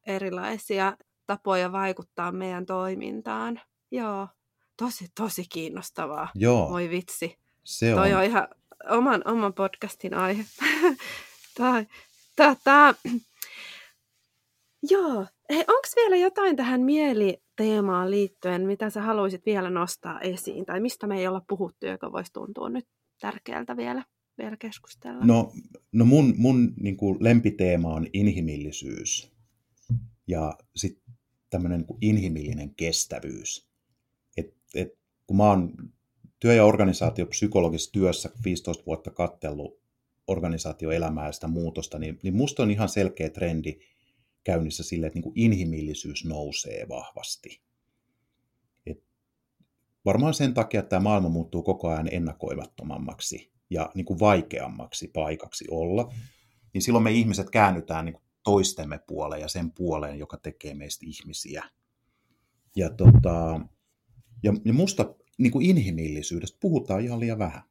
erilaisia 0.07 0.97
tapoja 1.27 1.71
vaikuttaa 1.71 2.31
meidän 2.31 2.65
toimintaan. 2.65 3.61
Joo, 3.91 4.27
tosi, 4.77 5.07
tosi 5.15 5.45
kiinnostavaa. 5.49 6.29
Joo. 6.35 6.69
Voi 6.69 6.89
vitsi. 6.89 7.37
Se 7.63 7.93
Toi 7.93 8.13
on 8.13 8.23
ihan 8.23 8.47
oman, 8.89 9.21
oman 9.25 9.53
podcastin 9.53 10.13
aihe. 10.13 10.45
tai, 11.57 11.85
tota, 12.35 12.95
joo, 14.91 15.25
onko 15.49 15.87
vielä 15.95 16.15
jotain 16.15 16.55
tähän 16.55 16.81
mieliteemaan 16.81 18.11
liittyen, 18.11 18.67
mitä 18.67 18.89
sä 18.89 19.01
haluaisit 19.01 19.45
vielä 19.45 19.69
nostaa 19.69 20.19
esiin, 20.19 20.65
tai 20.65 20.79
mistä 20.79 21.07
me 21.07 21.19
ei 21.19 21.27
olla 21.27 21.41
puhuttu, 21.47 21.85
joka 21.85 22.11
voisi 22.11 22.33
tuntua 22.33 22.69
nyt 22.69 22.85
tärkeältä 23.21 23.77
vielä, 23.77 24.03
vielä 24.37 24.57
keskustella? 24.57 25.25
No, 25.25 25.51
no 25.91 26.05
mun, 26.05 26.33
mun 26.37 26.73
niin 26.79 26.97
kuin 26.97 27.17
lempiteema 27.19 27.89
on 27.89 28.07
inhimillisyys 28.13 29.36
ja 30.27 30.57
sitten 30.75 31.13
tämmöinen 31.49 31.79
niin 31.79 31.97
inhimillinen 32.01 32.75
kestävyys. 32.75 33.69
Et, 34.37 34.55
et, 34.75 34.97
kun 35.27 35.37
mä 35.37 35.49
oon 35.49 35.91
työ- 36.39 36.53
ja 36.53 36.65
organisaatiopsykologisessa 36.65 37.91
työssä 37.91 38.29
15 38.43 38.85
vuotta 38.85 39.11
kattellut 39.11 39.81
organisaatioelämää 40.27 41.25
ja 41.25 41.31
sitä 41.31 41.47
muutosta, 41.47 41.99
niin, 41.99 42.19
niin 42.23 42.35
musta 42.35 42.63
on 42.63 42.71
ihan 42.71 42.89
selkeä 42.89 43.29
trendi 43.29 43.79
käynnissä 44.43 44.83
sille, 44.83 45.07
että 45.07 45.17
niin 45.17 45.23
kuin 45.23 45.39
inhimillisyys 45.39 46.25
nousee 46.25 46.85
vahvasti. 46.89 47.61
Et 48.85 49.03
varmaan 50.05 50.33
sen 50.33 50.53
takia, 50.53 50.79
että 50.79 50.89
tämä 50.89 50.99
maailma 50.99 51.29
muuttuu 51.29 51.63
koko 51.63 51.89
ajan 51.89 52.09
ennakoimattomammaksi 52.11 53.51
ja 53.69 53.91
niin 53.95 54.05
kuin 54.05 54.19
vaikeammaksi 54.19 55.07
paikaksi 55.07 55.65
olla, 55.71 56.13
niin 56.73 56.81
silloin 56.81 57.03
me 57.03 57.11
ihmiset 57.11 57.49
käännytään 57.49 58.05
niin 58.05 58.13
kuin 58.13 58.26
toistemme 58.47 58.99
puoleen 59.07 59.41
ja 59.41 59.47
sen 59.47 59.71
puoleen, 59.71 60.19
joka 60.19 60.37
tekee 60.37 60.73
meistä 60.73 61.05
ihmisiä. 61.05 61.63
Ja, 62.75 62.89
tota, 62.89 63.59
ja, 64.43 64.53
ja 64.65 64.73
musta 64.73 65.15
niin 65.37 65.51
kuin 65.51 65.65
inhimillisyydestä 65.65 66.57
puhutaan 66.61 67.01
ihan 67.01 67.19
liian 67.19 67.39
vähän. 67.39 67.61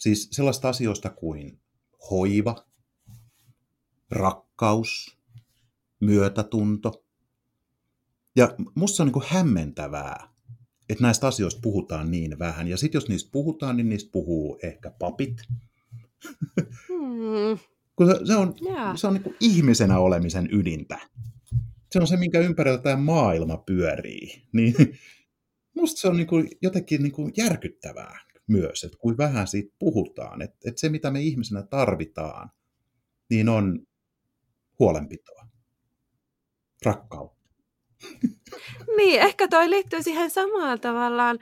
Siis 0.00 0.28
sellaista 0.32 0.68
asioista 0.68 1.10
kuin 1.10 1.60
hoiva, 2.10 2.66
rakkaus, 4.10 5.18
myötätunto. 6.00 7.04
Ja 8.36 8.54
musta 8.74 9.02
on 9.02 9.06
niin 9.06 9.12
kuin 9.12 9.26
hämmentävää, 9.28 10.28
että 10.88 11.04
näistä 11.04 11.26
asioista 11.26 11.60
puhutaan 11.60 12.10
niin 12.10 12.38
vähän. 12.38 12.68
Ja 12.68 12.76
sitten 12.76 12.96
jos 12.96 13.08
niistä 13.08 13.30
puhutaan, 13.32 13.76
niin 13.76 13.88
niistä 13.88 14.10
puhuu 14.12 14.58
ehkä 14.62 14.90
papit. 14.90 15.42
Hmm. 16.88 17.75
Kun 17.96 18.06
se, 18.06 18.26
se 18.26 18.36
on, 18.36 18.54
yeah. 18.66 18.96
se 18.96 19.06
on 19.06 19.14
niin 19.14 19.36
ihmisenä 19.40 19.98
olemisen 19.98 20.48
ydintä. 20.52 20.98
Se 21.90 22.00
on 22.00 22.06
se, 22.06 22.16
minkä 22.16 22.40
ympärillä 22.40 22.78
tämä 22.78 22.96
maailma 22.96 23.56
pyörii. 23.56 24.42
Niin 24.52 24.74
musta 25.78 26.00
se 26.00 26.08
on 26.08 26.16
niin 26.16 26.26
kuin 26.26 26.48
jotenkin 26.62 27.02
niin 27.02 27.12
kuin 27.12 27.32
järkyttävää 27.36 28.18
myös, 28.46 28.84
että 28.84 28.98
kuin 28.98 29.18
vähän 29.18 29.46
siitä 29.46 29.74
puhutaan. 29.78 30.42
Että, 30.42 30.56
että 30.66 30.80
se, 30.80 30.88
mitä 30.88 31.10
me 31.10 31.20
ihmisenä 31.20 31.62
tarvitaan, 31.62 32.50
niin 33.30 33.48
on 33.48 33.86
huolenpitoa, 34.78 35.48
rakkautta. 36.84 37.36
Niin, 38.96 39.20
ehkä 39.20 39.48
toi 39.48 39.70
liittyy 39.70 40.02
siihen 40.02 40.30
samaan 40.30 40.80
tavallaan 40.80 41.38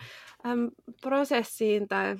äm, 0.46 0.70
prosessiin 1.00 1.88
tai 1.88 2.16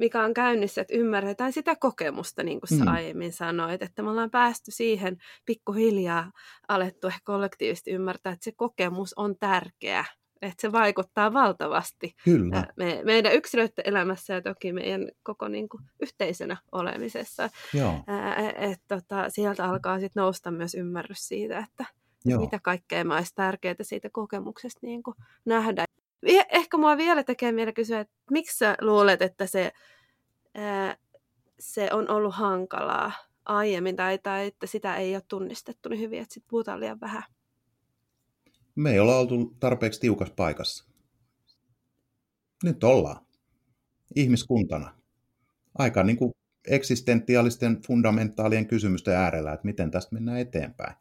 mikä 0.00 0.24
on 0.24 0.34
käynnissä, 0.34 0.80
että 0.80 0.94
ymmärretään 0.94 1.52
sitä 1.52 1.76
kokemusta, 1.76 2.42
niin 2.42 2.60
kuin 2.60 2.78
sä 2.78 2.84
mm. 2.84 2.92
aiemmin 2.92 3.32
sanoit, 3.32 3.82
että 3.82 4.02
me 4.02 4.10
ollaan 4.10 4.30
päästy 4.30 4.70
siihen 4.70 5.16
pikkuhiljaa 5.46 6.30
alettu 6.68 7.06
ehkä 7.06 7.20
kollektiivisesti 7.24 7.90
ymmärtää, 7.90 8.32
että 8.32 8.44
se 8.44 8.52
kokemus 8.56 9.14
on 9.16 9.34
tärkeä, 9.40 10.04
että 10.42 10.60
se 10.60 10.72
vaikuttaa 10.72 11.32
valtavasti 11.32 12.14
Kyllä. 12.24 12.66
Me, 12.76 13.00
meidän 13.04 13.32
yksilöiden 13.32 13.84
elämässä 13.84 14.34
ja 14.34 14.42
toki 14.42 14.72
meidän 14.72 15.08
koko 15.22 15.48
niin 15.48 15.68
kuin, 15.68 15.82
yhteisönä 16.02 16.56
olemisessa. 16.72 17.50
Joo. 17.74 18.04
että 18.56 18.96
tota, 18.96 19.24
sieltä 19.28 19.64
alkaa 19.64 20.00
sitten 20.00 20.20
nousta 20.20 20.50
myös 20.50 20.74
ymmärrys 20.74 21.28
siitä, 21.28 21.58
että 21.58 21.84
Joo. 22.24 22.40
mitä 22.40 22.58
kaikkea 22.62 23.04
olisi 23.14 23.34
tärkeää 23.34 23.74
siitä 23.82 24.08
kokemuksesta 24.12 24.80
niin 24.82 25.02
kuin, 25.02 25.14
nähdä. 25.44 25.84
Ehkä 26.22 26.76
mua 26.76 26.96
vielä 26.96 27.24
tekee 27.24 27.52
mieli 27.52 27.72
kysyä, 27.72 28.00
että 28.00 28.14
miksi 28.30 28.58
sä 28.58 28.76
luulet, 28.80 29.22
että 29.22 29.46
se, 29.46 29.72
ää, 30.54 30.96
se 31.60 31.88
on 31.92 32.10
ollut 32.10 32.34
hankalaa 32.34 33.12
aiemmin 33.44 33.96
tai, 33.96 34.18
tai 34.18 34.46
että 34.46 34.66
sitä 34.66 34.96
ei 34.96 35.14
ole 35.14 35.22
tunnistettu 35.28 35.88
niin 35.88 36.00
hyvin, 36.00 36.22
että 36.22 36.34
sit 36.34 36.44
puhutaan 36.48 36.80
liian 36.80 37.00
vähän? 37.00 37.22
Me 38.74 38.92
ei 38.92 39.00
olla 39.00 39.18
oltu 39.18 39.56
tarpeeksi 39.60 40.00
tiukassa 40.00 40.34
paikassa. 40.34 40.84
Nyt 42.64 42.84
ollaan. 42.84 43.26
Ihmiskuntana. 44.16 44.94
Aika 45.78 46.02
niin 46.02 46.16
kuin 46.16 46.32
eksistentiaalisten 46.68 47.82
fundamentaalien 47.86 48.66
kysymysten 48.66 49.14
äärellä, 49.16 49.52
että 49.52 49.66
miten 49.66 49.90
tästä 49.90 50.14
mennään 50.14 50.38
eteenpäin. 50.38 50.96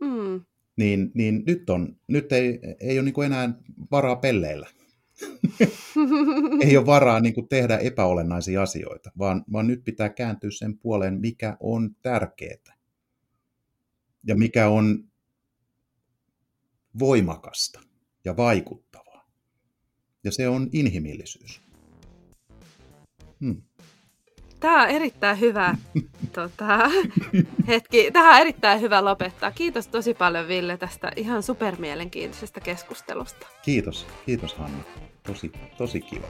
Mm 0.00 0.44
niin, 0.76 1.10
niin 1.14 1.42
nyt, 1.46 1.70
on, 1.70 1.96
nyt 2.08 2.32
ei, 2.32 2.60
ei 2.80 2.98
ole 2.98 3.04
niin 3.04 3.14
kuin 3.14 3.26
enää 3.26 3.54
varaa 3.90 4.16
pelleillä. 4.16 4.68
ei 6.64 6.76
ole 6.76 6.86
varaa 6.86 7.20
niin 7.20 7.34
kuin 7.34 7.48
tehdä 7.48 7.78
epäolennaisia 7.78 8.62
asioita, 8.62 9.10
vaan, 9.18 9.44
vaan 9.52 9.66
nyt 9.66 9.84
pitää 9.84 10.08
kääntyä 10.08 10.50
sen 10.50 10.78
puoleen, 10.78 11.20
mikä 11.20 11.56
on 11.60 11.96
tärkeää 12.02 12.76
ja 14.26 14.34
mikä 14.34 14.68
on 14.68 15.04
voimakasta 16.98 17.80
ja 18.24 18.36
vaikuttavaa. 18.36 19.30
Ja 20.24 20.32
se 20.32 20.48
on 20.48 20.68
inhimillisyys. 20.72 21.60
Hmm. 23.40 23.62
Tämä 24.60 24.82
on 24.82 24.88
erittäin 24.88 25.40
hyvä 25.40 25.76
tota, 26.34 26.78
Hetki, 27.66 28.10
tähän 28.10 28.34
on 28.34 28.40
erittäin 28.40 28.80
hyvä 28.80 29.04
lopettaa. 29.04 29.50
Kiitos 29.50 29.88
tosi 29.88 30.14
paljon 30.14 30.48
Ville 30.48 30.76
tästä 30.76 31.12
ihan 31.16 31.42
supermielenkiintoisesta 31.42 32.60
keskustelusta. 32.60 33.46
Kiitos, 33.62 34.06
kiitos 34.26 34.54
Hanna. 34.54 34.84
Tosi, 35.22 35.52
tosi 35.78 36.00
kiva. 36.00 36.26